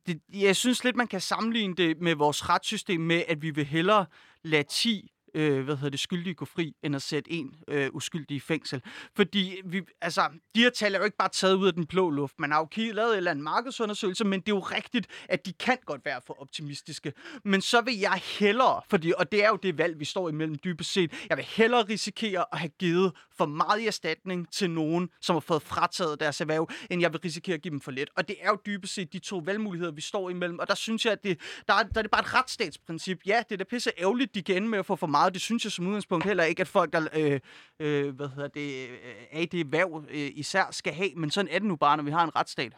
det, 0.07 0.21
jeg 0.45 0.57
synes 0.57 0.85
lidt, 0.85 0.97
man 0.97 1.07
kan 1.07 1.21
sammenligne 1.21 1.75
det 1.75 2.01
med 2.01 2.15
vores 2.15 2.49
retssystem 2.49 3.01
med, 3.01 3.23
at 3.29 3.43
vi 3.43 3.51
vil 3.51 3.65
hellere 3.65 4.07
lade 4.43 4.63
10 4.63 5.11
øh, 5.35 5.65
hvad 5.65 5.77
hedder 5.77 5.91
det, 5.91 6.01
skyldige 6.01 6.35
gå 6.35 6.45
fri, 6.45 6.77
end 6.83 6.97
at 6.97 7.03
sætte 7.03 7.33
en 7.33 7.55
øh, 7.69 7.91
uskyldig 7.93 8.37
i 8.37 8.41
fængsel. 8.41 8.83
Fordi 9.17 9.61
vi, 9.65 9.83
altså, 10.01 10.29
de 10.55 10.61
her 10.61 10.71
tal 10.71 10.95
er 10.95 10.99
jo 10.99 11.05
ikke 11.05 11.17
bare 11.17 11.29
taget 11.29 11.55
ud 11.55 11.67
af 11.67 11.73
den 11.73 11.87
blå 11.87 12.11
luft. 12.11 12.35
Man 12.39 12.53
har 12.53 12.59
jo 12.59 12.65
kigget, 12.65 12.95
lavet 12.95 13.11
en 13.11 13.17
eller 13.17 13.31
anden 13.31 13.45
markedsundersøgelse, 13.45 14.25
men 14.25 14.41
det 14.41 14.49
er 14.49 14.57
jo 14.57 14.61
rigtigt, 14.61 15.07
at 15.29 15.47
de 15.47 15.53
kan 15.53 15.79
godt 15.87 16.05
være 16.05 16.21
for 16.27 16.41
optimistiske. 16.43 17.13
Men 17.45 17.61
så 17.61 17.81
vil 17.81 17.99
jeg 17.99 18.21
hellere, 18.39 18.83
fordi, 18.91 19.13
og 19.19 19.33
det 19.33 19.45
er 19.45 19.49
jo 19.49 19.57
det 19.57 19.79
valg, 19.79 20.01
vi 20.01 20.05
står 20.05 20.29
imellem 20.29 20.57
dybest 20.65 20.93
set, 20.93 21.13
jeg 21.29 21.37
vil 21.37 21.45
hellere 21.45 21.83
risikere 21.83 22.45
at 22.53 22.59
have 22.59 22.71
givet 22.79 23.13
for 23.39 23.47
meget 23.47 23.81
i 23.81 23.87
erstatning 23.87 24.53
til 24.53 24.71
nogen, 24.71 25.09
som 25.21 25.35
har 25.35 25.41
fået 25.41 25.63
frataget 25.63 26.21
deres 26.21 26.41
erhverv, 26.41 26.69
end 26.91 27.01
jeg 27.01 27.13
vil 27.13 27.21
risikere 27.21 27.55
at 27.55 27.63
give 27.63 27.71
dem 27.71 27.81
for 27.81 27.91
lidt. 27.91 28.11
Og 28.17 28.29
det 28.29 28.37
er 28.41 28.49
jo 28.49 28.59
dybest 28.67 28.95
set 28.95 29.13
de 29.13 29.19
to 29.19 29.43
valgmuligheder, 29.45 29.93
vi 29.93 30.01
står 30.01 30.31
imellem. 30.31 30.59
Og 30.59 30.69
der 30.69 30.75
synes 30.75 31.05
jeg, 31.05 31.13
at 31.13 31.25
det, 31.25 31.41
der, 31.69 31.75
er, 31.75 31.83
der 31.83 31.99
er 31.99 32.03
det 32.03 32.11
bare 32.11 32.21
et 32.21 32.35
retsstatsprincip. 32.35 33.21
Ja, 33.27 33.43
det 33.49 33.53
er 33.53 33.57
da 33.57 33.65
pisse 33.65 33.91
ærgerligt, 33.99 34.35
de 34.35 34.43
kan 34.43 34.57
ende 34.57 34.69
med 34.69 34.79
at 34.79 34.87
få 34.87 34.97
for 34.97 35.07
meget. 35.07 35.35
Det 35.35 35.43
synes 35.43 35.65
jeg 35.65 35.73
som 35.73 35.87
udgangspunkt 35.87 36.25
heller 36.25 36.45
ikke, 36.45 36.61
at 36.61 36.69
folk, 36.69 36.93
der 36.93 37.09
øh, 37.15 37.41
øh, 37.81 38.15
hvad 38.17 38.29
hedder 38.29 38.49
det, 38.49 38.89
øh, 38.89 38.99
er 39.31 39.41
i 39.41 39.47
det 39.47 39.61
erhverv 39.61 40.05
øh, 40.11 40.31
især 40.35 40.65
skal 40.71 40.93
have. 40.93 41.11
Men 41.17 41.31
sådan 41.31 41.49
er 41.51 41.59
det 41.59 41.69
nu 41.69 41.77
bare, 41.77 41.97
når 41.97 42.05
vi 42.05 42.11
har 42.11 42.25
en 42.25 42.37
retsstat. 42.37 42.73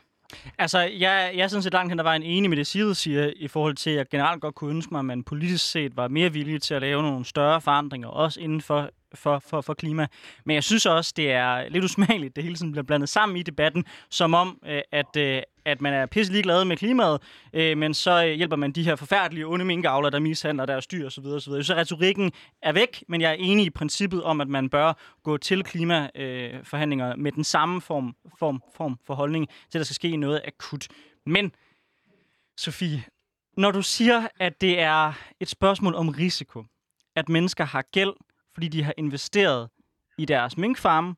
Altså, 0.58 0.78
jeg, 0.78 1.32
jeg 1.34 1.44
er 1.44 1.48
sådan 1.48 1.62
set 1.62 1.72
langt 1.72 1.92
hen 1.92 1.98
ad 1.98 2.04
vejen 2.04 2.22
enig 2.22 2.50
med 2.50 2.56
det, 2.56 2.66
Side 2.66 2.94
siger, 2.94 3.32
i 3.36 3.48
forhold 3.48 3.76
til, 3.76 3.90
at 3.90 3.96
jeg 3.96 4.06
generelt 4.10 4.40
godt 4.40 4.54
kunne 4.54 4.70
ønske 4.70 4.94
mig, 4.94 4.98
at 4.98 5.04
man 5.04 5.22
politisk 5.22 5.70
set 5.70 5.96
var 5.96 6.08
mere 6.08 6.32
villig 6.32 6.62
til 6.62 6.74
at 6.74 6.80
lave 6.80 7.02
nogle 7.02 7.24
større 7.24 7.60
forandringer, 7.60 8.08
også 8.08 8.40
inden 8.40 8.60
for, 8.60 8.90
for, 9.16 9.38
for, 9.38 9.60
for 9.60 9.74
klima. 9.74 10.06
Men 10.44 10.54
jeg 10.54 10.64
synes 10.64 10.86
også, 10.86 11.12
det 11.16 11.32
er 11.32 11.68
lidt 11.68 11.84
usmageligt, 11.84 12.36
det 12.36 12.44
hele 12.44 12.56
sådan 12.56 12.72
bliver 12.72 12.84
blandet 12.84 13.08
sammen 13.08 13.36
i 13.36 13.42
debatten, 13.42 13.84
som 14.10 14.34
om, 14.34 14.58
øh, 14.66 14.82
at, 14.92 15.16
øh, 15.16 15.42
at 15.64 15.80
man 15.80 15.92
er 15.92 16.06
pisse 16.06 16.32
ligeglad 16.32 16.64
med 16.64 16.76
klimaet, 16.76 17.22
øh, 17.52 17.78
men 17.78 17.94
så 17.94 18.24
øh, 18.24 18.32
hjælper 18.32 18.56
man 18.56 18.72
de 18.72 18.82
her 18.82 18.96
forfærdelige 18.96 19.46
onde 19.46 19.64
minkavler, 19.64 20.10
der 20.10 20.18
mishandler 20.18 20.66
deres 20.66 20.86
dyr 20.86 21.06
osv. 21.06 21.24
osv. 21.26 21.62
Så 21.62 21.74
retorikken 21.74 22.32
er 22.62 22.72
væk, 22.72 23.04
men 23.08 23.20
jeg 23.20 23.30
er 23.30 23.36
enig 23.38 23.66
i 23.66 23.70
princippet 23.70 24.22
om, 24.22 24.40
at 24.40 24.48
man 24.48 24.70
bør 24.70 24.92
gå 25.22 25.36
til 25.36 25.64
klimaforhandlinger 25.64 27.12
øh, 27.12 27.18
med 27.18 27.32
den 27.32 27.44
samme 27.44 27.80
form, 27.80 28.16
form, 28.38 28.62
form 28.76 28.98
for 29.06 29.14
holdning 29.14 29.48
til, 29.48 29.78
at 29.78 29.80
der 29.80 29.84
skal 29.84 29.94
ske 29.94 30.16
noget 30.16 30.40
akut. 30.46 30.88
Men, 31.26 31.52
Sofie, 32.56 33.04
når 33.56 33.70
du 33.70 33.82
siger, 33.82 34.28
at 34.40 34.60
det 34.60 34.80
er 34.80 35.12
et 35.40 35.48
spørgsmål 35.48 35.94
om 35.94 36.08
risiko, 36.08 36.64
at 37.16 37.28
mennesker 37.28 37.64
har 37.64 37.82
gæld, 37.82 38.12
fordi 38.56 38.68
de 38.68 38.82
har 38.82 38.94
investeret 38.96 39.68
i 40.18 40.24
deres 40.24 40.56
minkfarme, 40.56 41.14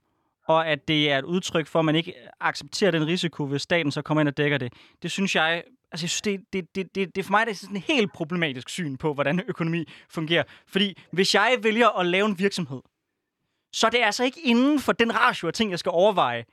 og 0.49 0.69
at 0.69 0.89
det 0.89 1.11
er 1.11 1.19
et 1.19 1.25
udtryk 1.25 1.67
for, 1.67 1.79
at 1.79 1.85
man 1.85 1.95
ikke 1.97 2.15
accepterer 2.41 2.91
den 2.91 3.07
risiko, 3.07 3.47
hvis 3.47 3.63
staten 3.63 3.93
så 3.93 4.03
kommer 4.03 4.21
ind 4.21 4.29
og 4.29 4.37
dækker 4.37 4.59
det. 4.59 4.73
Det 5.03 5.11
synes 5.11 5.37
jeg, 5.37 5.63
altså 5.93 6.05
jeg 6.05 6.11
synes, 6.11 6.23
det, 6.23 6.41
det, 6.53 6.75
det, 6.75 6.95
det, 6.95 7.17
det 7.17 7.25
for 7.25 7.31
mig 7.31 7.47
det 7.47 7.53
er 7.53 7.57
sådan 7.57 7.77
en 7.77 7.83
helt 7.83 8.13
problematisk 8.13 8.69
syn 8.69 8.97
på, 8.97 9.15
hvordan 9.15 9.41
økonomi 9.49 9.85
fungerer. 10.11 10.43
Fordi 10.67 11.03
hvis 11.13 11.35
jeg 11.35 11.59
vælger 11.63 11.89
at 11.89 12.07
lave 12.07 12.27
en 12.27 12.39
virksomhed, 12.39 12.81
så 13.73 13.87
det 13.87 13.95
er 13.95 14.01
det 14.01 14.07
altså 14.07 14.25
ikke 14.25 14.41
inden 14.45 14.81
for 14.81 14.93
den 14.93 15.15
ratio 15.15 15.49
af 15.49 15.55
ting, 15.55 15.71
jeg 15.71 15.79
skal 15.79 15.91
overveje, 15.91 16.45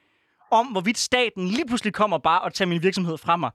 om 0.51 0.67
hvorvidt 0.67 0.97
staten 0.97 1.47
lige 1.47 1.65
pludselig 1.67 1.93
kommer 1.93 2.17
bare 2.17 2.41
og 2.41 2.53
tager 2.53 2.69
min 2.69 2.83
virksomhed 2.83 3.17
fra 3.17 3.35
mig 3.35 3.51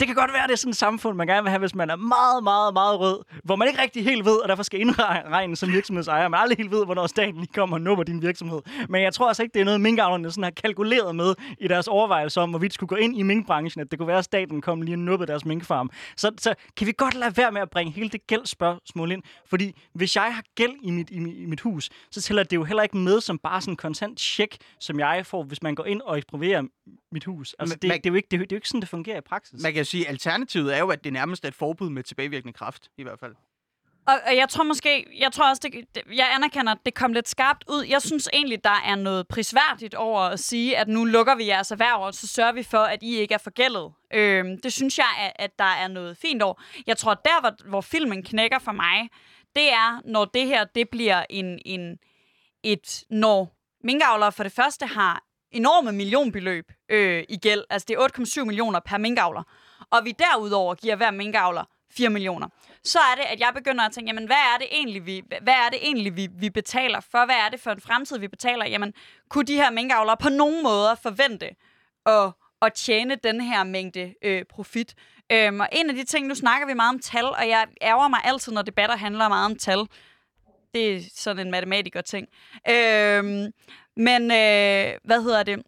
det 0.00 0.06
kan 0.06 0.16
godt 0.16 0.32
være, 0.32 0.46
det 0.46 0.52
er 0.52 0.56
sådan 0.56 0.70
et 0.70 0.76
samfund, 0.76 1.16
man 1.16 1.26
gerne 1.26 1.42
vil 1.42 1.50
have, 1.50 1.58
hvis 1.58 1.74
man 1.74 1.90
er 1.90 1.96
meget, 1.96 2.44
meget, 2.44 2.72
meget 2.72 3.00
rød, 3.00 3.18
hvor 3.44 3.56
man 3.56 3.68
ikke 3.68 3.82
rigtig 3.82 4.04
helt 4.04 4.24
ved, 4.24 4.36
og 4.36 4.48
derfor 4.48 4.62
skal 4.62 4.80
indregne 4.80 5.56
som 5.56 5.72
virksomhedsejer. 5.72 6.28
Man 6.28 6.40
aldrig 6.40 6.58
helt 6.58 6.70
ved, 6.70 6.84
hvornår 6.84 7.06
staten 7.06 7.34
lige 7.34 7.52
kommer 7.54 7.76
og 7.76 7.80
nupper 7.80 8.04
din 8.04 8.22
virksomhed. 8.22 8.60
Men 8.88 9.02
jeg 9.02 9.14
tror 9.14 9.28
altså 9.28 9.42
ikke, 9.42 9.54
det 9.54 9.60
er 9.60 9.64
noget, 9.64 9.80
minkavlerne 9.80 10.30
sådan 10.30 10.44
har 10.44 10.50
kalkuleret 10.50 11.16
med 11.16 11.34
i 11.58 11.68
deres 11.68 11.88
overvejelser 11.88 12.40
om, 12.40 12.50
hvorvidt 12.50 12.74
skulle 12.74 12.88
gå 12.88 12.96
ind 12.96 13.18
i 13.18 13.22
minkbranchen, 13.22 13.80
at 13.80 13.90
det 13.90 13.98
kunne 13.98 14.08
være, 14.08 14.18
at 14.18 14.24
staten 14.24 14.60
kom 14.60 14.82
lige 14.82 14.94
og 14.94 14.98
nuppede 14.98 15.30
deres 15.30 15.44
minkfarm. 15.44 15.90
Så, 16.16 16.30
så 16.38 16.54
kan 16.76 16.86
vi 16.86 16.92
godt 16.96 17.14
lade 17.14 17.36
være 17.36 17.52
med 17.52 17.60
at 17.60 17.70
bringe 17.70 17.92
hele 17.92 18.08
det 18.08 18.26
gældspørgsmål 18.26 19.12
ind. 19.12 19.22
Fordi 19.46 19.76
hvis 19.94 20.16
jeg 20.16 20.34
har 20.34 20.44
gæld 20.54 20.72
i 20.82 20.90
mit, 20.90 21.10
i, 21.10 21.18
mit, 21.18 21.36
i 21.36 21.46
mit 21.46 21.60
hus, 21.60 21.90
så 22.10 22.22
tæller 22.22 22.42
det 22.42 22.56
jo 22.56 22.64
heller 22.64 22.82
ikke 22.82 22.96
med 22.96 23.20
som 23.20 23.38
bare 23.38 23.60
sådan 23.60 23.72
en 23.72 23.76
kontant 23.76 24.20
check, 24.20 24.56
som 24.80 24.98
jeg 24.98 25.26
får, 25.26 25.42
hvis 25.42 25.62
man 25.62 25.74
går 25.74 25.84
ind 25.84 26.00
og 26.00 26.18
eksproprierer 26.18 26.62
mit 27.12 27.24
hus. 27.24 27.54
Altså, 27.58 27.74
det, 27.74 27.82
det, 27.82 28.06
er 28.06 28.10
jo 28.10 28.14
ikke, 28.14 28.28
det, 28.30 28.40
det 28.40 28.52
er 28.52 28.56
jo 28.56 28.56
ikke 28.56 28.68
sådan, 28.68 28.80
det 28.80 28.88
fungerer 28.88 29.18
i 29.18 29.20
praksis. 29.20 29.62
Man 29.62 29.74
kan 29.74 29.84
sige, 29.90 30.08
alternativet 30.08 30.74
er 30.74 30.78
jo, 30.78 30.88
at 30.88 31.04
det 31.04 31.12
nærmest 31.12 31.44
er 31.44 31.48
et 31.48 31.54
forbud 31.54 31.90
med 31.90 32.02
tilbagevirkende 32.02 32.52
kraft, 32.52 32.90
i 32.98 33.02
hvert 33.02 33.20
fald. 33.20 33.34
Og, 34.06 34.14
og 34.26 34.36
jeg 34.36 34.48
tror 34.48 34.64
måske, 34.64 35.06
jeg 35.18 35.32
tror 35.32 35.48
også, 35.50 35.60
det, 35.62 35.94
det, 35.94 36.02
jeg 36.16 36.34
anerkender, 36.34 36.72
at 36.72 36.78
det 36.86 36.94
kom 36.94 37.12
lidt 37.12 37.28
skarpt 37.28 37.64
ud. 37.68 37.84
Jeg 37.84 38.02
synes 38.02 38.28
egentlig, 38.32 38.64
der 38.64 38.82
er 38.86 38.94
noget 38.94 39.28
prisværdigt 39.28 39.94
over 39.94 40.20
at 40.20 40.40
sige, 40.40 40.78
at 40.78 40.88
nu 40.88 41.04
lukker 41.04 41.34
vi 41.34 41.46
jeres 41.46 41.70
erhverv, 41.70 42.02
og 42.02 42.14
så 42.14 42.26
sørger 42.26 42.52
vi 42.52 42.62
for, 42.62 42.78
at 42.78 43.02
I 43.02 43.16
ikke 43.16 43.34
er 43.34 43.38
forgældet. 43.38 43.92
Øhm, 44.14 44.60
det 44.60 44.72
synes 44.72 44.98
jeg, 44.98 45.06
at, 45.18 45.32
at 45.38 45.58
der 45.58 45.64
er 45.64 45.88
noget 45.88 46.16
fint 46.16 46.42
over. 46.42 46.62
Jeg 46.86 46.96
tror, 46.96 47.14
der 47.14 47.40
hvor, 47.40 47.68
hvor 47.68 47.80
filmen 47.80 48.22
knækker 48.22 48.58
for 48.58 48.72
mig, 48.72 49.08
det 49.56 49.72
er, 49.72 50.00
når 50.04 50.24
det 50.24 50.46
her 50.46 50.64
det 50.64 50.88
bliver 50.90 51.24
en, 51.30 51.58
en 51.64 51.98
et, 52.62 53.04
når 53.10 53.56
minkavlere 53.84 54.32
for 54.32 54.42
det 54.42 54.52
første 54.52 54.86
har 54.86 55.22
enorme 55.52 55.92
millionbeløb 55.92 56.72
øh, 56.88 57.24
i 57.28 57.36
gæld. 57.36 57.64
Altså 57.70 57.86
det 57.88 57.96
er 57.96 58.40
8,7 58.40 58.44
millioner 58.44 58.80
per 58.80 58.98
minkavler. 58.98 59.42
Og 59.90 60.04
vi 60.04 60.12
derudover 60.12 60.74
giver 60.74 60.96
hver 60.96 61.10
minkavler 61.10 61.64
4 61.90 62.10
millioner. 62.10 62.48
Så 62.84 62.98
er 62.98 63.14
det, 63.16 63.24
at 63.24 63.40
jeg 63.40 63.52
begynder 63.54 63.84
at 63.84 63.92
tænke, 63.92 64.08
jamen, 64.08 64.26
hvad 64.26 64.36
er 64.54 64.58
det 64.58 64.66
egentlig, 64.70 65.06
vi, 65.06 65.22
hvad 65.42 65.54
er 65.54 65.68
det 65.70 65.78
egentlig, 65.82 66.16
vi, 66.16 66.28
vi 66.32 66.50
betaler 66.50 67.00
for? 67.00 67.24
Hvad 67.24 67.34
er 67.34 67.48
det 67.48 67.60
for 67.60 67.70
en 67.70 67.80
fremtid, 67.80 68.18
vi 68.18 68.28
betaler? 68.28 68.66
Jamen, 68.66 68.94
kunne 69.28 69.44
de 69.44 69.54
her 69.54 69.70
minkavlere 69.70 70.16
på 70.16 70.28
nogen 70.28 70.62
måder 70.62 70.94
forvente 70.94 71.50
at, 72.06 72.32
at 72.62 72.72
tjene 72.74 73.14
den 73.14 73.40
her 73.40 73.64
mængde 73.64 74.14
øh, 74.22 74.44
profit? 74.50 74.94
Øhm, 75.32 75.60
og 75.60 75.68
en 75.72 75.90
af 75.90 75.96
de 75.96 76.04
ting, 76.04 76.26
nu 76.26 76.34
snakker 76.34 76.66
vi 76.66 76.74
meget 76.74 76.94
om 76.94 76.98
tal, 76.98 77.24
og 77.24 77.48
jeg 77.48 77.66
ærger 77.82 78.08
mig 78.08 78.20
altid, 78.24 78.52
når 78.52 78.62
debatter 78.62 78.96
handler 78.96 79.28
meget 79.28 79.44
om 79.44 79.56
tal. 79.56 79.86
Det 80.74 80.96
er 80.96 81.00
sådan 81.14 81.46
en 81.46 81.50
matematiker-ting. 81.50 82.28
Øhm, 82.70 83.52
men 83.96 84.22
øh, 84.22 84.98
hvad 85.04 85.22
hedder 85.22 85.42
det? 85.42 85.62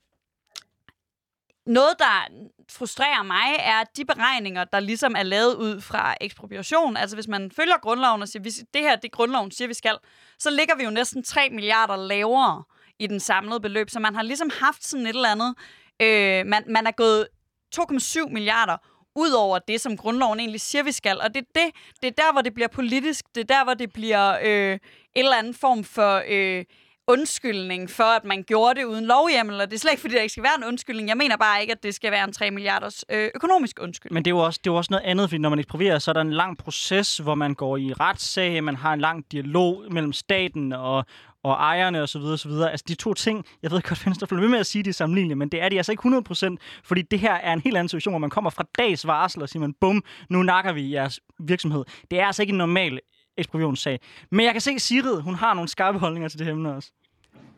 Noget, 1.67 1.95
der 1.99 2.29
frustrerer 2.71 3.23
mig, 3.23 3.57
er 3.59 3.85
de 3.97 4.05
beregninger, 4.05 4.65
der 4.65 4.81
ligesom 4.81 5.15
er 5.17 5.23
lavet 5.23 5.55
ud 5.55 5.81
fra 5.81 6.15
ekspropriation. 6.21 6.97
Altså 6.97 7.17
hvis 7.17 7.29
man 7.29 7.51
følger 7.51 7.79
grundloven 7.83 8.23
og 8.23 8.29
siger, 8.29 8.43
hvis 8.43 8.65
det 8.75 8.83
her 8.83 8.97
det 8.97 9.13
grundloven 9.13 9.51
siger, 9.51 9.69
vi 9.69 9.75
skal, 9.75 9.99
så 10.39 10.51
ligger 10.51 10.77
vi 10.77 10.85
jo 10.85 10.91
næsten 10.91 11.23
3 11.23 11.49
milliarder 11.51 11.97
lavere 11.97 12.65
i 12.99 13.07
den 13.07 13.21
samlede 13.21 13.61
beløb. 13.61 13.91
Så 13.91 14.01
man 14.01 14.15
har 14.15 14.23
ligesom 14.23 14.51
haft 14.61 14.85
sådan 14.85 15.07
et 15.07 15.17
eller 15.17 15.29
andet... 15.29 15.55
Øh, 16.03 16.47
man, 16.47 16.65
man 16.67 16.87
er 16.87 16.91
gået 16.91 17.29
2,7 17.77 18.33
milliarder 18.33 18.77
ud 19.15 19.31
over 19.31 19.59
det, 19.59 19.81
som 19.81 19.97
grundloven 19.97 20.41
egentlig 20.41 20.61
siger, 20.61 20.83
vi 20.83 20.93
skal. 20.93 21.21
Og 21.21 21.35
det, 21.35 21.45
det, 21.55 21.65
det 22.01 22.07
er 22.07 22.23
der, 22.23 22.33
hvor 22.33 22.43
det 22.43 22.55
bliver 22.55 22.69
politisk. 22.69 23.25
Det 23.35 23.41
er 23.41 23.55
der, 23.55 23.65
hvor 23.65 23.75
det 23.75 23.93
bliver 23.93 24.39
øh, 24.45 24.73
en 24.73 25.25
eller 25.25 25.37
anden 25.37 25.55
form 25.55 25.85
for... 25.85 26.23
Øh, 26.29 26.65
undskyldning 27.09 27.91
for, 27.91 28.05
at 28.05 28.25
man 28.25 28.43
gjorde 28.43 28.81
det 28.81 28.85
uden 28.85 29.05
lovhjemmel, 29.05 29.61
og 29.61 29.71
det 29.71 29.77
er 29.77 29.81
slet 29.81 29.91
ikke, 29.91 30.01
fordi 30.01 30.15
der 30.15 30.21
ikke 30.21 30.33
skal 30.33 30.43
være 30.43 30.59
en 30.59 30.65
undskyldning. 30.65 31.09
Jeg 31.09 31.17
mener 31.17 31.37
bare 31.37 31.61
ikke, 31.61 31.73
at 31.73 31.83
det 31.83 31.95
skal 31.95 32.13
være 32.13 32.25
en 32.25 32.33
3 32.33 32.51
milliarders 32.51 33.05
øh, 33.11 33.31
økonomisk 33.35 33.79
undskyldning. 33.83 34.15
Men 34.15 34.25
det 34.25 34.31
er, 34.31 34.35
jo 34.35 34.39
også, 34.39 34.61
det 34.65 34.71
er 34.71 34.73
jo 34.75 34.77
også 34.77 34.89
noget 34.91 35.05
andet, 35.05 35.29
fordi 35.29 35.39
når 35.39 35.49
man 35.49 35.59
eksproprierer, 35.59 35.99
så 35.99 36.11
er 36.11 36.13
der 36.13 36.21
en 36.21 36.33
lang 36.33 36.59
proces, 36.59 37.17
hvor 37.17 37.35
man 37.35 37.55
går 37.55 37.77
i 37.77 37.93
retssag, 37.93 38.65
man 38.65 38.77
har 38.77 38.93
en 38.93 39.01
lang 39.01 39.25
dialog 39.33 39.85
mellem 39.91 40.13
staten 40.13 40.73
og, 40.73 41.05
og 41.45 41.53
ejerne 41.53 42.03
osv. 42.03 42.21
osv. 42.21 42.51
Altså 42.51 42.85
de 42.89 42.95
to 42.95 43.15
ting, 43.15 43.45
jeg 43.63 43.71
ved 43.71 43.83
godt, 43.83 44.03
Venstre 44.07 44.27
følger 44.27 44.49
med 44.49 44.59
at 44.59 44.67
sige, 44.67 44.83
de 44.83 44.89
er 44.89 44.95
sammenlignelige, 44.95 45.37
men 45.37 45.49
det 45.49 45.63
er 45.63 45.69
de 45.69 45.77
altså 45.77 45.93
ikke 45.93 46.23
100%, 46.31 46.57
fordi 46.85 47.03
det 47.03 47.19
her 47.19 47.35
er 47.35 47.53
en 47.53 47.61
helt 47.61 47.77
anden 47.77 47.89
situation, 47.89 48.13
hvor 48.13 48.19
man 48.19 48.31
kommer 48.31 48.51
fra 48.51 48.65
dags 48.79 49.07
varsel 49.07 49.43
og 49.43 49.49
siger 49.49 49.61
man, 49.61 49.75
bum, 49.81 50.05
nu 50.31 50.43
nakker 50.43 50.73
vi 50.73 50.93
jeres 50.93 51.21
virksomhed. 51.39 51.85
Det 52.11 52.21
er 52.21 52.27
altså 52.27 52.43
ikke 52.43 52.51
en 52.51 52.59
normal 52.59 53.01
ekspropriationssag. 53.37 54.01
Men 54.31 54.47
jeg 54.47 54.53
kan 54.53 54.61
se, 54.61 54.71
at 54.71 54.81
Sigrid, 54.81 55.21
hun 55.21 55.35
har 55.35 55.55
nogle 55.55 55.69
skarpe 55.69 55.99
holdninger 55.99 56.29
til 56.29 56.39
det 56.39 56.47
her 56.47 56.53
emne 56.53 56.75
også. 56.75 56.91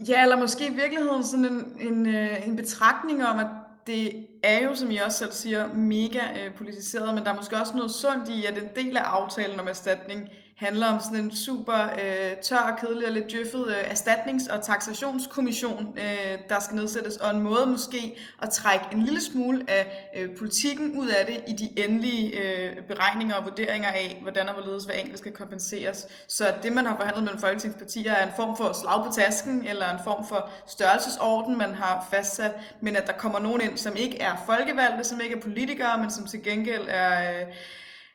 Ja, 0.08 0.22
eller 0.22 0.36
måske 0.36 0.66
i 0.66 0.74
virkeligheden 0.74 1.24
sådan 1.24 1.44
en, 1.44 1.76
en, 1.80 2.14
øh, 2.14 2.48
en 2.48 2.56
betragtning 2.56 3.26
om, 3.26 3.38
at 3.38 3.46
det 3.86 4.26
er 4.42 4.64
jo, 4.64 4.74
som 4.74 4.90
I 4.90 4.96
også 4.96 5.18
selv 5.18 5.32
siger, 5.32 5.74
mega 5.74 6.20
øh, 6.44 6.54
politiseret, 6.54 7.14
men 7.14 7.24
der 7.24 7.30
er 7.30 7.36
måske 7.36 7.56
også 7.56 7.76
noget 7.76 7.90
sundt 7.90 8.28
i, 8.28 8.44
at 8.44 8.58
en 8.58 8.68
del 8.76 8.96
af 8.96 9.02
aftalen 9.02 9.60
om 9.60 9.68
erstatning 9.68 10.28
handler 10.56 10.86
om 10.86 11.00
sådan 11.00 11.24
en 11.24 11.36
super 11.36 11.82
øh, 11.82 12.36
tør, 12.42 12.78
kedelig 12.80 13.06
og 13.06 13.12
lidt 13.12 13.30
djøffet 13.30 13.66
øh, 13.68 13.90
erstatnings- 13.90 14.54
og 14.54 14.64
taxationskommission, 14.64 15.98
øh, 15.98 16.38
der 16.48 16.60
skal 16.60 16.76
nedsættes, 16.76 17.16
og 17.16 17.30
en 17.30 17.40
måde 17.40 17.66
måske 17.66 18.18
at 18.42 18.50
trække 18.50 18.84
en 18.92 19.02
lille 19.02 19.20
smule 19.20 19.64
af 19.68 20.10
øh, 20.16 20.36
politikken 20.36 20.98
ud 20.98 21.08
af 21.08 21.26
det 21.26 21.44
i 21.48 21.52
de 21.52 21.84
endelige 21.84 22.40
øh, 22.40 22.76
beregninger 22.82 23.34
og 23.34 23.44
vurderinger 23.44 23.88
af, 23.88 24.18
hvordan 24.22 24.48
og 24.48 24.54
hvorledes 24.54 24.84
hver 24.84 24.94
enkelt 24.94 25.18
skal 25.18 25.32
kompenseres. 25.32 26.06
Så 26.28 26.44
det, 26.62 26.72
man 26.72 26.86
har 26.86 26.96
forhandlet 26.96 27.24
mellem 27.24 27.40
folketingspartier, 27.40 28.12
er 28.12 28.26
en 28.26 28.32
form 28.36 28.56
for 28.56 28.72
slag 28.72 29.04
på 29.04 29.12
tasken, 29.12 29.66
eller 29.66 29.92
en 29.92 30.00
form 30.04 30.26
for 30.28 30.50
størrelsesorden, 30.66 31.58
man 31.58 31.74
har 31.74 32.08
fastsat, 32.10 32.52
men 32.80 32.96
at 32.96 33.06
der 33.06 33.12
kommer 33.12 33.38
nogen 33.38 33.60
ind, 33.60 33.76
som 33.76 33.96
ikke 33.96 34.20
er 34.20 34.42
folkevalgte, 34.46 35.04
som 35.04 35.20
ikke 35.20 35.36
er 35.36 35.40
politikere, 35.40 35.98
men 35.98 36.10
som 36.10 36.26
til 36.26 36.42
gengæld 36.42 36.84
er... 36.88 37.40
Øh, 37.40 37.46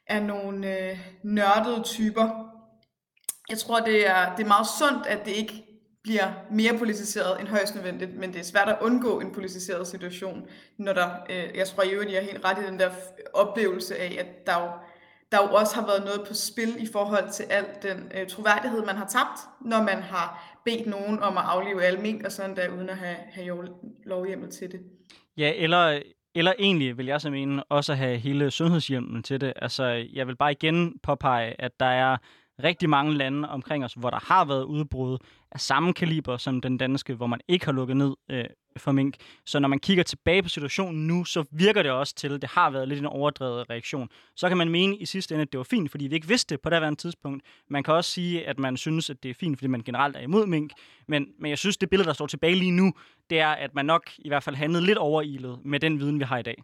er 0.09 0.19
nogle 0.19 0.79
øh, 0.79 0.99
nørdede 1.23 1.83
typer. 1.83 2.29
Jeg 3.49 3.57
tror, 3.57 3.79
det 3.79 4.07
er, 4.07 4.35
det 4.35 4.43
er 4.43 4.47
meget 4.47 4.67
sundt, 4.79 5.07
at 5.07 5.25
det 5.25 5.31
ikke 5.31 5.63
bliver 6.03 6.31
mere 6.51 6.77
politiseret 6.77 7.39
end 7.39 7.47
højst 7.47 7.75
nødvendigt, 7.75 8.15
men 8.17 8.33
det 8.33 8.39
er 8.39 8.43
svært 8.43 8.69
at 8.69 8.77
undgå 8.81 9.19
en 9.19 9.33
politiseret 9.33 9.87
situation, 9.87 10.47
når 10.77 10.93
der, 10.93 11.09
øh, 11.29 11.57
jeg 11.57 11.67
tror 11.67 11.83
i 11.83 11.89
øvrigt, 11.89 12.11
jeg 12.11 12.17
er 12.17 12.31
helt 12.31 12.45
ret 12.45 12.63
i 12.63 12.65
den 12.65 12.79
der 12.79 12.89
oplevelse 13.33 13.97
af, 13.97 14.15
at 14.19 14.47
der 14.47 14.63
jo 14.63 14.69
der 15.31 15.37
jo 15.37 15.53
også 15.53 15.75
har 15.75 15.85
været 15.85 16.05
noget 16.05 16.27
på 16.27 16.33
spil 16.33 16.83
i 16.83 16.87
forhold 16.91 17.31
til 17.31 17.43
al 17.43 17.65
den 17.81 18.11
øh, 18.15 18.27
troværdighed, 18.27 18.85
man 18.85 18.95
har 18.95 19.07
tabt, 19.07 19.39
når 19.61 19.83
man 19.83 20.03
har 20.03 20.57
bedt 20.65 20.87
nogen 20.87 21.19
om 21.19 21.37
at 21.37 21.43
aflive 21.43 21.83
alle 21.83 22.01
mink 22.01 22.25
og 22.25 22.31
sådan 22.31 22.55
der, 22.55 22.69
uden 22.69 22.89
at 22.89 22.97
have, 22.97 23.17
have 23.31 23.67
lovhjemmel 24.05 24.51
til 24.51 24.71
det. 24.71 24.79
Ja, 25.37 25.53
eller, 25.55 26.01
eller 26.35 26.53
egentlig 26.59 26.97
vil 26.97 27.05
jeg 27.05 27.21
så 27.21 27.29
mene 27.29 27.63
også 27.63 27.93
have 27.93 28.17
hele 28.17 28.51
sundhedshjælpen 28.51 29.23
til 29.23 29.41
det. 29.41 29.53
Altså, 29.55 29.83
jeg 30.13 30.27
vil 30.27 30.35
bare 30.35 30.51
igen 30.51 30.99
påpege, 31.03 31.61
at 31.61 31.79
der 31.79 31.85
er 31.85 32.17
rigtig 32.63 32.89
mange 32.89 33.13
lande 33.13 33.49
omkring 33.49 33.85
os, 33.85 33.93
hvor 33.93 34.09
der 34.09 34.19
har 34.33 34.45
været 34.45 34.63
udbrud 34.63 35.17
af 35.51 35.59
samme 35.59 35.93
kaliber 35.93 36.37
som 36.37 36.61
den 36.61 36.77
danske, 36.77 37.13
hvor 37.13 37.27
man 37.27 37.39
ikke 37.47 37.65
har 37.65 37.71
lukket 37.71 37.97
ned 37.97 38.15
øh, 38.31 38.45
for 38.77 38.91
mink. 38.91 39.15
Så 39.45 39.59
når 39.59 39.67
man 39.67 39.79
kigger 39.79 40.03
tilbage 40.03 40.43
på 40.43 40.49
situationen 40.49 41.07
nu, 41.07 41.25
så 41.25 41.43
virker 41.51 41.83
det 41.83 41.91
også 41.91 42.15
til, 42.15 42.33
at 42.33 42.41
det 42.41 42.49
har 42.49 42.69
været 42.69 42.87
lidt 42.87 42.99
en 42.99 43.05
overdrevet 43.05 43.69
reaktion. 43.69 44.09
Så 44.35 44.47
kan 44.47 44.57
man 44.57 44.69
mene 44.69 44.97
i 44.97 45.05
sidste 45.05 45.35
ende, 45.35 45.41
at 45.41 45.51
det 45.51 45.57
var 45.57 45.63
fint, 45.63 45.91
fordi 45.91 46.07
vi 46.07 46.15
ikke 46.15 46.27
vidste 46.27 46.55
det 46.55 46.61
på 46.61 46.69
det 46.69 46.97
tidspunkt. 46.97 47.43
Man 47.69 47.83
kan 47.83 47.93
også 47.93 48.11
sige, 48.11 48.47
at 48.47 48.59
man 48.59 48.77
synes, 48.77 49.09
at 49.09 49.23
det 49.23 49.29
er 49.31 49.35
fint, 49.39 49.57
fordi 49.57 49.67
man 49.67 49.81
generelt 49.81 50.15
er 50.15 50.21
imod 50.21 50.45
mink. 50.47 50.71
Men, 51.07 51.27
men 51.39 51.49
jeg 51.49 51.57
synes, 51.57 51.77
det 51.77 51.89
billede, 51.89 52.07
der 52.07 52.13
står 52.13 52.27
tilbage 52.27 52.55
lige 52.55 52.71
nu, 52.71 52.93
det 53.29 53.39
er, 53.39 53.49
at 53.49 53.75
man 53.75 53.85
nok 53.85 54.11
i 54.17 54.27
hvert 54.27 54.43
fald 54.43 54.55
handlede 54.55 54.85
lidt 54.85 54.97
overilet 54.97 55.59
med 55.65 55.79
den 55.79 55.99
viden, 55.99 56.19
vi 56.19 56.25
har 56.25 56.37
i 56.37 56.43
dag. 56.43 56.63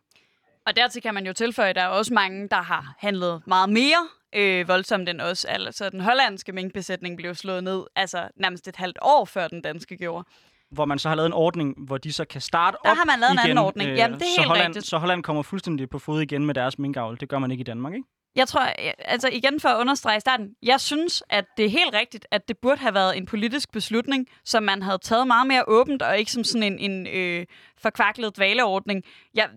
Og 0.65 0.75
dertil 0.75 1.01
kan 1.01 1.13
man 1.13 1.25
jo 1.25 1.33
tilføje, 1.33 1.69
at 1.69 1.75
der 1.75 1.81
er 1.81 1.87
også 1.87 2.13
mange, 2.13 2.47
der 2.49 2.61
har 2.61 2.95
handlet 2.99 3.41
meget 3.47 3.69
mere 3.69 4.07
øh, 4.35 4.67
voldsomt 4.67 5.09
end 5.09 5.21
os. 5.21 5.45
Altså, 5.45 5.89
den 5.89 6.01
hollandske 6.01 6.51
minkbesætning 6.51 7.17
blev 7.17 7.35
slået 7.35 7.63
ned 7.63 7.83
altså, 7.95 8.29
nærmest 8.35 8.67
et 8.67 8.75
halvt 8.75 8.97
år 9.01 9.25
før 9.25 9.47
den 9.47 9.61
danske 9.61 9.97
gjorde 9.97 10.27
hvor 10.75 10.85
man 10.85 10.99
så 10.99 11.09
har 11.09 11.15
lavet 11.15 11.27
en 11.27 11.33
ordning, 11.33 11.75
hvor 11.77 11.97
de 11.97 12.13
så 12.13 12.25
kan 12.25 12.41
starte 12.41 12.77
Der 12.83 12.89
op 12.91 12.97
har 12.97 13.05
man 13.05 13.19
lavet 13.19 13.33
igen. 13.33 13.39
en 13.39 13.49
anden 13.49 13.57
ordning. 13.65 13.89
Øh, 13.89 13.97
Jamen, 13.97 14.19
det 14.19 14.25
er 14.25 14.31
så 14.35 14.41
helt 14.41 14.47
Holland, 14.47 14.67
rigtigt. 14.67 14.87
Så 14.87 14.97
Holland 14.97 15.23
kommer 15.23 15.43
fuldstændig 15.43 15.89
på 15.89 15.99
fod 15.99 16.21
igen 16.21 16.45
med 16.45 16.53
deres 16.53 16.79
minkavl. 16.79 17.17
Det 17.19 17.29
gør 17.29 17.39
man 17.39 17.51
ikke 17.51 17.61
i 17.61 17.63
Danmark, 17.63 17.93
ikke? 17.93 18.07
Jeg 18.35 18.47
tror, 18.47 18.61
altså 18.99 19.29
igen 19.31 19.59
for 19.59 19.69
at 19.69 19.79
understrege 19.79 20.17
i 20.17 20.19
starten, 20.19 20.49
jeg 20.63 20.79
synes, 20.81 21.23
at 21.29 21.45
det 21.57 21.65
er 21.65 21.69
helt 21.69 21.93
rigtigt, 21.93 22.25
at 22.31 22.47
det 22.47 22.57
burde 22.57 22.81
have 22.81 22.93
været 22.93 23.17
en 23.17 23.25
politisk 23.25 23.71
beslutning, 23.71 24.27
som 24.45 24.63
man 24.63 24.81
havde 24.81 24.97
taget 24.97 25.27
meget 25.27 25.47
mere 25.47 25.63
åbent, 25.67 26.01
og 26.01 26.17
ikke 26.19 26.31
som 26.31 26.43
sådan 26.43 26.63
en, 26.63 26.91
en 26.91 27.07
øh, 27.07 27.45
forkvaklet 27.81 28.37
dvaleordning. 28.37 29.03
Jeg, 29.33 29.49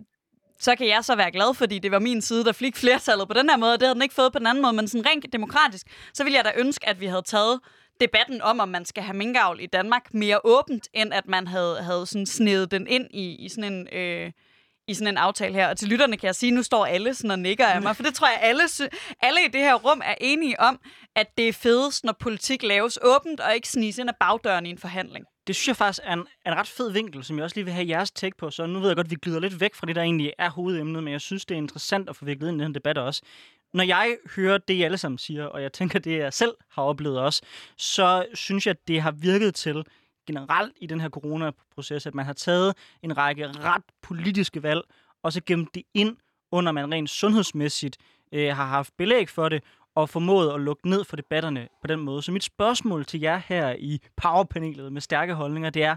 så 0.61 0.77
kan 0.77 0.89
jeg 0.89 1.05
så 1.05 1.17
være 1.17 1.31
glad, 1.31 1.55
fordi 1.55 1.79
det 1.79 1.91
var 1.91 1.99
min 1.99 2.21
side, 2.23 2.45
der 2.45 2.53
fik 2.53 2.77
flertallet 2.77 3.29
på 3.29 3.35
den 3.35 3.51
her 3.51 3.57
måde, 3.57 3.73
og 3.73 3.81
det 3.81 3.87
havde 3.87 3.95
den 3.95 4.03
ikke 4.03 4.15
fået 4.15 4.33
på 4.33 4.39
den 4.39 4.47
anden 4.47 4.63
måde, 4.63 4.73
men 4.73 4.89
sådan 4.89 5.07
rent 5.07 5.33
demokratisk, 5.33 5.87
så 6.15 6.25
ville 6.25 6.37
jeg 6.37 6.45
da 6.45 6.53
ønske, 6.57 6.89
at 6.89 7.01
vi 7.01 7.07
havde 7.07 7.23
taget 7.23 7.61
debatten 8.01 8.43
om, 8.43 8.61
om 8.61 8.69
man 8.69 8.85
skal 8.85 9.03
have 9.03 9.17
minkavl 9.17 9.61
i 9.61 9.67
Danmark 9.67 10.15
mere 10.15 10.41
åbent, 10.45 10.89
end 10.93 11.15
at 11.15 11.27
man 11.27 11.47
havde, 11.47 11.83
havde 11.83 12.07
sådan 12.07 12.27
snedet 12.27 12.71
den 12.71 12.87
ind 12.87 13.07
i, 13.11 13.45
i 13.45 13.49
sådan 13.49 13.73
en... 13.73 13.89
Øh, 13.93 14.33
i 14.89 14.95
sådan 14.95 15.15
en 15.15 15.19
aftale 15.19 15.55
her. 15.55 15.69
Og 15.69 15.77
til 15.77 15.89
lytterne 15.89 16.17
kan 16.17 16.27
jeg 16.27 16.35
sige, 16.35 16.51
at 16.51 16.55
nu 16.55 16.63
står 16.63 16.87
alle 16.87 17.15
sådan 17.15 17.31
og 17.31 17.39
nikker 17.39 17.67
af 17.67 17.83
mig, 17.83 17.97
for 17.97 18.03
det 18.03 18.15
tror 18.15 18.29
jeg, 18.29 18.39
alle, 18.43 18.63
alle 19.23 19.41
i 19.45 19.49
det 19.49 19.61
her 19.61 19.75
rum 19.75 20.03
er 20.05 20.15
enige 20.21 20.61
om, 20.61 20.81
at 21.17 21.27
det 21.39 21.49
er 21.49 21.53
fedest, 21.53 22.05
når 22.05 22.13
politik 22.21 22.63
laves 22.63 22.99
åbent 23.03 23.41
og 23.41 23.55
ikke 23.55 23.69
sniges 23.69 23.99
ind 23.99 24.09
af 24.09 24.17
bagdøren 24.21 24.67
i 24.67 24.71
en 24.71 24.79
forhandling. 24.79 25.25
Det 25.47 25.57
synes 25.57 25.69
jeg 25.69 25.77
faktisk 25.77 26.01
er 26.05 26.13
en, 26.13 26.27
en 26.47 26.55
ret 26.55 26.67
fed 26.67 26.93
vinkel, 26.93 27.25
som 27.25 27.37
jeg 27.37 27.45
også 27.45 27.57
lige 27.57 27.65
vil 27.65 27.75
have 27.75 27.89
jeres 27.89 28.11
take 28.11 28.37
på. 28.37 28.51
Så 28.51 28.67
nu 28.67 28.79
ved 28.79 28.89
jeg 28.89 28.97
godt, 28.97 29.07
at 29.07 29.11
vi 29.11 29.17
glider 29.23 29.41
lidt 29.41 29.61
væk 29.61 29.75
fra 29.75 29.87
det, 29.87 29.97
der 29.97 30.03
egentlig 30.03 30.33
er 30.39 30.51
hovedemnet, 30.51 31.05
men 31.05 31.13
jeg 31.13 31.21
synes, 31.21 31.45
det 31.47 31.55
er 31.55 31.59
interessant 31.59 32.09
at 32.09 32.17
få 32.17 32.25
viklet 32.25 32.49
ind 32.49 32.61
i 32.61 32.65
den 32.65 32.75
debat 32.75 32.99
også 32.99 33.23
når 33.75 33.85
jeg 33.85 34.17
hører 34.37 34.59
det, 34.59 34.75
I 34.75 34.83
alle 34.83 34.99
sammen 34.99 35.19
siger, 35.19 35.45
og 35.45 35.63
jeg 35.63 35.73
tænker, 35.73 35.99
det 35.99 36.19
jeg 36.19 36.33
selv 36.33 36.55
har 36.71 36.83
oplevet 36.83 37.19
også, 37.19 37.43
så 37.77 38.27
synes 38.35 38.67
jeg, 38.67 38.71
at 38.71 38.89
det 38.89 39.03
har 39.03 39.11
virket 39.11 39.55
til 39.55 39.85
generelt 40.27 40.73
i 40.81 40.87
den 40.87 41.01
her 41.01 41.09
coronaproces, 41.09 42.07
at 42.07 42.15
man 42.15 42.27
har 42.27 42.33
taget 42.33 42.77
en 43.03 43.17
række 43.17 43.49
ret 43.49 43.83
politiske 44.03 44.63
valg, 44.63 44.81
og 45.23 45.33
så 45.33 45.41
gemt 45.47 45.75
det 45.75 45.83
ind, 45.95 46.17
under 46.53 46.73
man 46.73 46.93
rent 46.93 47.11
sundhedsmæssigt 47.11 47.97
øh, 48.33 48.57
har 48.57 48.67
haft 48.67 48.93
belæg 48.97 49.29
for 49.29 49.49
det, 49.49 49.63
og 49.95 50.09
formået 50.09 50.55
at 50.55 50.61
lukke 50.61 50.89
ned 50.89 51.05
for 51.05 51.17
debatterne 51.17 51.69
på 51.81 51.87
den 51.87 52.01
måde. 52.01 52.23
Så 52.23 52.33
mit 52.33 52.45
spørgsmål 52.45 53.05
til 53.05 53.21
jer 53.21 53.41
her 53.47 53.77
i 53.79 54.01
powerpanelet 54.17 54.93
med 54.93 55.01
stærke 55.01 55.35
holdninger, 55.35 55.71
det 55.71 55.83
er, 55.83 55.97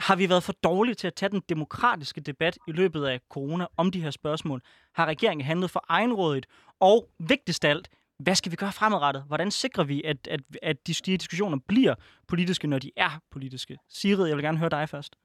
har 0.00 0.16
vi 0.16 0.28
været 0.28 0.42
for 0.42 0.52
dårlige 0.52 0.94
til 0.94 1.06
at 1.06 1.14
tage 1.14 1.30
den 1.30 1.42
demokratiske 1.48 2.20
debat 2.20 2.58
i 2.68 2.72
løbet 2.72 3.04
af 3.04 3.20
corona 3.30 3.66
om 3.76 3.90
de 3.90 4.02
her 4.02 4.10
spørgsmål? 4.10 4.62
Har 4.92 5.06
regeringen 5.06 5.46
handlet 5.46 5.70
for 5.70 5.84
egenrådigt? 5.88 6.46
Og 6.80 7.08
vigtigst 7.18 7.64
alt, 7.64 7.88
hvad 8.18 8.34
skal 8.34 8.52
vi 8.52 8.56
gøre 8.56 8.72
fremadrettet? 8.72 9.24
Hvordan 9.26 9.50
sikrer 9.50 9.84
vi, 9.84 10.02
at, 10.02 10.28
at, 10.30 10.40
at 10.62 10.86
de, 10.86 10.94
de 10.94 11.16
diskussioner 11.16 11.58
bliver 11.68 11.94
politiske, 12.28 12.66
når 12.66 12.78
de 12.78 12.90
er 12.96 13.20
politiske? 13.30 13.78
Sigrid, 13.88 14.26
jeg 14.26 14.36
vil 14.36 14.44
gerne 14.44 14.58
høre 14.58 14.70
dig 14.70 14.88
først. 14.88 15.16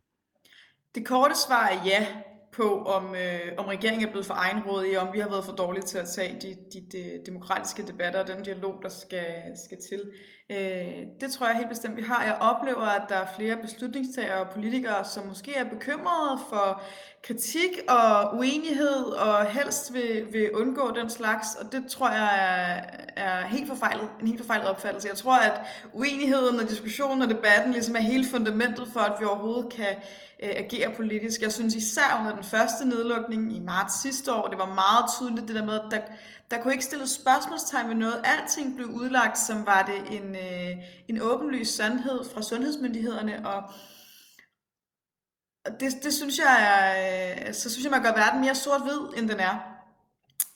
Det 0.95 1.05
korte 1.05 1.35
svar 1.47 1.67
er 1.67 1.85
ja 1.85 2.07
på, 2.51 2.83
om, 2.83 3.15
øh, 3.15 3.53
om 3.57 3.65
regeringen 3.65 4.07
er 4.07 4.11
blevet 4.11 4.25
for 4.25 4.33
egenrådig, 4.33 4.99
om 4.99 5.13
vi 5.13 5.19
har 5.19 5.29
været 5.29 5.45
for 5.45 5.51
dårlige 5.51 5.83
til 5.83 5.97
at 5.97 6.07
tage 6.07 6.39
de, 6.41 6.55
de, 6.73 6.87
de 6.91 7.21
demokratiske 7.25 7.87
debatter 7.87 8.19
og 8.19 8.27
den 8.27 8.43
dialog, 8.43 8.79
der 8.83 8.89
skal, 8.89 9.57
skal 9.65 9.77
til. 9.89 10.11
Øh, 10.51 11.05
det 11.21 11.31
tror 11.31 11.47
jeg 11.47 11.55
helt 11.55 11.69
bestemt, 11.69 11.97
vi 11.97 12.01
har. 12.01 12.23
Jeg 12.23 12.37
oplever, 12.39 12.85
at 12.85 13.09
der 13.09 13.15
er 13.15 13.27
flere 13.35 13.57
beslutningstagere 13.57 14.39
og 14.39 14.49
politikere, 14.49 15.05
som 15.05 15.27
måske 15.27 15.55
er 15.55 15.63
bekymrede 15.63 16.39
for 16.49 16.81
kritik 17.23 17.79
og 17.89 18.37
uenighed, 18.37 19.05
og 19.05 19.45
helst 19.45 19.93
vil, 19.93 20.27
vil 20.31 20.55
undgå 20.55 20.91
den 20.95 21.09
slags, 21.09 21.55
og 21.55 21.71
det 21.71 21.87
tror 21.87 22.09
jeg 22.09 22.29
er, 23.15 23.23
er 23.23 23.47
helt 23.47 23.67
forfejlet, 23.67 24.09
en 24.21 24.27
helt 24.27 24.39
forfejlet 24.39 24.67
opfattelse. 24.67 25.07
Jeg 25.07 25.17
tror, 25.17 25.35
at 25.35 25.61
uenigheden 25.93 26.59
og 26.59 26.69
diskussionen 26.69 27.21
og 27.21 27.29
debatten 27.29 27.71
ligesom 27.71 27.95
er 27.95 27.99
hele 27.99 28.25
fundamentet 28.25 28.87
for, 28.93 28.99
at 28.99 29.19
vi 29.19 29.25
overhovedet 29.25 29.73
kan 29.73 29.95
øh, 30.43 30.49
agere 30.55 30.91
politisk. 30.95 31.41
Jeg 31.41 31.51
synes 31.51 31.75
især 31.75 32.19
under 32.19 32.35
den 32.35 32.43
første 32.43 32.87
nedlukning 32.87 33.55
i 33.55 33.59
marts 33.59 34.01
sidste 34.01 34.33
år, 34.33 34.47
det 34.47 34.57
var 34.57 34.73
meget 34.73 35.05
tydeligt 35.17 35.47
det 35.47 35.55
der 35.55 35.65
med, 35.65 35.73
at 35.73 35.85
der, 35.91 35.99
der 36.51 36.61
kunne 36.61 36.73
ikke 36.73 36.85
stilles 36.85 37.11
spørgsmålstegn 37.11 37.89
ved 37.89 37.95
noget. 37.95 38.21
Alting 38.23 38.75
blev 38.75 38.87
udlagt, 38.87 39.37
som 39.37 39.65
var 39.65 39.81
det 39.83 40.17
en, 40.17 40.35
øh, 40.35 40.77
en 41.07 41.21
åbenlys 41.21 41.67
sandhed 41.67 42.25
fra 42.33 42.41
sundhedsmyndighederne, 42.41 43.47
og 43.47 43.63
det, 45.79 46.03
det 46.03 46.13
synes 46.13 46.39
jeg 46.39 46.55
er, 46.69 47.47
øh, 47.47 47.53
så 47.53 47.69
synes 47.69 47.83
jeg, 47.83 47.91
man 47.91 48.03
gør 48.03 48.13
verden 48.13 48.41
mere 48.41 48.55
sort-hvid, 48.55 49.17
end 49.17 49.29
den 49.29 49.39
er. 49.39 49.79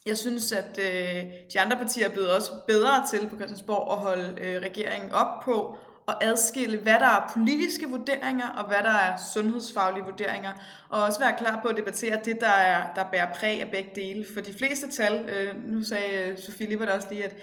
Jeg 0.06 0.18
synes, 0.18 0.52
at 0.52 0.80
øh, 0.80 1.24
de 1.54 1.60
andre 1.60 1.78
partier 1.78 2.06
er 2.10 2.12
blevet 2.12 2.36
også 2.36 2.52
bedre 2.68 3.08
til 3.10 3.30
på 3.30 3.36
Christiansborg 3.36 3.92
at 3.92 3.98
holde 3.98 4.42
øh, 4.42 4.62
regeringen 4.62 5.12
op 5.12 5.44
på 5.44 5.78
at 6.08 6.16
adskille, 6.22 6.78
hvad 6.78 6.94
der 6.94 7.06
er 7.06 7.32
politiske 7.34 7.90
vurderinger, 7.90 8.50
og 8.50 8.68
hvad 8.68 8.78
der 8.78 8.94
er 8.94 9.18
sundhedsfaglige 9.34 10.04
vurderinger, 10.04 10.52
og 10.90 11.04
også 11.04 11.20
være 11.20 11.38
klar 11.38 11.60
på 11.62 11.68
at 11.68 11.78
debattere 11.78 12.20
det, 12.26 12.42
der, 12.42 12.48
er, 12.48 12.94
der 12.96 13.04
bærer 13.12 13.34
præg 13.34 13.62
af 13.62 13.72
begge 13.72 13.92
dele. 13.96 14.26
For 14.34 14.42
de 14.42 14.54
fleste 14.54 14.92
tal, 14.92 15.30
øh, 15.30 15.64
nu 15.66 15.84
sagde 15.84 16.30
øh, 16.30 16.38
Sofie 16.38 16.68
Lippert 16.68 16.90
også 16.90 17.08
lige, 17.12 17.24
at 17.24 17.36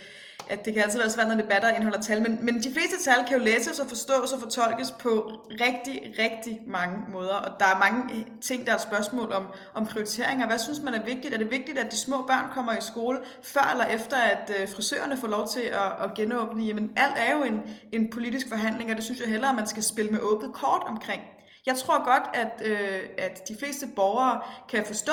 at 0.48 0.64
det 0.64 0.74
kan 0.74 0.82
altid 0.82 0.98
være 0.98 1.10
svært, 1.10 1.28
når 1.28 1.34
debatter 1.34 1.68
indeholder 1.68 2.00
tal, 2.00 2.22
men, 2.22 2.38
men 2.42 2.62
de 2.62 2.72
fleste 2.72 3.04
tal 3.04 3.24
kan 3.28 3.38
jo 3.38 3.44
læses 3.44 3.80
og 3.80 3.86
forstås 3.86 4.32
og 4.32 4.40
fortolkes 4.40 4.90
på 4.90 5.40
rigtig, 5.50 6.14
rigtig 6.18 6.60
mange 6.66 6.96
måder, 7.08 7.34
og 7.34 7.60
der 7.60 7.66
er 7.66 7.78
mange 7.78 8.26
ting, 8.40 8.66
der 8.66 8.72
er 8.72 8.78
spørgsmål 8.78 9.32
om, 9.32 9.46
om 9.74 9.86
prioriteringer. 9.86 10.46
Hvad 10.46 10.58
synes 10.58 10.80
man 10.80 10.94
er 10.94 11.04
vigtigt? 11.04 11.34
Er 11.34 11.38
det 11.38 11.50
vigtigt, 11.50 11.78
at 11.78 11.92
de 11.92 11.96
små 11.96 12.22
børn 12.26 12.44
kommer 12.54 12.72
i 12.72 12.80
skole 12.80 13.18
før 13.42 13.70
eller 13.72 13.84
efter, 13.84 14.16
at 14.16 14.52
øh, 14.60 14.68
frisørerne 14.68 15.16
får 15.16 15.28
lov 15.28 15.48
til 15.48 15.60
at, 15.60 16.04
at 16.04 16.14
genåbne? 16.14 16.64
Jamen, 16.64 16.92
alt 16.96 17.14
er 17.16 17.36
jo 17.36 17.42
en, 17.42 17.60
en 17.92 18.10
politisk 18.10 18.48
forhandling, 18.48 18.90
og 18.90 18.96
det 18.96 19.04
synes 19.04 19.20
jeg 19.20 19.28
hellere, 19.28 19.50
at 19.50 19.56
man 19.56 19.66
skal 19.66 19.82
spille 19.82 20.10
med 20.10 20.20
åbent 20.20 20.54
kort 20.54 20.82
omkring. 20.86 21.22
Jeg 21.66 21.76
tror 21.76 22.04
godt, 22.04 22.22
at, 22.34 22.62
øh, 22.64 23.00
at 23.18 23.48
de 23.48 23.56
fleste 23.58 23.86
borgere 23.96 24.40
kan 24.68 24.84
forstå, 24.86 25.12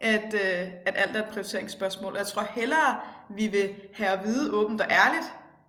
at, 0.00 0.34
øh, 0.34 0.68
at 0.86 0.94
alt 0.96 1.16
er 1.16 1.22
et 1.22 1.28
prioriteringsspørgsmål. 1.28 2.16
Jeg 2.16 2.26
tror 2.26 2.46
hellere, 2.54 2.96
vi 3.36 3.46
vil 3.46 3.74
have 3.94 4.10
at 4.10 4.24
vide 4.24 4.52
åbent 4.52 4.80
og 4.80 4.86
ærligt, 4.90 5.26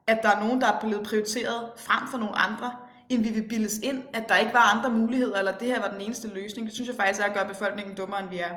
at 0.07 0.19
der 0.23 0.29
er 0.29 0.39
nogen, 0.39 0.61
der 0.61 0.67
er 0.67 0.79
blevet 0.79 1.07
prioriteret 1.07 1.71
frem 1.77 2.07
for 2.11 2.17
nogle 2.17 2.35
andre, 2.35 2.75
end 3.09 3.23
vi 3.23 3.29
vil 3.29 3.47
bildes 3.49 3.77
ind, 3.77 4.03
at 4.13 4.29
der 4.29 4.37
ikke 4.37 4.53
var 4.53 4.77
andre 4.77 4.89
muligheder, 4.89 5.37
eller 5.39 5.57
det 5.57 5.67
her 5.67 5.81
var 5.81 5.91
den 5.91 6.01
eneste 6.01 6.27
løsning. 6.27 6.67
Det 6.67 6.73
synes 6.73 6.87
jeg 6.87 6.95
faktisk 6.95 7.21
er 7.21 7.25
at 7.25 7.33
gøre 7.33 7.47
befolkningen 7.47 7.95
dummere, 7.95 8.19
end 8.19 8.29
vi 8.29 8.37
er. 8.37 8.55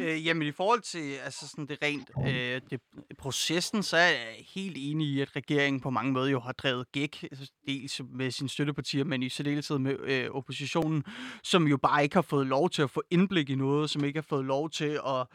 Øh, 0.00 0.26
jamen 0.26 0.48
i 0.48 0.52
forhold 0.52 0.80
til 0.80 1.14
altså 1.24 1.48
sådan 1.48 1.66
det 1.66 1.78
rent 1.82 2.10
øh, 2.26 2.60
det, 2.70 2.80
processen, 3.18 3.82
så 3.82 3.96
er 3.96 4.08
jeg 4.08 4.44
helt 4.54 4.76
enig 4.80 5.08
i, 5.08 5.20
at 5.20 5.36
regeringen 5.36 5.80
på 5.80 5.90
mange 5.90 6.12
måder 6.12 6.30
jo 6.30 6.40
har 6.40 6.52
drevet 6.52 6.92
gæk, 6.92 7.22
altså, 7.22 7.50
dels 7.66 8.00
med 8.10 8.30
sine 8.30 8.48
støttepartier, 8.48 9.04
men 9.04 9.22
i 9.22 9.28
særdeleshed 9.28 9.78
med 9.78 9.96
øh, 10.00 10.30
oppositionen, 10.30 11.04
som 11.42 11.66
jo 11.66 11.76
bare 11.76 12.02
ikke 12.02 12.14
har 12.14 12.22
fået 12.22 12.46
lov 12.46 12.70
til 12.70 12.82
at 12.82 12.90
få 12.90 13.02
indblik 13.10 13.50
i 13.50 13.54
noget, 13.54 13.90
som 13.90 14.04
ikke 14.04 14.16
har 14.16 14.26
fået 14.28 14.44
lov 14.44 14.70
til 14.70 15.00
at 15.06 15.26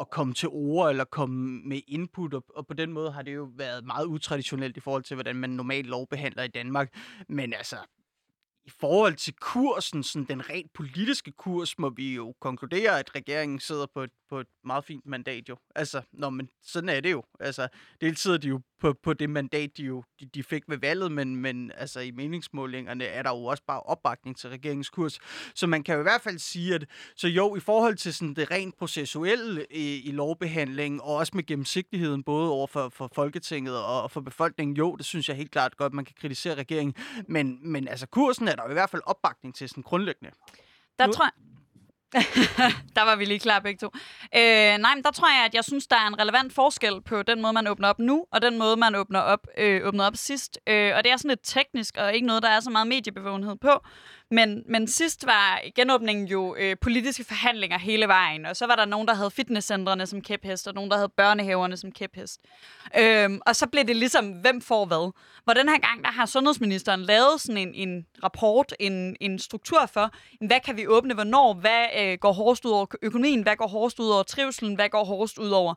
at 0.00 0.10
komme 0.10 0.34
til 0.34 0.48
ord 0.48 0.90
eller 0.90 1.04
komme 1.04 1.60
med 1.68 1.80
input, 1.88 2.34
og, 2.34 2.44
og 2.48 2.66
på 2.66 2.74
den 2.74 2.92
måde 2.92 3.12
har 3.12 3.22
det 3.22 3.34
jo 3.34 3.50
været 3.56 3.84
meget 3.84 4.06
utraditionelt 4.06 4.76
i 4.76 4.80
forhold 4.80 5.02
til, 5.02 5.14
hvordan 5.14 5.36
man 5.36 5.50
normalt 5.50 5.86
lovbehandler 5.86 6.42
i 6.42 6.48
Danmark. 6.48 6.94
Men 7.28 7.52
altså, 7.52 7.76
i 8.66 8.70
forhold 8.70 9.14
til 9.14 9.34
kursen, 9.40 10.02
sådan 10.02 10.26
den 10.28 10.50
rent 10.50 10.72
politiske 10.72 11.32
kurs, 11.32 11.78
må 11.78 11.90
vi 11.90 12.14
jo 12.14 12.34
konkludere, 12.40 12.98
at 12.98 13.14
regeringen 13.14 13.60
sidder 13.60 13.86
på 13.94 14.02
et, 14.02 14.10
på 14.28 14.40
et 14.40 14.46
meget 14.64 14.84
fint 14.84 15.06
mandat 15.06 15.48
jo. 15.48 15.56
Altså, 15.74 16.02
nå, 16.12 16.30
men 16.30 16.48
sådan 16.62 16.88
er 16.88 17.00
det 17.00 17.12
jo. 17.12 17.22
Altså, 17.40 17.68
dels 18.00 18.20
sidder 18.20 18.38
de 18.38 18.48
jo 18.48 18.60
på, 18.80 18.94
på 19.02 19.12
det 19.12 19.30
mandat, 19.30 19.70
de 19.76 19.82
jo 19.82 20.04
de, 20.20 20.26
de 20.26 20.42
fik 20.42 20.62
ved 20.68 20.78
valget, 20.78 21.12
men, 21.12 21.36
men 21.36 21.72
altså 21.76 22.00
i 22.00 22.10
meningsmålingerne 22.10 23.04
er 23.04 23.22
der 23.22 23.30
jo 23.30 23.44
også 23.44 23.62
bare 23.66 23.80
opbakning 23.80 24.36
til 24.36 24.50
regeringens 24.50 24.90
kurs. 24.90 25.18
Så 25.54 25.66
man 25.66 25.82
kan 25.82 25.94
jo 25.94 26.00
i 26.00 26.02
hvert 26.02 26.20
fald 26.20 26.38
sige, 26.38 26.74
at 26.74 26.84
så 27.16 27.28
jo, 27.28 27.56
i 27.56 27.60
forhold 27.60 27.96
til 27.96 28.14
sådan 28.14 28.34
det 28.34 28.50
rent 28.50 28.78
processuelle 28.78 29.66
i, 29.70 30.00
i 30.00 30.12
lovbehandlingen, 30.12 31.00
og 31.00 31.14
også 31.14 31.32
med 31.34 31.46
gennemsigtigheden, 31.46 32.22
både 32.22 32.50
over 32.50 32.66
for, 32.66 32.88
for 32.88 33.10
Folketinget 33.14 33.84
og 33.84 34.10
for 34.10 34.20
befolkningen, 34.20 34.76
jo, 34.76 34.96
det 34.96 35.06
synes 35.06 35.28
jeg 35.28 35.36
helt 35.36 35.50
klart 35.50 35.76
godt, 35.76 35.92
man 35.94 36.04
kan 36.04 36.14
kritisere 36.20 36.54
regeringen. 36.54 36.94
Men, 37.28 37.58
men 37.72 37.88
altså 37.88 38.06
kursen 38.06 38.48
er 38.48 38.54
der 38.54 38.62
jo 38.62 38.70
i 38.70 38.72
hvert 38.72 38.90
fald 38.90 39.02
opbakning 39.06 39.54
til 39.54 39.68
sådan 39.68 39.82
grundlæggende. 39.82 40.30
Der 40.98 41.12
tror. 41.12 41.30
der 42.96 43.04
var 43.04 43.16
vi 43.16 43.24
lige 43.24 43.38
klar 43.38 43.60
begge 43.60 43.78
to. 43.78 43.90
Øh, 44.36 44.78
nej, 44.78 44.94
men 44.94 45.04
der 45.04 45.10
tror 45.10 45.28
jeg, 45.36 45.44
at 45.44 45.54
jeg 45.54 45.64
synes, 45.64 45.86
der 45.86 45.96
er 45.96 46.06
en 46.06 46.18
relevant 46.18 46.52
forskel 46.52 47.02
på 47.02 47.22
den 47.22 47.42
måde, 47.42 47.52
man 47.52 47.66
åbner 47.66 47.88
op 47.88 47.98
nu, 47.98 48.24
og 48.32 48.42
den 48.42 48.58
måde, 48.58 48.76
man 48.76 48.94
åbner 48.94 49.20
op, 49.20 49.46
øh, 49.58 49.86
åbner 49.86 50.04
op 50.04 50.16
sidst. 50.16 50.58
Øh, 50.66 50.92
og 50.96 51.04
det 51.04 51.12
er 51.12 51.16
sådan 51.16 51.28
lidt 51.28 51.40
teknisk, 51.44 51.96
og 51.96 52.14
ikke 52.14 52.26
noget, 52.26 52.42
der 52.42 52.48
er 52.48 52.60
så 52.60 52.70
meget 52.70 52.86
mediebevågenhed 52.86 53.56
på. 53.56 53.70
Men, 54.30 54.62
men 54.68 54.88
sidst 54.88 55.26
var 55.26 55.60
genåbningen 55.74 56.26
jo 56.26 56.56
øh, 56.58 56.76
politiske 56.80 57.24
forhandlinger 57.24 57.78
hele 57.78 58.08
vejen, 58.08 58.46
og 58.46 58.56
så 58.56 58.66
var 58.66 58.76
der 58.76 58.84
nogen, 58.84 59.08
der 59.08 59.14
havde 59.14 59.30
fitnesscentrene 59.30 60.06
som 60.06 60.22
kæphest, 60.22 60.68
og 60.68 60.74
nogen, 60.74 60.90
der 60.90 60.96
havde 60.96 61.08
børnehaverne 61.16 61.76
som 61.76 61.92
kæphest. 61.92 62.40
Øhm, 62.98 63.40
og 63.46 63.56
så 63.56 63.66
blev 63.66 63.84
det 63.84 63.96
ligesom, 63.96 64.32
hvem 64.32 64.60
får 64.60 64.86
hvad. 64.86 65.12
Hvor 65.44 65.52
den 65.52 65.68
her 65.68 65.78
gang, 65.78 66.04
der 66.04 66.10
har 66.10 66.26
sundhedsministeren 66.26 67.00
lavet 67.00 67.40
sådan 67.40 67.68
en, 67.68 67.74
en 67.74 68.06
rapport, 68.24 68.74
en, 68.80 69.16
en 69.20 69.38
struktur 69.38 69.86
for, 69.86 70.10
hvad 70.46 70.60
kan 70.60 70.76
vi 70.76 70.86
åbne, 70.86 71.14
hvornår, 71.14 71.54
hvad 71.54 71.86
øh, 71.98 72.18
går 72.18 72.32
hårdest 72.32 72.64
ud 72.64 72.70
over 72.70 72.86
økonomien, 73.02 73.42
hvad 73.42 73.56
går 73.56 73.68
hårdest 73.68 74.00
ud 74.00 74.08
over 74.08 74.22
trivselen, 74.22 74.74
hvad 74.74 74.88
går 74.88 75.04
hårdest 75.04 75.38
ud 75.38 75.50
over 75.50 75.74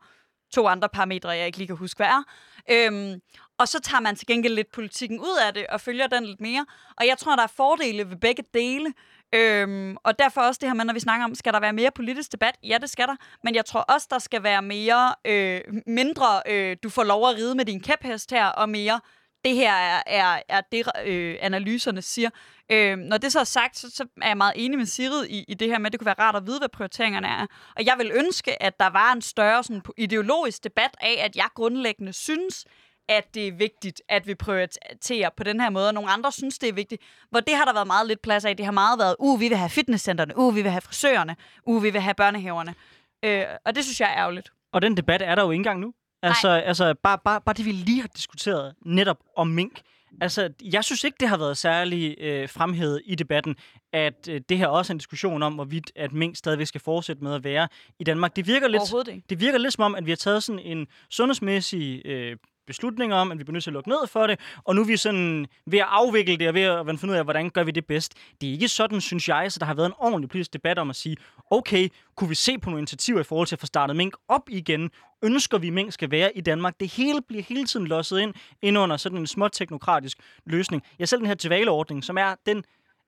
to 0.54 0.68
andre 0.68 0.90
parametre, 0.90 1.30
jeg 1.30 1.46
ikke 1.46 1.58
lige 1.58 1.68
kan 1.68 1.76
huske, 1.76 1.98
hvad 1.98 2.08
er. 2.08 2.24
Øhm, 2.72 3.22
og 3.60 3.68
så 3.68 3.80
tager 3.80 4.02
man 4.02 4.16
til 4.16 4.28
gengæld 4.28 4.54
lidt 4.54 4.72
politikken 4.72 5.20
ud 5.20 5.38
af 5.48 5.54
det, 5.54 5.68
og 5.68 5.82
følger 5.82 6.08
den 6.08 6.26
lidt 6.26 6.42
mere. 6.42 6.66
Og 6.98 7.08
jeg 7.08 7.18
tror, 7.18 7.36
der 7.36 7.44
er 7.44 7.54
fordele 7.58 8.10
ved 8.10 8.16
begge 8.16 8.44
dele. 8.54 8.94
Øhm, 9.36 9.98
og 10.04 10.20
derfor 10.20 10.42
også 10.42 10.60
det 10.62 10.70
her 10.70 10.74
med, 10.74 10.86
når 10.86 10.94
vi 10.94 11.00
snakker 11.00 11.26
om, 11.26 11.36
skal 11.36 11.54
der 11.54 11.60
være 11.60 11.74
mere 11.74 11.92
politisk 11.96 12.32
debat? 12.32 12.56
Ja, 12.64 12.78
det 12.82 12.90
skal 12.90 13.08
der. 13.08 13.16
Men 13.44 13.56
jeg 13.56 13.66
tror 13.66 13.80
også, 13.80 14.08
der 14.10 14.20
skal 14.20 14.44
være 14.44 14.62
mere, 14.62 15.16
øh, 15.26 15.62
mindre, 15.88 16.42
øh, 16.48 16.78
du 16.84 16.90
får 16.90 17.04
lov 17.04 17.30
at 17.30 17.36
ride 17.36 17.56
med 17.56 17.66
din 17.66 17.82
kæphest 17.82 18.32
her, 18.32 18.46
og 18.46 18.70
mere, 18.70 19.00
det 19.46 19.56
her 19.56 19.74
er, 19.74 20.04
er, 20.08 20.42
er 20.50 20.62
det, 20.72 20.88
øh, 21.06 21.38
analyserne 21.42 22.02
siger. 22.02 22.30
Øh, 22.72 22.98
når 22.98 23.18
det 23.18 23.32
så 23.32 23.40
er 23.40 23.44
sagt, 23.44 23.78
så, 23.78 23.90
så 23.90 24.06
er 24.22 24.28
jeg 24.28 24.38
meget 24.38 24.54
enig 24.56 24.78
med 24.78 24.86
Sirid 24.86 25.26
i, 25.26 25.46
i 25.48 25.54
det 25.54 25.68
her 25.68 25.78
med, 25.78 25.86
at 25.86 25.92
det 25.92 26.00
kunne 26.00 26.06
være 26.06 26.20
rart 26.20 26.36
at 26.36 26.48
vide, 26.48 26.60
hvad 26.60 26.70
prioriteringerne 26.70 27.28
er. 27.28 27.48
Og 27.76 27.86
jeg 27.86 27.96
vil 27.98 28.12
ønske, 28.14 28.64
at 28.64 28.80
der 28.80 28.90
var 28.90 29.14
en 29.14 29.22
større 29.22 29.64
sådan, 29.64 29.82
ideologisk 29.98 30.64
debat 30.64 30.98
af, 31.02 31.22
at 31.26 31.36
jeg 31.36 31.48
grundlæggende 31.56 32.14
synes, 32.14 32.66
at 33.10 33.34
det 33.34 33.48
er 33.48 33.52
vigtigt, 33.52 34.02
at 34.10 34.28
vi 34.28 34.36
prioriterer 34.36 35.30
på 35.38 35.44
den 35.44 35.60
her 35.60 35.70
måde, 35.70 35.88
og 35.88 35.94
nogle 35.94 36.12
andre 36.12 36.32
synes, 36.32 36.60
det 36.60 36.70
er 36.70 36.74
vigtigt. 36.74 37.02
Hvor 37.30 37.40
det 37.40 37.56
har 37.56 37.66
der 37.66 37.74
været 37.74 37.88
meget 37.88 38.08
lidt 38.08 38.22
plads 38.22 38.46
af. 38.46 38.58
Det 38.58 38.66
har 38.66 38.72
meget 38.72 39.00
været, 39.00 39.16
uh, 39.20 39.40
vi 39.40 39.48
vil 39.48 39.58
have 39.58 39.70
fitnesscenterne, 39.70 40.38
uh, 40.38 40.56
vi 40.56 40.62
vil 40.62 40.72
have 40.72 40.82
frisørerne, 40.82 41.36
uh, 41.66 41.84
vi 41.84 41.90
vil 41.90 42.02
have 42.02 42.14
børnehaverne. 42.14 42.76
Øh, 43.26 43.44
og 43.66 43.76
det 43.76 43.84
synes 43.84 44.02
jeg 44.02 44.10
er 44.10 44.18
ærgerligt. 44.18 44.52
Og 44.72 44.82
den 44.82 44.98
debat 44.98 45.22
er 45.22 45.36
der 45.36 45.44
jo 45.44 45.52
ikke 45.52 45.60
engang 45.60 45.80
nu. 45.80 45.94
Altså, 46.22 46.50
altså 46.50 46.94
bare, 47.04 47.18
bare, 47.26 47.42
bare 47.42 47.54
det, 47.54 47.66
vi 47.66 47.72
lige 47.72 48.02
har 48.02 48.08
diskuteret 48.08 48.74
netop 48.86 49.18
om 49.38 49.48
mink. 49.48 49.82
Altså, 50.22 50.50
jeg 50.64 50.84
synes 50.84 51.04
ikke, 51.04 51.18
det 51.20 51.30
har 51.30 51.38
været 51.38 51.58
særlig 51.58 52.16
øh, 52.20 52.50
fremhævet 52.50 53.02
i 53.06 53.16
debatten, 53.16 53.56
at 53.94 54.28
øh, 54.30 54.42
det 54.50 54.58
her 54.58 54.68
også 54.68 54.94
er 54.94 54.96
en 54.96 54.98
diskussion 54.98 55.44
om, 55.44 55.54
hvorvidt 55.54 55.92
at 55.96 56.14
mink 56.14 56.36
stadigvæk 56.36 56.68
skal 56.68 56.82
fortsætte 56.82 57.24
med 57.24 57.34
at 57.34 57.44
være 57.44 57.68
i 58.00 58.04
Danmark. 58.04 58.36
Det 58.36 58.48
virker 58.48 58.68
lidt, 58.68 58.82
det 59.30 59.40
virker 59.40 59.58
lidt 59.58 59.74
som 59.74 59.84
om, 59.84 59.96
at 59.96 60.06
vi 60.06 60.12
har 60.12 60.16
taget 60.16 60.44
sådan 60.44 60.60
en 60.60 60.88
sundhedsmæssig 61.10 62.02
øh, 62.06 62.38
beslutning 62.70 63.14
om, 63.14 63.32
at 63.32 63.40
vi 63.40 63.44
bliver 63.44 63.54
nødt 63.54 63.64
til 63.64 63.70
at 63.70 63.74
lukke 63.74 63.90
ned 63.90 64.08
for 64.08 64.28
det, 64.28 64.40
og 64.64 64.76
nu 64.76 64.82
er 64.82 64.86
vi 64.86 64.98
sådan 64.98 65.46
ved 65.66 65.80
at 65.80 65.86
afvikle 65.90 66.38
det, 66.38 66.48
og 66.48 66.54
ved 66.54 66.62
at 66.62 67.00
finde 67.00 67.12
ud 67.12 67.18
af, 67.18 67.24
hvordan 67.24 67.50
gør 67.50 67.64
vi 67.64 67.72
det 67.72 67.86
bedst. 67.86 68.14
Det 68.42 68.50
er 68.50 68.54
ikke 68.54 68.68
sådan, 68.68 69.02
synes 69.02 69.30
jeg, 69.30 69.52
så 69.52 69.60
der 69.60 69.66
har 69.66 69.74
været 69.74 69.86
en 69.88 69.94
ordentlig 69.98 70.30
politisk 70.30 70.54
debat 70.54 70.80
om 70.80 70.90
at 70.90 70.96
sige, 70.96 71.18
okay, 71.52 71.90
kunne 72.16 72.30
vi 72.30 72.36
se 72.36 72.58
på 72.58 72.70
nogle 72.70 72.80
initiativer 72.80 73.20
i 73.20 73.24
forhold 73.24 73.48
til 73.48 73.56
at 73.56 73.60
få 73.60 73.66
startet 73.66 73.96
mink 73.96 74.14
op 74.28 74.50
igen? 74.50 74.92
Ønsker 75.24 75.58
vi, 75.58 75.68
at 75.68 75.74
mink 75.74 75.94
skal 75.94 76.12
være 76.12 76.38
i 76.38 76.42
Danmark? 76.42 76.80
Det 76.80 76.92
hele 76.92 77.22
bliver 77.22 77.44
hele 77.44 77.66
tiden 77.66 77.88
losset 77.88 78.20
ind, 78.20 78.34
ind 78.62 78.78
under 78.78 78.98
sådan 78.98 79.18
en 79.18 79.28
småteknokratisk 79.28 80.18
løsning. 80.46 80.84
Jeg 81.00 81.10
selv 81.10 81.20
den 81.20 81.28
her 81.28 81.36
tilvaleordning, 81.36 82.04
som 82.04 82.18
er 82.18 82.36
den, 82.46 82.64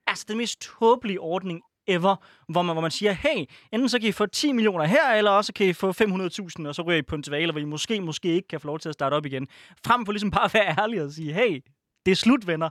altså 0.07 0.25
den 0.27 0.37
mest 0.37 0.61
tåbelige 0.61 1.19
ordning 1.19 1.61
ever, 1.87 2.15
hvor 2.47 2.61
man, 2.61 2.75
hvor 2.75 2.81
man 2.81 2.91
siger, 2.91 3.11
hey, 3.11 3.45
enten 3.71 3.89
så 3.89 3.99
kan 3.99 4.09
I 4.09 4.11
få 4.11 4.25
10 4.25 4.51
millioner 4.51 4.85
her, 4.85 5.13
eller 5.13 5.31
også 5.31 5.53
kan 5.53 5.67
I 5.67 5.73
få 5.73 5.91
500.000, 5.91 6.67
og 6.67 6.75
så 6.75 6.83
ryger 6.85 6.99
I 6.99 7.01
på 7.01 7.15
en 7.15 7.23
tvale, 7.23 7.51
hvor 7.51 7.61
I 7.61 7.65
måske, 7.65 8.01
måske 8.01 8.27
ikke 8.27 8.47
kan 8.47 8.59
få 8.59 8.67
lov 8.67 8.79
til 8.79 8.89
at 8.89 8.93
starte 8.93 9.13
op 9.13 9.25
igen. 9.25 9.47
Frem 9.85 10.05
for 10.05 10.11
ligesom 10.11 10.31
bare 10.31 10.45
at 10.45 10.53
være 10.53 10.75
ærlig 10.79 11.03
og 11.03 11.11
sige, 11.11 11.33
hey, 11.33 11.63
det 12.05 12.11
er 12.11 12.15
slut, 12.15 12.47
venner. 12.47 12.69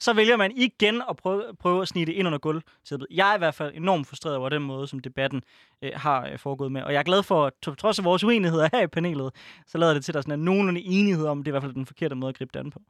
Så 0.00 0.12
vælger 0.12 0.36
man 0.36 0.52
igen 0.56 1.02
at 1.10 1.16
prøve, 1.16 1.44
prøve 1.60 1.82
at 1.82 1.88
snige 1.88 2.06
det 2.06 2.12
ind 2.12 2.26
under 2.26 2.38
gulvtæppet. 2.38 3.06
Jeg 3.10 3.30
er 3.30 3.34
i 3.34 3.38
hvert 3.38 3.54
fald 3.54 3.74
enormt 3.74 4.06
frustreret 4.06 4.36
over 4.36 4.48
den 4.48 4.62
måde, 4.62 4.88
som 4.88 4.98
debatten 4.98 5.42
øh, 5.82 5.90
har 5.94 6.26
øh, 6.26 6.38
foregået 6.38 6.72
med. 6.72 6.82
Og 6.82 6.92
jeg 6.92 6.98
er 6.98 7.02
glad 7.02 7.22
for, 7.22 7.46
at 7.46 7.76
trods 7.78 7.98
af 7.98 8.04
vores 8.04 8.24
uenigheder 8.24 8.68
her 8.72 8.82
i 8.82 8.86
panelet, 8.86 9.34
så 9.66 9.78
lader 9.78 9.94
det 9.94 10.04
til, 10.04 10.12
at 10.12 10.14
der 10.14 10.20
sådan 10.20 10.40
er 10.40 10.44
nogenlunde 10.44 10.80
enighed 10.80 11.26
om, 11.26 11.38
det 11.42 11.48
er 11.48 11.50
i 11.50 11.52
hvert 11.52 11.62
fald 11.62 11.74
den 11.74 11.86
forkerte 11.86 12.14
måde 12.14 12.28
at 12.28 12.38
gribe 12.38 12.50
det 12.54 12.60
an 12.60 12.70
på 12.70 12.80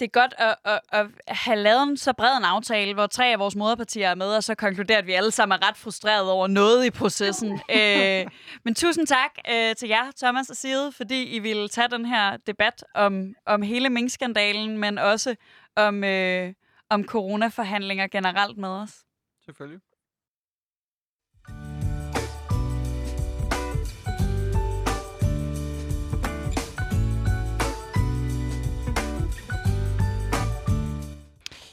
det 0.00 0.06
er 0.06 0.20
godt 0.20 0.34
at, 0.38 0.56
at, 0.64 0.80
at 0.92 1.06
have 1.28 1.56
lavet 1.56 1.82
en 1.82 1.96
så 1.96 2.12
bred 2.12 2.36
en 2.36 2.44
aftale, 2.44 2.94
hvor 2.94 3.06
tre 3.06 3.32
af 3.32 3.38
vores 3.38 3.56
moderpartier 3.56 4.08
er 4.08 4.14
med, 4.14 4.26
og 4.26 4.44
så 4.44 4.54
konkluderer, 4.54 4.98
at 4.98 5.06
vi 5.06 5.12
alle 5.12 5.30
sammen 5.30 5.58
er 5.62 5.68
ret 5.68 5.76
frustrerede 5.76 6.32
over 6.32 6.46
noget 6.46 6.86
i 6.86 6.90
processen. 6.90 7.52
øh, 7.76 8.26
men 8.64 8.74
tusind 8.74 9.06
tak 9.06 9.30
øh, 9.52 9.74
til 9.76 9.88
jer, 9.88 10.10
Thomas 10.16 10.50
og 10.50 10.56
Side, 10.56 10.92
fordi 10.92 11.24
I 11.24 11.38
ville 11.38 11.68
tage 11.68 11.88
den 11.88 12.06
her 12.06 12.36
debat 12.36 12.84
om, 12.94 13.34
om 13.46 13.62
hele 13.62 13.90
minkskandalen, 13.90 14.78
men 14.78 14.98
også 14.98 15.36
om, 15.76 16.04
øh, 16.04 16.52
om 16.90 17.04
coronaforhandlinger 17.04 18.06
generelt 18.06 18.58
med 18.58 18.68
os. 18.68 19.04
Selvfølgelig. 19.44 19.80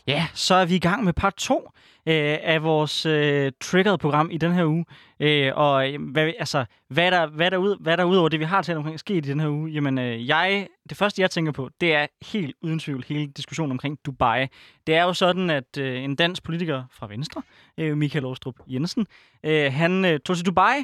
Ja, 0.08 0.28
så 0.34 0.56
er 0.56 0.66
vi 0.66 0.76
i 0.76 0.80
gang 0.80 1.04
med 1.04 1.14
part 1.14 1.36
2 1.36 1.70
øh, 2.06 2.38
af 2.44 2.64
vores 2.64 3.06
øh, 3.06 3.52
triggered 3.62 3.98
program 3.98 4.32
i 4.32 4.38
den 4.38 4.52
her 4.52 4.66
uge. 4.66 4.86
Øh, 5.20 5.52
og 5.56 5.94
øh, 5.94 6.12
hvad, 6.12 6.34
altså, 6.40 6.66
hvad, 6.90 7.12
der, 7.12 7.28
hvad, 7.28 7.52
der 7.52 7.58
ud, 7.58 7.78
hvad 7.80 7.98
der 7.98 8.04
ud 8.04 8.18
over 8.18 8.30
det, 8.30 8.40
vi 8.40 8.46
har 8.46 8.62
til 8.62 8.76
omkring 8.76 9.00
sket 9.00 9.26
i 9.26 9.30
den 9.30 9.40
her 9.40 9.48
uge, 9.48 9.70
jamen 9.72 9.98
øh, 9.98 10.28
jeg, 10.28 10.68
det 10.90 10.98
første 10.98 11.22
jeg 11.22 11.32
tænker 11.32 11.52
på, 11.52 11.70
det 11.82 11.94
er 11.94 12.08
helt 12.34 12.56
uden 12.62 12.80
tvivl 12.80 13.06
hele 13.08 13.28
diskussionen 13.28 13.72
omkring 13.72 14.00
Dubai. 14.06 14.48
Det 14.88 14.96
er 14.96 15.04
jo 15.04 15.14
sådan, 15.14 15.50
at 15.50 15.78
øh, 15.78 16.04
en 16.04 16.16
dansk 16.16 16.44
politiker 16.44 16.84
fra 16.92 17.08
Venstre, 17.08 17.42
øh, 17.78 17.98
Michael 17.98 18.26
Åstrup 18.26 18.56
Jensen, 18.68 19.08
øh, 19.44 19.74
han 19.74 20.06
øh, 20.06 20.20
tog 20.20 20.36
til 20.36 20.46
Dubai, 20.46 20.78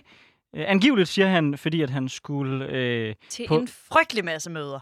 øh, 0.56 0.66
angiveligt 0.68 1.10
siger 1.10 1.28
han, 1.28 1.58
fordi 1.58 1.82
at 1.82 1.90
han 1.90 2.10
skulle... 2.10 2.66
Øh, 2.66 3.16
Til 3.30 3.48
på, 3.48 3.58
en 3.58 3.68
frygtelig 3.68 4.26
masse 4.26 4.50
møder. 4.50 4.80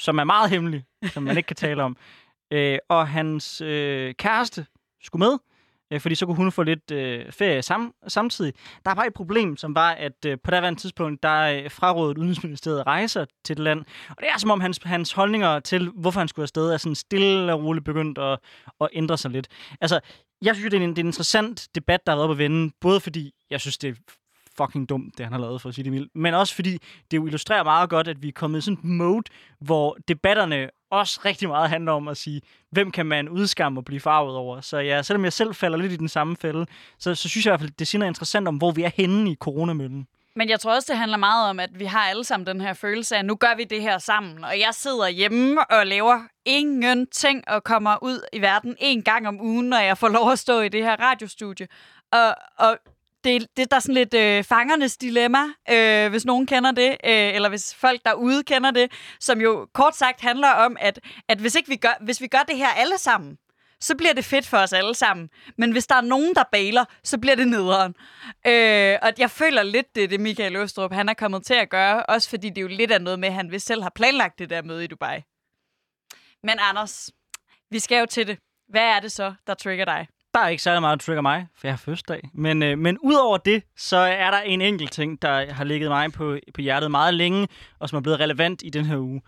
som 0.00 0.18
er 0.18 0.24
meget 0.24 0.50
hemmelig, 0.50 0.84
som 1.12 1.22
man 1.22 1.36
ikke 1.36 1.46
kan 1.46 1.56
tale 1.56 1.82
om. 1.82 1.96
Øh, 2.50 2.78
og 2.88 3.08
hans 3.08 3.60
øh, 3.60 4.14
kæreste 4.14 4.66
skulle 5.02 5.26
med, 5.26 5.38
øh, 5.92 6.00
fordi 6.00 6.14
så 6.14 6.26
kunne 6.26 6.36
hun 6.36 6.52
få 6.52 6.62
lidt 6.62 6.90
øh, 6.90 7.32
ferie 7.32 7.62
sam- 7.62 8.04
samtidig. 8.08 8.52
Der 8.84 8.94
var 8.94 9.02
et 9.02 9.14
problem, 9.14 9.56
som 9.56 9.74
var, 9.74 9.90
at 9.90 10.24
øh, 10.26 10.38
på 10.44 10.50
daværende 10.50 10.80
tidspunkt, 10.80 11.22
der 11.22 11.40
øh, 11.40 11.70
frarådede 11.70 12.18
Udenrigsministeriet 12.18 12.86
rejser 12.86 13.24
til 13.44 13.52
et 13.52 13.58
land. 13.58 13.80
Og 14.10 14.16
det 14.18 14.28
er 14.28 14.38
som 14.38 14.50
om 14.50 14.60
hans, 14.60 14.80
hans 14.84 15.12
holdninger 15.12 15.60
til, 15.60 15.90
hvorfor 15.90 16.20
han 16.20 16.28
skulle 16.28 16.44
afsted, 16.44 16.70
er 16.70 16.76
sådan 16.76 16.94
stille 16.94 17.52
og 17.52 17.64
roligt 17.64 17.84
begyndt 17.84 18.18
at, 18.18 18.38
at 18.80 18.88
ændre 18.92 19.18
sig 19.18 19.30
lidt. 19.30 19.48
Altså, 19.80 20.00
jeg 20.42 20.54
synes, 20.56 20.70
det 20.70 20.80
er, 20.80 20.84
en, 20.84 20.90
det 20.90 20.98
er 20.98 21.02
en 21.02 21.06
interessant 21.06 21.68
debat, 21.74 22.06
der 22.06 22.12
har 22.12 22.16
været 22.16 22.28
på 22.28 22.34
vende, 22.34 22.72
både 22.80 23.00
fordi 23.00 23.32
jeg 23.50 23.60
synes, 23.60 23.78
det 23.78 23.90
er 23.90 23.94
fucking 24.58 24.88
dumt, 24.88 25.18
det 25.18 25.26
han 25.26 25.32
har 25.32 25.40
lavet, 25.40 25.62
for 25.62 25.68
at 25.68 25.74
sige 25.74 25.84
det 25.84 25.92
mildt. 25.92 26.10
Men 26.14 26.34
også 26.34 26.54
fordi 26.54 26.78
det 27.10 27.16
jo 27.16 27.26
illustrerer 27.26 27.64
meget 27.64 27.90
godt, 27.90 28.08
at 28.08 28.22
vi 28.22 28.28
er 28.28 28.32
kommet 28.32 28.58
i 28.58 28.62
sådan 28.62 28.78
et 28.78 28.84
mode, 28.84 29.22
hvor 29.60 29.96
debatterne 30.08 30.70
også 30.90 31.20
rigtig 31.24 31.48
meget 31.48 31.70
handler 31.70 31.92
om 31.92 32.08
at 32.08 32.16
sige, 32.16 32.40
hvem 32.70 32.90
kan 32.90 33.06
man 33.06 33.28
udskamme 33.28 33.80
og 33.80 33.84
blive 33.84 34.00
farvet 34.00 34.36
over. 34.36 34.60
Så 34.60 34.78
ja, 34.78 35.02
selvom 35.02 35.24
jeg 35.24 35.32
selv 35.32 35.54
falder 35.54 35.78
lidt 35.78 35.92
i 35.92 35.96
den 35.96 36.08
samme 36.08 36.36
fælde, 36.36 36.66
så, 36.98 37.14
så 37.14 37.28
synes 37.28 37.46
jeg 37.46 37.50
i 37.50 37.52
hvert 37.52 37.60
fald, 37.60 37.70
det 37.78 37.86
siger 37.86 37.98
noget 37.98 38.10
interessant 38.10 38.48
om, 38.48 38.56
hvor 38.56 38.70
vi 38.70 38.82
er 38.82 38.90
henne 38.96 39.30
i 39.30 39.34
coronamøllen. 39.34 40.06
Men 40.36 40.48
jeg 40.48 40.60
tror 40.60 40.74
også, 40.74 40.92
det 40.92 40.98
handler 40.98 41.16
meget 41.16 41.50
om, 41.50 41.60
at 41.60 41.70
vi 41.78 41.84
har 41.84 42.00
alle 42.00 42.24
sammen 42.24 42.46
den 42.46 42.60
her 42.60 42.72
følelse 42.72 43.14
af, 43.14 43.18
at 43.18 43.24
nu 43.24 43.34
gør 43.34 43.54
vi 43.56 43.64
det 43.64 43.82
her 43.82 43.98
sammen. 43.98 44.44
Og 44.44 44.58
jeg 44.58 44.70
sidder 44.72 45.08
hjemme 45.08 45.70
og 45.70 45.86
laver 45.86 46.20
ingenting 46.44 47.48
og 47.48 47.64
kommer 47.64 47.96
ud 48.02 48.20
i 48.32 48.40
verden 48.40 48.76
en 48.78 49.02
gang 49.02 49.28
om 49.28 49.40
ugen, 49.40 49.68
når 49.68 49.78
jeg 49.78 49.98
får 49.98 50.08
lov 50.08 50.32
at 50.32 50.38
stå 50.38 50.60
i 50.60 50.68
det 50.68 50.84
her 50.84 50.96
radiostudie. 51.00 51.68
Og, 52.12 52.34
og 52.58 52.78
det, 53.24 53.46
det 53.56 53.70
der 53.70 53.76
er 53.76 53.80
sådan 53.80 53.94
lidt 53.94 54.14
øh, 54.14 54.44
fangernes 54.44 54.96
dilemma, 54.96 55.44
øh, 55.70 56.10
hvis 56.10 56.24
nogen 56.24 56.46
kender 56.46 56.70
det, 56.70 56.90
øh, 56.90 57.34
eller 57.34 57.48
hvis 57.48 57.74
folk 57.74 58.00
derude 58.04 58.42
kender 58.42 58.70
det, 58.70 58.92
som 59.20 59.40
jo 59.40 59.68
kort 59.74 59.96
sagt 59.96 60.20
handler 60.20 60.48
om, 60.48 60.76
at, 60.80 61.00
at 61.28 61.38
hvis, 61.38 61.54
ikke 61.54 61.68
vi 61.68 61.76
gør, 61.76 62.04
hvis 62.04 62.20
vi 62.20 62.26
gør 62.26 62.42
det 62.48 62.56
her 62.56 62.68
alle 62.68 62.98
sammen, 62.98 63.38
så 63.80 63.96
bliver 63.96 64.12
det 64.12 64.24
fedt 64.24 64.46
for 64.46 64.58
os 64.58 64.72
alle 64.72 64.94
sammen. 64.94 65.28
Men 65.58 65.72
hvis 65.72 65.86
der 65.86 65.94
er 65.94 66.00
nogen, 66.00 66.34
der 66.34 66.44
baler, 66.52 66.84
så 67.04 67.18
bliver 67.18 67.36
det 67.36 67.48
nederen. 67.48 67.94
Øh, 68.46 68.98
og 69.02 69.12
jeg 69.18 69.30
føler 69.30 69.62
lidt, 69.62 69.94
det 69.94 70.04
er 70.04 70.08
det 70.08 70.20
Michael 70.20 70.56
Østrup, 70.56 70.92
han 70.92 71.08
er 71.08 71.14
kommet 71.14 71.46
til 71.46 71.54
at 71.54 71.70
gøre, 71.70 72.06
også 72.06 72.30
fordi 72.30 72.50
det 72.50 72.62
jo 72.62 72.68
lidt 72.68 72.92
er 72.92 72.98
noget 72.98 73.18
med, 73.18 73.28
at 73.28 73.34
han 73.34 73.50
vil 73.50 73.60
selv 73.60 73.82
har 73.82 73.92
planlagt 73.94 74.38
det 74.38 74.50
der 74.50 74.62
møde 74.62 74.84
i 74.84 74.86
Dubai. 74.86 75.22
Men 76.42 76.58
Anders, 76.58 77.10
vi 77.70 77.78
skal 77.78 78.00
jo 78.00 78.06
til 78.06 78.26
det. 78.26 78.38
Hvad 78.68 78.82
er 78.82 79.00
det 79.00 79.12
så, 79.12 79.34
der 79.46 79.54
trigger 79.54 79.84
dig? 79.84 80.06
Der 80.34 80.40
er 80.40 80.48
ikke 80.48 80.62
særlig 80.62 80.80
meget, 80.80 81.00
der 81.00 81.04
trigger 81.04 81.22
mig, 81.22 81.46
for 81.56 81.66
jeg 81.66 81.72
har 81.72 81.78
fødselsdag. 81.78 82.30
Men, 82.34 82.62
øh, 82.62 82.78
men 82.78 82.98
udover 82.98 83.36
det, 83.36 83.62
så 83.76 83.96
er 83.96 84.30
der 84.30 84.40
en 84.40 84.60
enkelt 84.60 84.92
ting, 84.92 85.22
der 85.22 85.52
har 85.52 85.64
ligget 85.64 85.90
mig 85.90 86.12
på, 86.12 86.38
på 86.54 86.60
hjertet 86.60 86.90
meget 86.90 87.14
længe, 87.14 87.48
og 87.78 87.88
som 87.88 87.96
er 87.96 88.00
blevet 88.00 88.20
relevant 88.20 88.62
i 88.64 88.70
den 88.70 88.84
her 88.84 88.98
uge. 88.98 89.22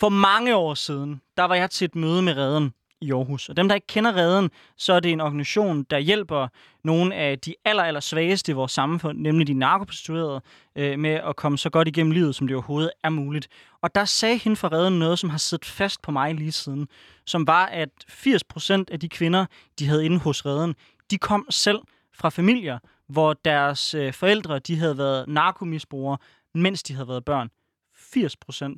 For 0.00 0.08
mange 0.08 0.56
år 0.56 0.74
siden, 0.74 1.20
der 1.36 1.44
var 1.44 1.54
jeg 1.54 1.70
til 1.70 1.84
et 1.84 1.94
møde 1.94 2.22
med 2.22 2.36
Redden 2.36 2.72
i 3.02 3.12
Aarhus. 3.12 3.48
Og 3.48 3.56
dem, 3.56 3.68
der 3.68 3.74
ikke 3.74 3.86
kender 3.86 4.16
Reden, 4.16 4.50
så 4.76 4.92
er 4.92 5.00
det 5.00 5.12
en 5.12 5.20
organisation, 5.20 5.82
der 5.82 5.98
hjælper 5.98 6.48
nogle 6.84 7.14
af 7.14 7.38
de 7.38 7.54
aller, 7.64 7.82
aller 7.82 8.00
svageste 8.00 8.52
i 8.52 8.54
vores 8.54 8.72
samfund, 8.72 9.18
nemlig 9.18 9.46
de 9.46 9.54
narkoprostituerede, 9.54 10.40
øh, 10.76 10.98
med 10.98 11.10
at 11.10 11.36
komme 11.36 11.58
så 11.58 11.70
godt 11.70 11.88
igennem 11.88 12.12
livet, 12.12 12.34
som 12.34 12.46
det 12.46 12.56
overhovedet 12.56 12.90
er 13.04 13.08
muligt. 13.08 13.48
Og 13.82 13.94
der 13.94 14.04
sagde 14.04 14.36
hende 14.36 14.56
fra 14.56 14.68
Reden 14.68 14.98
noget, 14.98 15.18
som 15.18 15.30
har 15.30 15.38
siddet 15.38 15.66
fast 15.66 16.02
på 16.02 16.10
mig 16.10 16.34
lige 16.34 16.52
siden, 16.52 16.88
som 17.26 17.46
var, 17.46 17.66
at 17.66 17.88
80% 18.08 18.84
af 18.92 19.00
de 19.00 19.08
kvinder, 19.08 19.46
de 19.78 19.86
havde 19.86 20.04
inde 20.04 20.18
hos 20.18 20.46
Reden, 20.46 20.74
de 21.10 21.18
kom 21.18 21.46
selv 21.50 21.78
fra 22.14 22.28
familier, 22.28 22.78
hvor 23.08 23.32
deres 23.32 23.94
øh, 23.94 24.12
forældre 24.12 24.58
de 24.58 24.78
havde 24.78 24.98
været 24.98 25.28
narkomisbrugere, 25.28 26.18
mens 26.54 26.82
de 26.82 26.94
havde 26.94 27.08
været 27.08 27.24
børn. 27.24 27.50
80%. 27.94 28.76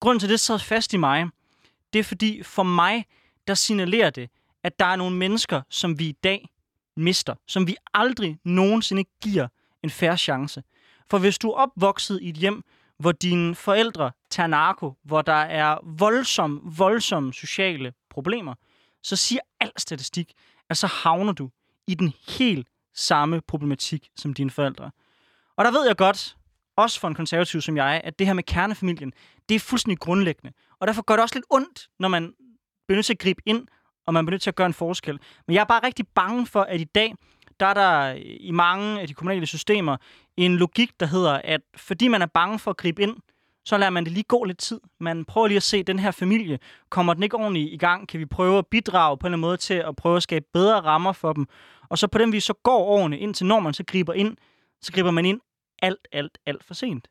Grunden 0.00 0.20
til, 0.20 0.26
at 0.26 0.30
det 0.30 0.40
sad 0.40 0.58
fast 0.58 0.94
i 0.94 0.96
mig, 0.96 1.26
det 1.92 1.98
er 1.98 2.04
fordi 2.04 2.42
for 2.42 2.62
mig, 2.62 3.04
der 3.48 3.54
signalerer 3.54 4.10
det, 4.10 4.30
at 4.62 4.78
der 4.78 4.84
er 4.86 4.96
nogle 4.96 5.16
mennesker, 5.16 5.62
som 5.70 5.98
vi 5.98 6.08
i 6.08 6.12
dag 6.12 6.48
mister, 6.96 7.34
som 7.46 7.66
vi 7.66 7.76
aldrig 7.94 8.38
nogensinde 8.44 9.04
giver 9.22 9.48
en 9.82 9.90
færre 9.90 10.18
chance. 10.18 10.62
For 11.10 11.18
hvis 11.18 11.38
du 11.38 11.50
er 11.50 11.54
opvokset 11.54 12.20
i 12.22 12.28
et 12.28 12.36
hjem, 12.36 12.62
hvor 12.98 13.12
dine 13.12 13.54
forældre 13.54 14.10
tager 14.30 14.46
narko, 14.46 14.94
hvor 15.04 15.22
der 15.22 15.32
er 15.32 15.78
voldsomme, 15.84 16.60
voldsomme 16.64 17.32
sociale 17.34 17.92
problemer, 18.10 18.54
så 19.02 19.16
siger 19.16 19.40
al 19.60 19.72
statistik, 19.76 20.32
at 20.70 20.76
så 20.76 20.86
havner 20.86 21.32
du 21.32 21.50
i 21.86 21.94
den 21.94 22.12
helt 22.28 22.68
samme 22.94 23.40
problematik 23.40 24.08
som 24.16 24.34
dine 24.34 24.50
forældre. 24.50 24.90
Og 25.56 25.64
der 25.64 25.70
ved 25.70 25.86
jeg 25.86 25.96
godt, 25.96 26.36
også 26.76 27.00
for 27.00 27.08
en 27.08 27.14
konservativ 27.14 27.60
som 27.60 27.76
jeg, 27.76 28.00
at 28.04 28.18
det 28.18 28.26
her 28.26 28.34
med 28.34 28.42
kernefamilien, 28.42 29.12
det 29.48 29.54
er 29.54 29.60
fuldstændig 29.60 29.98
grundlæggende. 29.98 30.52
Og 30.80 30.86
derfor 30.86 31.02
gør 31.02 31.14
det 31.14 31.22
også 31.22 31.34
lidt 31.34 31.46
ondt, 31.50 31.88
når 31.98 32.08
man 32.08 32.34
bliver 32.88 32.96
nødt 32.96 33.06
til 33.06 33.12
at 33.12 33.18
gribe 33.18 33.42
ind, 33.46 33.66
og 34.06 34.14
man 34.14 34.26
bliver 34.26 34.34
nødt 34.34 34.42
til 34.42 34.50
at 34.50 34.56
gøre 34.56 34.66
en 34.66 34.74
forskel. 34.74 35.18
Men 35.46 35.54
jeg 35.54 35.60
er 35.60 35.64
bare 35.64 35.86
rigtig 35.86 36.06
bange 36.14 36.46
for, 36.46 36.60
at 36.60 36.80
i 36.80 36.84
dag, 36.84 37.14
der 37.60 37.66
er 37.66 37.74
der 37.74 38.12
i 38.40 38.50
mange 38.50 39.00
af 39.00 39.08
de 39.08 39.14
kommunale 39.14 39.46
systemer 39.46 39.96
en 40.36 40.56
logik, 40.56 40.90
der 41.00 41.06
hedder, 41.06 41.40
at 41.44 41.60
fordi 41.76 42.08
man 42.08 42.22
er 42.22 42.26
bange 42.26 42.58
for 42.58 42.70
at 42.70 42.76
gribe 42.76 43.02
ind, 43.02 43.16
så 43.64 43.78
lader 43.78 43.90
man 43.90 44.04
det 44.04 44.12
lige 44.12 44.24
gå 44.24 44.44
lidt 44.44 44.58
tid. 44.58 44.80
Man 45.00 45.24
prøver 45.24 45.46
lige 45.46 45.56
at 45.56 45.62
se 45.62 45.82
den 45.82 45.98
her 45.98 46.10
familie. 46.10 46.58
Kommer 46.90 47.14
den 47.14 47.22
ikke 47.22 47.36
ordentligt 47.36 47.72
i 47.72 47.76
gang? 47.76 48.08
Kan 48.08 48.20
vi 48.20 48.26
prøve 48.26 48.58
at 48.58 48.66
bidrage 48.66 49.18
på 49.18 49.26
en 49.26 49.28
eller 49.28 49.36
anden 49.36 49.48
måde 49.48 49.56
til 49.56 49.74
at 49.74 49.96
prøve 49.96 50.16
at 50.16 50.22
skabe 50.22 50.44
bedre 50.52 50.80
rammer 50.80 51.12
for 51.12 51.32
dem? 51.32 51.46
Og 51.88 51.98
så 51.98 52.06
på 52.06 52.18
den 52.18 52.32
vis, 52.32 52.44
så 52.44 52.52
går 52.52 52.78
årene, 52.78 53.18
indtil 53.18 53.46
når 53.46 53.60
man 53.60 53.74
så 53.74 53.84
griber 53.84 54.12
ind, 54.12 54.36
så 54.80 54.92
griber 54.92 55.10
man 55.10 55.24
ind 55.24 55.40
alt, 55.82 56.08
alt, 56.12 56.38
alt 56.46 56.64
for 56.64 56.74
sent. 56.74 57.08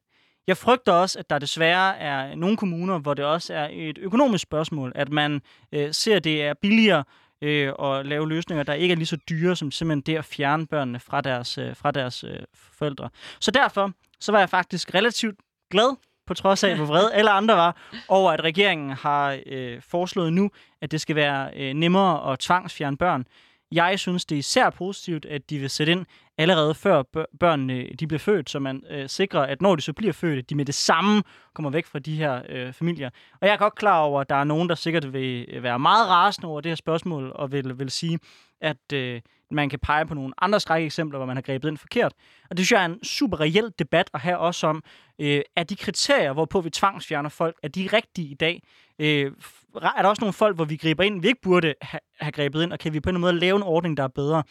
Jeg 0.48 0.58
frygter 0.58 0.94
også, 0.94 1.20
at 1.20 1.30
der 1.30 1.40
desværre 1.40 1.98
er 1.98 2.36
nogle 2.36 2.58
kommuner, 2.58 3.00
hvor 3.00 3.14
det 3.14 3.26
også 3.26 3.54
er 3.54 3.68
et 3.72 3.98
økonomisk 3.98 4.42
spørgsmål, 4.42 4.92
at 4.96 5.10
man 5.10 5.42
øh, 5.72 5.94
ser, 5.94 6.16
at 6.16 6.24
det 6.24 6.44
er 6.44 6.54
billigere 6.54 7.04
øh, 7.42 7.74
at 7.84 8.06
lave 8.06 8.30
løsninger, 8.30 8.64
der 8.64 8.74
ikke 8.74 8.92
er 8.92 8.96
lige 8.96 9.06
så 9.06 9.18
dyre, 9.30 9.56
som 9.56 9.72
simpelthen 9.72 10.02
det 10.02 10.18
at 10.18 10.26
fjerne 10.26 10.68
børnene 10.68 11.00
fra 11.00 11.22
deres, 11.22 11.58
øh, 11.58 11.76
fra 11.76 11.92
deres 11.92 12.24
øh, 12.24 12.40
forældre. 12.54 13.10
Så 13.40 13.52
derfor 13.52 13.92
så 14.20 14.32
var 14.32 14.40
jeg 14.40 14.50
faktisk 14.50 14.96
relativt 14.96 15.36
glad, 15.72 15.96
på 16.28 16.34
trods 16.34 16.64
af, 16.64 16.76
hvor 16.76 16.86
vred 16.86 17.12
alle 17.14 17.30
andre 17.30 17.56
var, 17.56 17.78
over 18.08 18.32
at 18.32 18.44
regeringen 18.44 18.90
har 18.90 19.40
øh, 19.46 19.82
foreslået 19.82 20.34
nu, 20.34 20.52
at 20.82 20.92
det 20.92 21.02
skal 21.02 21.16
være 21.16 21.50
øh, 21.56 21.74
nemmere 21.74 22.32
at 22.32 22.40
tvangsfjerne 22.40 22.98
børn. 22.98 23.26
Jeg 23.72 24.00
synes, 24.00 24.26
det 24.26 24.36
er 24.36 24.40
især 24.40 24.70
positivt, 24.70 25.26
at 25.26 25.50
de 25.50 25.60
vil 25.60 25.70
sætte 25.70 25.92
ind 25.92 26.06
allerede 26.38 26.76
før 26.76 27.04
børnene 27.40 27.88
de 28.00 28.08
bliver 28.08 28.20
født, 28.20 28.50
så 28.50 28.60
man 28.60 28.84
øh, 28.90 29.10
sikrer, 29.10 29.42
at 29.42 29.62
når 29.62 29.76
de 29.76 29.82
så 29.82 29.94
bliver 29.94 30.14
født, 30.14 30.50
de 30.50 30.56
med 30.56 30.66
det 30.66 30.76
samme 30.76 31.24
kommer 31.54 31.70
væk 31.70 31.86
fra 31.86 32.00
de 32.00 32.16
her 32.16 32.42
øh, 32.50 32.74
familier. 32.74 33.10
Og 33.42 33.48
jeg 33.48 33.54
er 33.54 33.58
godt 33.58 33.76
klar 33.76 34.00
over, 34.00 34.22
at 34.22 34.30
der 34.30 34.36
er 34.36 34.44
nogen, 34.44 34.70
der 34.70 34.76
sikkert 34.76 35.14
vil 35.14 35.46
øh, 35.50 35.64
være 35.64 35.80
meget 35.80 36.08
rasende 36.08 36.48
over 36.48 36.62
det 36.62 36.70
her 36.70 36.76
spørgsmål, 36.76 37.32
og 37.36 37.52
vil, 37.52 37.80
vil 37.80 37.90
sige, 37.90 38.20
at 38.62 38.94
øh, 38.94 39.22
man 39.52 39.70
kan 39.70 39.80
pege 39.80 40.06
på 40.06 40.14
nogle 40.14 40.34
andre 40.38 40.60
skrække 40.60 40.86
eksempler, 40.86 41.20
hvor 41.20 41.26
man 41.26 41.38
har 41.38 41.42
grebet 41.42 41.70
ind 41.70 41.78
forkert. 41.78 42.14
Og 42.50 42.58
det 42.58 42.66
synes 42.66 42.72
jeg 42.72 42.82
er 42.82 42.86
en 42.86 43.04
super 43.04 43.40
reel 43.40 43.74
debat 43.80 44.10
at 44.14 44.20
have 44.20 44.38
også 44.38 44.68
om, 44.68 44.84
øh, 45.20 45.42
er 45.56 45.64
de 45.64 45.76
kriterier, 45.76 46.34
hvorpå 46.34 46.62
vi 46.62 46.70
tvangsfjerner 46.70 47.30
folk, 47.30 47.56
er 47.64 47.68
de 47.68 47.90
rigtige 47.94 48.28
i 48.28 48.34
dag? 48.34 48.64
Øh, 49.00 49.32
er 49.76 50.02
der 50.02 50.10
også 50.10 50.22
nogle 50.22 50.34
folk, 50.34 50.56
hvor 50.56 50.66
vi 50.66 50.76
griber 50.76 51.04
ind, 51.04 51.22
vi 51.22 51.28
ikke 51.28 51.42
burde 51.42 51.74
have, 51.82 52.00
have 52.20 52.32
grebet 52.32 52.64
ind, 52.64 52.74
og 52.74 52.80
kan 52.80 52.94
vi 52.94 53.00
på 53.00 53.10
en 53.10 53.20
måde 53.20 53.40
lave 53.40 53.56
en 53.56 53.64
ordning, 53.64 53.98
der 53.98 54.04
er 54.04 54.08
bedre? 54.08 54.44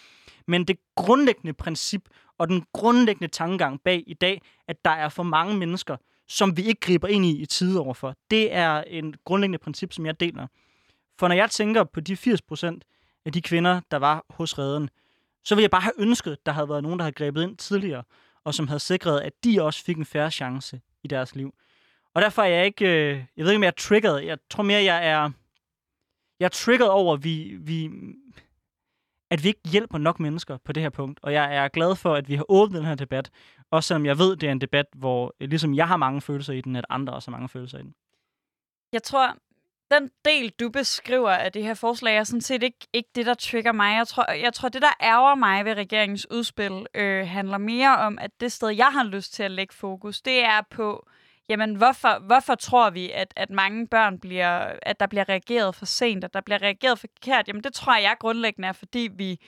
Men 0.46 0.64
det 0.64 0.76
grundlæggende 0.96 1.52
princip 1.52 2.02
og 2.38 2.48
den 2.48 2.64
grundlæggende 2.72 3.28
tankegang 3.28 3.80
bag 3.84 4.04
i 4.06 4.14
dag, 4.14 4.42
at 4.68 4.84
der 4.84 4.90
er 4.90 5.08
for 5.08 5.22
mange 5.22 5.56
mennesker, 5.56 5.96
som 6.28 6.56
vi 6.56 6.62
ikke 6.62 6.80
griber 6.80 7.08
ind 7.08 7.24
i 7.24 7.42
i 7.42 7.46
tide 7.46 7.80
overfor, 7.80 8.14
det 8.30 8.54
er 8.54 8.82
en 8.82 9.14
grundlæggende 9.24 9.58
princip, 9.58 9.92
som 9.92 10.06
jeg 10.06 10.20
deler. 10.20 10.46
For 11.18 11.28
når 11.28 11.34
jeg 11.34 11.50
tænker 11.50 11.84
på 11.84 12.00
de 12.00 12.16
80 12.16 12.42
procent 12.42 12.84
af 13.26 13.32
de 13.32 13.42
kvinder, 13.42 13.80
der 13.90 13.96
var 13.96 14.24
hos 14.30 14.58
redden, 14.58 14.90
så 15.44 15.54
ville 15.54 15.62
jeg 15.62 15.70
bare 15.70 15.80
have 15.80 15.92
ønsket, 15.98 16.32
at 16.32 16.46
der 16.46 16.52
havde 16.52 16.68
været 16.68 16.82
nogen, 16.82 16.98
der 16.98 17.02
havde 17.04 17.14
grebet 17.14 17.42
ind 17.42 17.56
tidligere, 17.56 18.02
og 18.44 18.54
som 18.54 18.68
havde 18.68 18.80
sikret, 18.80 19.20
at 19.20 19.32
de 19.44 19.62
også 19.62 19.84
fik 19.84 19.96
en 19.96 20.04
færre 20.04 20.30
chance 20.30 20.80
i 21.02 21.08
deres 21.08 21.34
liv. 21.34 21.54
Og 22.14 22.22
derfor 22.22 22.42
er 22.42 22.46
jeg 22.46 22.66
ikke, 22.66 22.84
øh, 22.84 23.24
jeg 23.36 23.44
ved 23.44 23.52
ikke, 23.52 23.56
om 23.56 23.62
jeg 23.62 23.68
er 23.68 23.78
triggered. 23.78 24.18
Jeg 24.18 24.38
tror 24.50 24.62
mere, 24.62 24.82
jeg 24.82 25.08
er, 25.08 25.30
jeg 26.40 26.44
er 26.44 26.50
triggered 26.50 26.90
over, 26.90 27.14
at 27.14 27.24
vi, 27.24 27.56
vi, 27.60 27.90
at 29.30 29.42
vi 29.42 29.48
ikke 29.48 29.68
hjælper 29.72 29.98
nok 29.98 30.20
mennesker 30.20 30.56
på 30.64 30.72
det 30.72 30.82
her 30.82 30.90
punkt. 30.90 31.20
Og 31.22 31.32
jeg 31.32 31.56
er 31.56 31.68
glad 31.68 31.96
for, 31.96 32.14
at 32.14 32.28
vi 32.28 32.34
har 32.34 32.44
åbnet 32.48 32.78
den 32.78 32.88
her 32.88 32.94
debat. 32.94 33.30
Også 33.70 33.88
selvom 33.88 34.06
jeg 34.06 34.18
ved, 34.18 34.36
det 34.36 34.46
er 34.46 34.52
en 34.52 34.60
debat, 34.60 34.86
hvor 34.94 35.34
øh, 35.40 35.48
ligesom 35.48 35.74
jeg 35.74 35.88
har 35.88 35.96
mange 35.96 36.20
følelser 36.20 36.52
i 36.52 36.60
den, 36.60 36.76
at 36.76 36.84
andre 36.88 37.12
også 37.12 37.30
har 37.30 37.36
mange 37.36 37.48
følelser 37.48 37.78
i 37.78 37.82
den. 37.82 37.94
Jeg 38.92 39.02
tror, 39.02 39.36
den 39.90 40.10
del, 40.24 40.50
du 40.60 40.68
beskriver 40.70 41.30
af 41.30 41.52
det 41.52 41.62
her 41.62 41.74
forslag, 41.74 42.16
er 42.16 42.24
sådan 42.24 42.40
set 42.40 42.62
ikke, 42.62 42.86
ikke 42.92 43.08
det, 43.14 43.26
der 43.26 43.34
trigger 43.34 43.72
mig. 43.72 43.96
Jeg 43.96 44.08
tror, 44.08 44.32
jeg 44.32 44.52
tror, 44.52 44.68
det, 44.68 44.82
der 44.82 44.92
ærger 45.02 45.34
mig 45.34 45.64
ved 45.64 45.74
regeringens 45.74 46.30
udspil, 46.30 46.86
øh, 46.94 47.26
handler 47.26 47.58
mere 47.58 47.96
om, 47.96 48.18
at 48.18 48.30
det 48.40 48.52
sted, 48.52 48.68
jeg 48.68 48.86
har 48.92 49.04
lyst 49.04 49.34
til 49.34 49.42
at 49.42 49.50
lægge 49.50 49.74
fokus, 49.74 50.20
det 50.20 50.44
er 50.44 50.60
på, 50.70 51.06
jamen, 51.48 51.74
hvorfor, 51.74 52.26
hvorfor 52.26 52.54
tror 52.54 52.90
vi, 52.90 53.10
at, 53.10 53.32
at 53.36 53.50
mange 53.50 53.86
børn 53.86 54.18
bliver, 54.18 54.72
at 54.82 55.00
der 55.00 55.06
bliver 55.06 55.28
reageret 55.28 55.74
for 55.74 55.86
sent, 55.86 56.24
at 56.24 56.34
der 56.34 56.40
bliver 56.40 56.62
reageret 56.62 56.98
forkert? 56.98 57.48
Jamen, 57.48 57.64
det 57.64 57.74
tror 57.74 57.96
jeg 57.96 58.16
grundlæggende 58.20 58.68
er, 58.68 58.72
fordi 58.72 59.08
vi, 59.12 59.40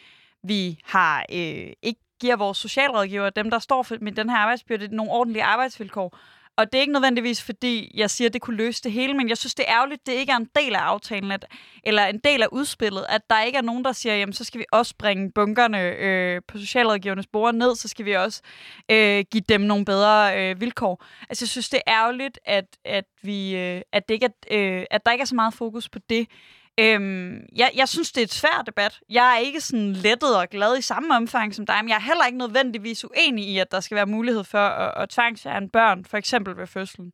vi 0.42 0.78
har 0.84 1.24
øh, 1.32 1.72
ikke 1.82 2.00
giver 2.20 2.36
vores 2.36 2.58
socialrådgiver, 2.58 3.30
dem 3.30 3.50
der 3.50 3.58
står 3.58 3.82
for 3.82 3.96
med 4.00 4.12
den 4.12 4.30
her 4.30 4.36
arbejdsbyrde, 4.36 4.96
nogle 4.96 5.12
ordentlige 5.12 5.44
arbejdsvilkår. 5.44 6.18
Og 6.58 6.72
det 6.72 6.78
er 6.78 6.80
ikke 6.80 6.92
nødvendigvis, 6.92 7.42
fordi 7.42 7.90
jeg 7.94 8.10
siger, 8.10 8.28
at 8.28 8.32
det 8.32 8.40
kunne 8.40 8.56
løse 8.56 8.82
det 8.82 8.92
hele, 8.92 9.14
men 9.14 9.28
jeg 9.28 9.36
synes, 9.36 9.54
det 9.54 9.64
er 9.68 9.74
ærgerligt, 9.74 10.00
at 10.00 10.06
det 10.06 10.12
ikke 10.12 10.32
er 10.32 10.36
en 10.36 10.48
del 10.56 10.74
af 10.74 10.80
aftalen, 10.80 11.32
at, 11.32 11.44
eller 11.84 12.06
en 12.06 12.20
del 12.24 12.42
af 12.42 12.46
udspillet, 12.52 13.06
at 13.08 13.20
der 13.30 13.42
ikke 13.42 13.58
er 13.58 13.62
nogen, 13.62 13.84
der 13.84 13.92
siger, 13.92 14.14
jamen 14.14 14.32
så 14.32 14.44
skal 14.44 14.58
vi 14.58 14.64
også 14.72 14.94
bringe 14.98 15.32
bunkerne 15.32 15.82
øh, 15.82 16.40
på 16.48 16.58
socialrådgivernes 16.58 17.26
bord 17.26 17.54
ned, 17.54 17.76
så 17.76 17.88
skal 17.88 18.04
vi 18.04 18.12
også 18.12 18.42
øh, 18.90 19.24
give 19.30 19.42
dem 19.48 19.60
nogle 19.60 19.84
bedre 19.84 20.50
øh, 20.50 20.60
vilkår. 20.60 21.04
Altså 21.28 21.44
jeg 21.44 21.48
synes, 21.48 21.68
det 21.68 21.80
er 21.86 21.92
ærgerligt, 21.92 22.38
at, 22.44 22.64
at, 22.84 23.04
vi, 23.22 23.56
øh, 23.56 23.82
at, 23.92 24.08
det 24.08 24.14
ikke 24.14 24.26
er, 24.26 24.78
øh, 24.78 24.84
at 24.90 25.06
der 25.06 25.12
ikke 25.12 25.22
er 25.22 25.26
så 25.26 25.34
meget 25.34 25.54
fokus 25.54 25.88
på 25.88 25.98
det. 26.10 26.26
Øhm, 26.80 27.46
jeg, 27.56 27.70
jeg 27.74 27.88
synes, 27.88 28.12
det 28.12 28.20
er 28.20 28.24
et 28.24 28.32
svært 28.32 28.66
debat. 28.66 29.00
Jeg 29.10 29.34
er 29.34 29.38
ikke 29.38 29.60
sådan 29.60 29.92
lettet 29.92 30.36
og 30.36 30.48
glad 30.48 30.78
i 30.78 30.82
samme 30.82 31.16
omfang 31.16 31.54
som 31.54 31.66
dig, 31.66 31.76
men 31.82 31.88
jeg 31.88 31.96
er 31.96 32.00
heller 32.00 32.26
ikke 32.26 32.38
nødvendigvis 32.38 33.04
uenig 33.04 33.44
i, 33.48 33.58
at 33.58 33.70
der 33.70 33.80
skal 33.80 33.94
være 33.94 34.06
mulighed 34.06 34.44
for 34.44 34.58
at, 34.58 35.02
at 35.02 35.08
tvangsfjerne 35.08 35.68
børn, 35.68 36.04
for 36.04 36.16
eksempel 36.16 36.56
ved 36.56 36.66
fødslen. 36.66 37.12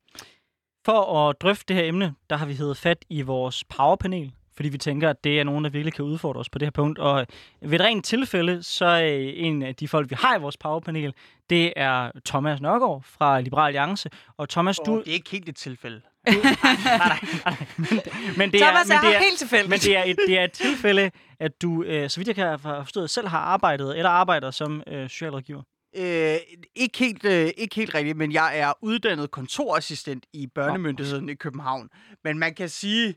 For 0.84 1.28
at 1.28 1.40
drøfte 1.40 1.64
det 1.68 1.76
her 1.76 1.84
emne, 1.84 2.14
der 2.30 2.36
har 2.36 2.46
vi 2.46 2.54
heddet 2.54 2.76
fat 2.76 3.04
i 3.10 3.22
vores 3.22 3.64
powerpanel, 3.64 4.32
fordi 4.56 4.68
vi 4.68 4.78
tænker, 4.78 5.10
at 5.10 5.24
det 5.24 5.40
er 5.40 5.44
nogen, 5.44 5.64
der 5.64 5.70
virkelig 5.70 5.92
kan 5.92 6.04
udfordre 6.04 6.40
os 6.40 6.50
på 6.50 6.58
det 6.58 6.66
her 6.66 6.70
punkt. 6.70 6.98
Og 6.98 7.26
ved 7.60 7.80
et 7.80 7.80
rent 7.80 8.04
tilfælde, 8.04 8.62
så 8.62 8.84
er 8.84 9.32
en 9.34 9.62
af 9.62 9.74
de 9.74 9.88
folk, 9.88 10.10
vi 10.10 10.16
har 10.18 10.36
i 10.36 10.40
vores 10.40 10.56
powerpanel, 10.56 11.14
det 11.50 11.72
er 11.76 12.10
Thomas 12.26 12.60
Nørgaard 12.60 13.02
fra 13.02 13.40
Liberal 13.40 13.66
Alliance. 13.66 14.10
Og 14.36 14.48
Thomas, 14.48 14.78
oh, 14.78 14.86
du... 14.86 14.98
Det 14.98 15.08
er 15.08 15.12
ikke 15.12 15.30
helt 15.30 15.48
et 15.48 15.56
tilfælde 15.56 16.00
nej, 16.26 16.56
nej, 16.84 17.18
nej. 17.44 17.56
Men, 17.76 18.00
men 18.36 18.52
det 18.52 18.60
Thomas 18.60 18.90
er, 18.90 18.94
men 18.94 19.10
det 19.10 19.16
er, 19.16 19.20
helt 19.20 19.38
tilfældigt. 19.38 19.70
Men 19.70 19.78
det 19.78 19.96
er, 19.96 20.04
et, 20.04 20.16
det 20.26 20.38
er 20.38 20.44
et 20.44 20.52
tilfælde, 20.52 21.10
at 21.40 21.62
du, 21.62 21.82
øh, 21.82 22.10
så 22.10 22.20
vidt 22.20 22.28
jeg 22.28 22.34
kan 22.34 22.46
have 22.46 22.58
forstået, 22.58 23.10
selv 23.10 23.28
har 23.28 23.38
arbejdet 23.38 23.98
eller 23.98 24.10
arbejder 24.10 24.50
som 24.50 24.82
øh, 24.86 25.08
socialrådgiver. 25.08 25.62
Øh, 25.96 26.36
ikke, 26.76 26.98
helt, 26.98 27.24
øh, 27.24 27.50
ikke 27.56 27.76
helt 27.76 27.94
rigtigt, 27.94 28.16
men 28.16 28.32
jeg 28.32 28.58
er 28.58 28.72
uddannet 28.82 29.30
kontorassistent 29.30 30.24
i 30.32 30.46
børnemyndigheden 30.46 31.24
oh. 31.24 31.30
i 31.30 31.34
København. 31.34 31.88
Men 32.24 32.38
man 32.38 32.54
kan 32.54 32.68
sige, 32.68 33.14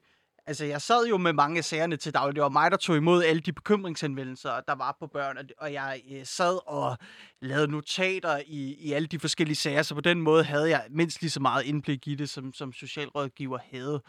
altså, 0.48 0.66
jeg 0.66 0.82
sad 0.82 1.08
jo 1.08 1.18
med 1.18 1.34
mange 1.34 1.58
af 1.58 1.64
sagerne 1.66 1.98
til 1.98 2.14
daglig. 2.14 2.36
Det 2.36 2.44
var 2.44 2.50
mig, 2.50 2.72
der 2.72 2.78
tog 2.78 2.98
imod 2.98 3.24
alle 3.24 3.42
de 3.42 3.54
bekymringshenvendelser, 3.54 4.62
der 4.68 4.76
var 4.76 4.96
på 5.00 5.08
børn. 5.08 5.38
og- 5.58 5.74
jeg 5.74 6.02
øh, 6.12 6.26
sad 6.26 6.70
og 6.70 6.98
lavede 7.42 7.68
notater 7.72 8.42
i, 8.48 8.74
i 8.80 8.92
alle 8.94 9.08
de 9.08 9.20
forskellige 9.20 9.56
sager, 9.56 9.82
så 9.82 9.96
på 9.96 10.02
den 10.02 10.22
måde 10.22 10.44
havde 10.44 10.70
jeg 10.70 10.86
mindst 10.90 11.22
lige 11.22 11.32
så 11.32 11.40
meget 11.40 11.66
indblik 11.66 12.08
i 12.08 12.16
det, 12.16 12.30
som, 12.30 12.54
som 12.54 12.74
socialrådgiver 12.74 13.60
havde. 13.72 14.02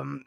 Um, 0.00 0.22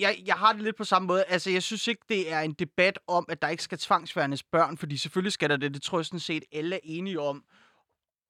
jeg, 0.00 0.16
jeg 0.26 0.34
har 0.34 0.52
det 0.52 0.62
lidt 0.62 0.76
på 0.76 0.84
samme 0.84 1.06
måde. 1.06 1.24
Altså, 1.24 1.50
jeg 1.50 1.62
synes 1.62 1.86
ikke, 1.86 2.02
det 2.08 2.32
er 2.32 2.40
en 2.40 2.52
debat 2.52 2.98
om, 3.08 3.26
at 3.28 3.42
der 3.42 3.48
ikke 3.48 3.62
skal 3.62 3.78
tvangsværnes 3.78 4.42
børn, 4.42 4.76
fordi 4.78 4.96
selvfølgelig 4.96 5.32
skal 5.32 5.50
der 5.50 5.56
det. 5.56 5.74
Det 5.74 5.82
tror 5.82 5.98
jeg 5.98 6.06
sådan 6.06 6.20
set, 6.20 6.44
alle 6.52 6.76
er 6.76 6.80
enige 6.82 7.20
om. 7.20 7.44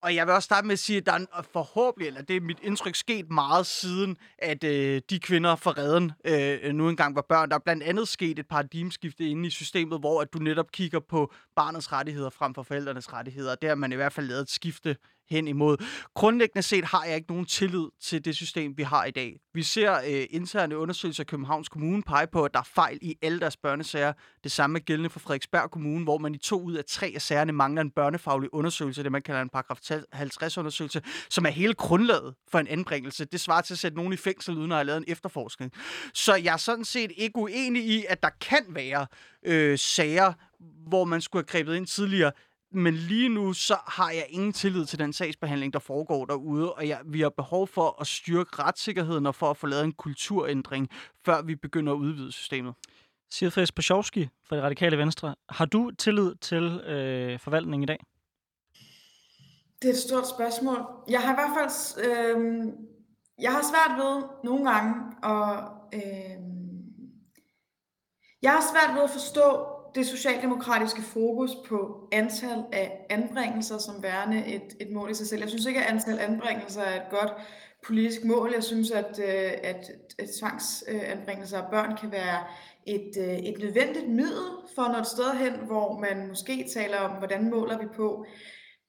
Og 0.03 0.15
jeg 0.15 0.27
vil 0.27 0.35
også 0.35 0.45
starte 0.45 0.67
med 0.67 0.73
at 0.73 0.79
sige, 0.79 0.97
at 0.97 1.07
der 1.07 1.13
er 1.13 1.17
en- 1.17 1.27
forhåbentlig, 1.53 2.07
eller 2.07 2.23
det 2.23 2.37
er 2.37 2.41
mit 2.41 2.59
indtryk, 2.63 2.95
sket 2.95 3.31
meget 3.31 3.67
siden, 3.67 4.17
at 4.39 4.65
øh, 4.65 5.03
de 5.11 5.19
kvinder 5.21 5.57
fra 5.57 5.71
redden 5.71 6.13
øh, 6.25 6.73
nu 6.75 6.89
engang 6.89 7.15
var 7.15 7.25
børn. 7.29 7.49
Der 7.49 7.55
er 7.55 7.61
blandt 7.61 7.83
andet 7.83 8.09
sket 8.09 8.39
et 8.39 8.49
paradigmeskifte 8.49 9.29
inde 9.29 9.47
i 9.47 9.51
systemet, 9.51 9.99
hvor 10.01 10.21
at 10.21 10.33
du 10.33 10.39
netop 10.39 10.71
kigger 10.73 11.01
på 11.01 11.33
barnets 11.57 11.93
rettigheder 11.93 12.31
frem 12.31 12.55
for 12.55 12.63
forældrenes 12.63 13.13
rettigheder. 13.13 13.55
Der 13.55 13.69
har 13.69 13.75
man 13.75 13.93
i 13.93 13.97
hvert 13.97 14.13
fald 14.13 14.27
lavet 14.27 14.43
et 14.43 14.51
skifte 14.51 14.97
hen 15.31 15.49
imod. 15.49 15.77
Grundlæggende 16.15 16.63
set 16.63 16.85
har 16.85 17.05
jeg 17.05 17.15
ikke 17.17 17.29
nogen 17.29 17.47
tillid 17.47 17.87
til 18.03 18.25
det 18.25 18.37
system, 18.37 18.77
vi 18.77 18.83
har 18.83 19.05
i 19.05 19.11
dag. 19.11 19.37
Vi 19.55 19.63
ser 19.63 19.95
øh, 19.95 20.27
interne 20.31 20.79
undersøgelser 20.79 21.23
af 21.23 21.27
Københavns 21.27 21.69
Kommune 21.69 22.03
pege 22.03 22.27
på, 22.27 22.45
at 22.45 22.55
der 22.55 22.61
er 22.61 22.69
fejl 22.75 22.99
i 23.03 23.15
alle 23.23 23.41
deres 23.41 23.57
børnesager. 23.57 24.13
Det 24.45 24.53
samme 24.53 24.79
er 24.79 24.83
gældende 24.83 25.11
for 25.11 25.21
Frederiksberg 25.21 25.71
Kommune, 25.71 26.05
hvor 26.05 26.19
man 26.19 26.35
i 26.35 26.39
to 26.39 26.63
ud 26.63 26.75
af 26.75 26.85
tre 26.85 27.13
af 27.15 27.23
sagerne 27.23 27.53
mangler 27.53 27.83
en 27.83 27.91
børnefaglig 27.91 28.55
undersøgelse, 28.55 29.03
det 29.03 29.13
man 29.13 29.23
kalder 29.23 29.43
en 29.43 29.49
paragraf 29.49 29.79
50-undersøgelse, 30.15 31.01
som 31.31 31.47
er 31.47 31.51
hele 31.51 31.75
grundlaget 31.75 32.35
for 32.51 32.59
en 32.59 32.67
anbringelse. 32.67 33.25
Det 33.25 33.41
svarer 33.41 33.61
til 33.61 33.75
at 33.75 33.79
sætte 33.79 33.97
nogen 33.97 34.13
i 34.13 34.17
fængsel, 34.17 34.59
uden 34.59 34.73
at 34.73 34.77
have 34.77 34.87
lavet 34.87 34.99
en 34.99 35.05
efterforskning. 35.09 35.73
Så 36.15 36.35
jeg 36.35 36.53
er 36.53 36.57
sådan 36.57 36.85
set 36.85 37.13
ikke 37.17 37.37
uenig 37.37 37.85
i, 37.85 38.05
at 38.09 38.23
der 38.23 38.31
kan 38.41 38.65
være 38.69 39.07
øh, 39.47 39.79
sager, 39.79 40.33
hvor 40.89 41.05
man 41.05 41.21
skulle 41.21 41.45
have 41.49 41.59
grebet 41.59 41.77
ind 41.77 41.87
tidligere. 41.87 42.33
Men 42.73 42.95
lige 42.95 43.29
nu, 43.29 43.53
så 43.53 43.77
har 43.87 44.11
jeg 44.11 44.27
ingen 44.29 44.53
tillid 44.53 44.87
til 44.87 44.99
den 44.99 45.13
sagsbehandling, 45.13 45.73
der 45.73 45.79
foregår 45.79 46.25
derude, 46.25 46.73
og 46.73 46.89
jeg, 46.89 47.01
vi 47.05 47.21
har 47.21 47.29
behov 47.29 47.67
for 47.67 48.01
at 48.01 48.07
styrke 48.07 48.63
retssikkerheden 48.63 49.27
og 49.27 49.35
for 49.35 49.51
at 49.51 49.57
få 49.57 49.67
lavet 49.67 49.85
en 49.85 49.93
kulturændring, 49.93 50.89
før 51.25 51.43
vi 51.43 51.55
begynder 51.55 51.93
at 51.93 51.97
udvide 51.97 52.33
systemet. 52.33 52.75
Sirfri 53.31 53.67
Spashovski 53.67 54.29
fra 54.45 54.57
det 54.57 54.65
radikale 54.65 54.99
venstre. 54.99 55.35
Har 55.49 55.65
du 55.65 55.91
tillid 55.91 56.35
til 56.35 56.81
øh, 56.81 57.39
forvaltningen 57.39 57.83
i 57.83 57.87
dag? 57.87 57.99
Det 59.83 59.89
er 59.89 59.93
et 59.93 59.99
stort 59.99 60.29
spørgsmål. 60.29 60.79
Jeg 61.09 61.21
har 61.21 61.33
i 61.33 61.37
hvert 61.37 61.55
fald, 61.59 62.05
øh, 62.07 62.67
jeg 63.41 63.53
har 63.53 63.63
svært 63.63 63.99
ved 63.99 64.23
nogle 64.45 64.71
gange, 64.71 64.95
og 65.23 65.73
øh, 65.95 66.41
jeg 68.43 68.53
har 68.53 68.61
svært 68.73 68.95
ved 68.95 69.03
at 69.03 69.11
forstå 69.11 69.67
det 69.95 70.07
socialdemokratiske 70.07 71.03
fokus 71.03 71.51
på 71.69 72.09
antal 72.13 72.65
af 72.73 73.07
anbringelser 73.11 73.79
som 73.79 74.03
værende 74.03 74.47
et, 74.47 74.77
et 74.81 74.91
mål 74.91 75.11
i 75.11 75.15
sig 75.15 75.27
selv. 75.27 75.41
Jeg 75.41 75.49
synes 75.49 75.67
ikke, 75.67 75.81
at 75.81 75.93
antal 75.93 76.19
anbringelser 76.19 76.83
er 76.83 76.97
et 76.97 77.11
godt 77.11 77.33
politisk 77.87 78.25
mål. 78.25 78.51
Jeg 78.55 78.65
synes, 78.65 78.91
at, 78.91 79.19
øh, 79.19 79.53
at, 79.63 79.91
at 80.19 80.29
tvangsanbringelser 80.41 81.59
af 81.63 81.71
børn 81.71 81.97
kan 81.97 82.13
være 82.13 82.39
et, 82.87 83.13
øh, 83.19 83.39
et 83.39 83.59
nødvendigt 83.59 84.09
middel 84.09 84.47
for 84.75 84.83
at 84.83 84.93
nå 84.93 84.99
et 84.99 85.07
sted 85.07 85.33
hen, 85.39 85.53
hvor 85.67 85.99
man 85.99 86.29
måske 86.29 86.69
taler 86.75 86.99
om, 86.99 87.11
hvordan 87.11 87.51
måler 87.51 87.79
vi 87.79 87.87
på 87.97 88.27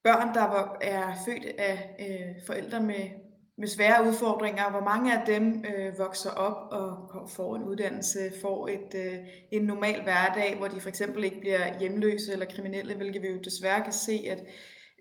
børn, 0.04 0.34
der 0.34 0.44
var- 0.48 0.78
er 0.82 1.14
født 1.26 1.46
af 1.58 1.96
øh, 2.00 2.46
forældre 2.48 2.80
med, 2.80 3.10
med 3.58 3.68
svære 3.68 4.08
udfordringer, 4.08 4.72
hvor 4.72 4.80
mange 4.80 5.20
af 5.20 5.26
dem 5.26 5.66
øh, 5.66 6.00
vokser 6.00 6.30
op 6.30 6.72
og 6.72 7.30
får 7.30 7.56
en 7.56 7.64
uddannelse, 7.64 8.20
får 8.42 8.68
et, 8.68 8.96
øh, 8.96 9.18
en 9.52 9.62
normal 9.62 10.04
hverdag, 10.04 10.58
hvor 10.58 10.68
de 10.68 10.82
for 10.82 10.90
eksempel 10.90 11.24
ikke 11.24 11.40
bliver 11.40 11.80
hjemløse 11.80 12.32
eller 12.32 12.46
kriminelle, 12.46 12.96
hvilket 12.96 13.22
vi 13.22 13.28
jo 13.28 13.40
desværre 13.44 13.84
kan 13.84 13.94
se, 13.94 14.26
at, 14.30 14.44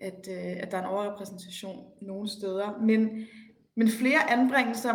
at, 0.01 0.27
øh, 0.29 0.63
at 0.63 0.71
der 0.71 0.77
er 0.77 0.81
en 0.81 0.89
overrepræsentation 0.89 1.85
nogle 2.01 2.29
steder. 2.29 2.79
Men, 2.81 3.27
men 3.77 3.89
flere 3.89 4.31
anbringelser 4.31 4.93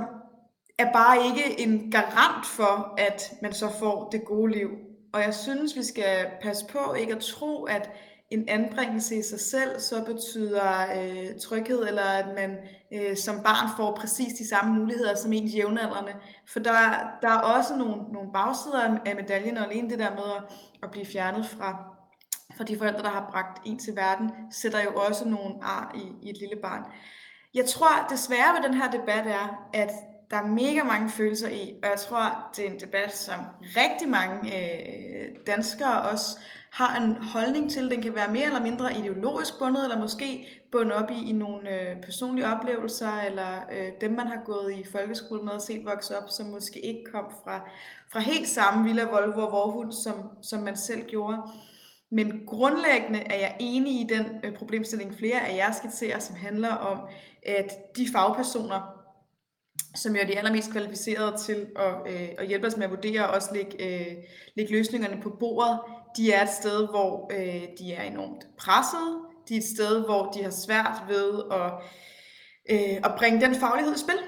er 0.79 0.93
bare 0.93 1.17
ikke 1.27 1.61
en 1.61 1.91
garant 1.91 2.47
for, 2.47 2.95
at 2.99 3.33
man 3.43 3.53
så 3.53 3.69
får 3.79 4.09
det 4.13 4.25
gode 4.25 4.53
liv. 4.53 4.69
Og 5.13 5.21
jeg 5.21 5.35
synes, 5.35 5.77
vi 5.77 5.83
skal 5.83 6.27
passe 6.43 6.67
på 6.67 6.95
ikke 6.95 7.15
at 7.15 7.21
tro, 7.21 7.65
at 7.65 7.91
en 8.31 8.49
anbringelse 8.49 9.17
i 9.17 9.23
sig 9.23 9.41
selv 9.41 9.81
så 9.81 10.05
betyder 10.05 10.73
øh, 10.97 11.41
tryghed, 11.41 11.89
eller 11.89 12.03
at 12.03 12.27
man 12.35 12.59
øh, 12.93 13.17
som 13.17 13.43
barn 13.43 13.69
får 13.77 13.97
præcis 13.97 14.35
de 14.35 14.49
samme 14.49 14.75
muligheder 14.75 15.15
som 15.15 15.33
ens 15.33 15.55
jævnaldrende. 15.55 16.13
For 16.49 16.61
der, 16.61 16.73
der 17.23 17.29
er 17.29 17.39
også 17.39 17.77
nogle, 17.77 18.03
nogle 18.13 18.33
bagsider 18.33 18.99
af- 19.07 19.17
medaljen, 19.17 19.59
og 19.59 19.65
alene 19.65 19.91
det 19.91 19.99
der 19.99 20.11
med 20.11 20.25
at, 20.37 20.43
at 20.83 20.91
blive 20.91 21.07
fjernet 21.07 21.47
fra, 21.47 21.85
fra 22.57 22.65
de 22.65 22.79
forældre, 22.79 23.03
der 23.03 23.11
har 23.11 23.29
bragt 23.31 23.63
en 23.67 23.79
til 23.79 23.97
verden, 23.97 24.31
sætter 24.51 24.83
jo 24.83 24.95
også 24.95 25.29
nogle 25.29 25.55
ar 25.63 25.95
i, 25.95 26.27
i 26.27 26.31
et 26.31 26.39
lille 26.39 26.57
barn. 26.63 26.83
Jeg 27.55 27.65
tror 27.65 28.07
desværre 28.11 28.55
ved 28.57 28.69
den 28.69 28.75
her 28.75 28.91
debat 28.91 29.27
er, 29.27 29.69
at 29.75 29.91
der 30.31 30.37
er 30.37 30.47
mega 30.47 30.83
mange 30.83 31.11
følelser 31.11 31.49
i, 31.49 31.75
og 31.83 31.91
jeg 31.91 31.99
tror, 31.99 32.51
det 32.57 32.67
er 32.67 32.71
en 32.71 32.81
debat, 32.81 33.17
som 33.17 33.41
rigtig 33.61 34.09
mange 34.09 34.57
øh, 34.57 35.29
danskere 35.47 36.03
også 36.03 36.39
har 36.77 36.97
en 36.97 37.17
holdning 37.17 37.71
til. 37.71 37.91
Den 37.91 38.03
kan 38.03 38.15
være 38.15 38.33
mere 38.33 38.45
eller 38.45 38.63
mindre 38.63 38.99
ideologisk 38.99 39.59
bundet, 39.59 39.85
eller 39.85 39.99
måske 39.99 40.47
bundet 40.73 40.93
op 40.93 41.11
i, 41.11 41.31
i 41.31 41.33
nogle 41.33 41.71
øh, 41.71 42.03
personlige 42.03 42.47
oplevelser, 42.47 43.21
eller 43.21 43.61
øh, 43.73 43.89
dem, 44.01 44.11
man 44.11 44.27
har 44.27 44.43
gået 44.45 44.73
i 44.73 44.85
folkeskole 44.93 45.43
med 45.43 45.53
og 45.53 45.61
set 45.61 45.85
vokse 45.85 46.19
op, 46.19 46.31
som 46.31 46.47
måske 46.47 46.81
ikke 46.81 47.05
kom 47.13 47.25
fra, 47.45 47.71
fra 48.13 48.21
helt 48.21 48.49
samme 48.49 48.85
Villa 48.85 49.05
Volvo 49.05 49.41
og 49.41 49.53
Vorhund, 49.53 49.93
som, 49.93 50.15
som 50.43 50.63
man 50.63 50.77
selv 50.77 51.03
gjorde. 51.07 51.39
Men 52.11 52.41
grundlæggende 52.47 53.21
er 53.21 53.39
jeg 53.39 53.57
enig 53.61 53.93
i 54.01 54.07
den 54.09 54.27
øh, 54.45 54.57
problemstilling, 54.57 55.15
flere 55.19 55.49
af 55.49 55.57
jer 55.57 55.73
skitserer, 55.73 56.19
som 56.19 56.37
handler 56.37 56.75
om, 56.75 56.99
at 57.47 57.73
de 57.97 58.09
fagpersoner, 58.13 58.81
som 59.95 60.15
jo 60.15 60.21
er 60.23 60.27
de 60.27 60.39
allermest 60.39 60.73
kvalificerede 60.73 61.37
til 61.39 61.67
at, 61.77 61.95
øh, 62.07 62.29
at 62.39 62.47
hjælpe 62.47 62.67
os 62.67 62.77
med 62.77 62.85
at 62.85 62.91
vurdere 62.91 63.27
og 63.27 63.35
også 63.35 63.49
lægge, 63.55 63.85
øh, 63.85 64.17
lægge 64.55 64.73
løsningerne 64.73 65.23
på 65.23 65.31
bordet, 65.41 65.81
de 66.17 66.33
er 66.33 66.43
et 66.43 66.49
sted, 66.49 66.89
hvor 66.89 67.31
øh, 67.33 67.63
de 67.79 67.93
er 67.93 68.03
enormt 68.03 68.47
presset. 68.59 69.19
De 69.49 69.55
er 69.55 69.59
et 69.59 69.65
sted, 69.65 70.05
hvor 70.05 70.31
de 70.31 70.43
har 70.43 70.51
svært 70.51 71.03
ved 71.09 71.43
at, 71.53 71.73
øh, 72.71 72.97
at 73.05 73.15
bringe 73.19 73.41
den 73.41 73.55
faglighed 73.55 73.95
i 73.95 73.99
spil. 73.99 74.19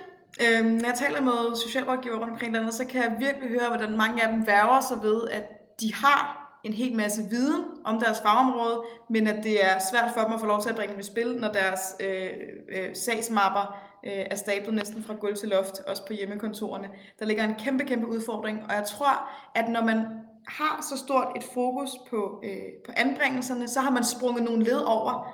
Øh, 0.43 0.65
når 0.65 0.89
jeg 0.89 0.99
taler 0.99 1.21
med 1.21 1.57
socialrådgiver 1.57 2.19
rundt 2.19 2.33
omkring 2.33 2.53
landet, 2.53 2.75
så 2.75 2.85
kan 2.85 3.03
jeg 3.03 3.17
virkelig 3.19 3.49
høre, 3.49 3.69
hvordan 3.69 3.97
mange 3.97 4.23
af 4.25 4.33
dem 4.33 4.47
værger 4.47 4.81
sig 4.81 5.03
ved, 5.03 5.29
at 5.29 5.45
de 5.81 5.95
har 5.95 6.49
en 6.65 6.73
hel 6.73 6.97
masse 6.97 7.23
viden 7.31 7.65
om 7.85 8.01
deres 8.01 8.21
fagområde, 8.21 8.83
men 9.11 9.27
at 9.27 9.45
det 9.45 9.65
er 9.65 9.79
svært 9.91 10.11
for 10.15 10.21
dem 10.21 10.33
at 10.33 10.41
få 10.41 10.47
lov 10.47 10.63
til 10.63 10.69
at 10.69 10.77
bringe 10.77 10.93
dem 10.93 11.01
i 11.01 11.05
spil, 11.05 11.37
når 11.37 11.53
deres 11.53 11.81
øh, 12.01 12.31
øh, 12.69 12.97
sagsmapper 12.97 13.79
øh, 14.07 14.13
er 14.31 14.37
stablet 14.37 14.75
næsten 14.75 15.03
fra 15.03 15.15
gulv 15.15 15.37
til 15.37 15.49
loft, 15.49 15.81
også 15.87 16.07
på 16.07 16.13
hjemmekontorerne. 16.13 16.89
Der 17.19 17.27
ligger 17.27 17.45
en 17.45 17.55
kæmpe, 17.55 17.85
kæmpe 17.85 18.07
udfordring, 18.07 18.63
og 18.69 18.75
jeg 18.75 18.85
tror, 18.85 19.31
at 19.55 19.69
når 19.69 19.85
man 19.85 20.07
har 20.49 20.87
så 20.91 20.99
stort 20.99 21.29
et 21.37 21.45
fokus 21.55 21.91
på, 22.11 22.43
øh, 22.45 22.73
på 22.87 22.93
anbringelserne, 22.97 23.69
så 23.69 23.81
har 23.81 23.91
man 23.91 24.05
sprunget 24.05 24.45
nogle 24.45 24.65
led 24.65 24.81
over. 24.81 25.33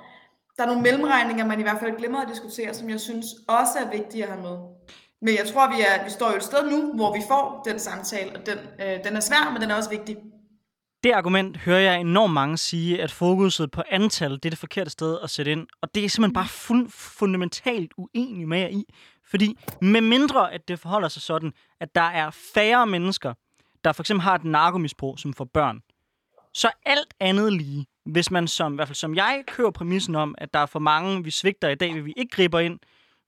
Der 0.57 0.63
er 0.63 0.67
nogle 0.67 0.81
mellemregninger, 0.81 1.45
man 1.45 1.59
i 1.59 1.63
hvert 1.63 1.79
fald 1.79 1.97
glemmer 1.97 2.21
at 2.21 2.29
diskutere, 2.29 2.73
som 2.73 2.89
jeg 2.89 2.99
synes 2.99 3.25
også 3.47 3.79
er 3.79 3.91
vigtige 3.91 4.23
at 4.23 4.29
have 4.29 4.41
med. 4.41 4.57
Men 5.21 5.35
jeg 5.37 5.47
tror, 5.53 5.67
vi, 5.75 5.81
er, 5.81 6.03
vi 6.03 6.09
står 6.09 6.29
jo 6.29 6.35
et 6.35 6.43
sted 6.43 6.71
nu, 6.71 6.93
hvor 6.95 7.13
vi 7.13 7.21
får 7.27 7.61
den 7.65 7.79
samtale, 7.79 8.31
og 8.35 8.45
den, 8.45 8.57
øh, 8.57 9.03
den 9.03 9.15
er 9.15 9.19
svær, 9.19 9.51
men 9.51 9.61
den 9.61 9.71
er 9.71 9.75
også 9.75 9.89
vigtig. 9.89 10.17
Det 11.03 11.11
argument 11.11 11.57
hører 11.57 11.79
jeg 11.79 11.99
enormt 11.99 12.33
mange 12.33 12.57
sige, 12.57 13.01
at 13.01 13.11
fokuset 13.11 13.71
på 13.71 13.81
antal, 13.91 14.31
det 14.31 14.45
er 14.45 14.49
det 14.49 14.59
forkerte 14.59 14.89
sted 14.89 15.19
at 15.23 15.29
sætte 15.29 15.51
ind. 15.51 15.67
Og 15.81 15.95
det 15.95 16.05
er 16.05 16.09
simpelthen 16.09 16.33
bare 16.33 16.45
fun- 16.45 16.89
fundamentalt 16.89 17.91
uenig 17.97 18.47
med 18.47 18.59
jer 18.59 18.67
i. 18.67 18.83
Fordi 19.29 19.59
med 19.81 20.01
mindre, 20.01 20.53
at 20.53 20.67
det 20.67 20.79
forholder 20.79 21.07
sig 21.07 21.21
sådan, 21.21 21.53
at 21.81 21.95
der 21.95 22.01
er 22.01 22.29
færre 22.53 22.87
mennesker, 22.87 23.33
der 23.85 23.91
for 23.91 24.03
eksempel 24.03 24.23
har 24.23 24.35
et 24.35 24.43
narkomisbrug, 24.43 25.19
som 25.19 25.33
får 25.33 25.45
børn, 25.45 25.81
så 26.53 26.71
alt 26.85 27.13
andet 27.19 27.53
lige, 27.53 27.85
hvis 28.05 28.31
man 28.31 28.47
som, 28.47 28.73
i 28.73 28.75
hvert 28.75 28.87
fald 28.87 28.95
som 28.95 29.15
jeg, 29.15 29.43
kører 29.47 29.71
præmissen 29.71 30.15
om, 30.15 30.35
at 30.37 30.53
der 30.53 30.59
er 30.59 30.65
for 30.65 30.79
mange, 30.79 31.23
vi 31.23 31.31
svigter 31.31 31.69
i 31.69 31.75
dag, 31.75 31.93
vil 31.93 32.05
vi 32.05 32.13
ikke 32.17 32.35
griber 32.35 32.59
ind, 32.59 32.79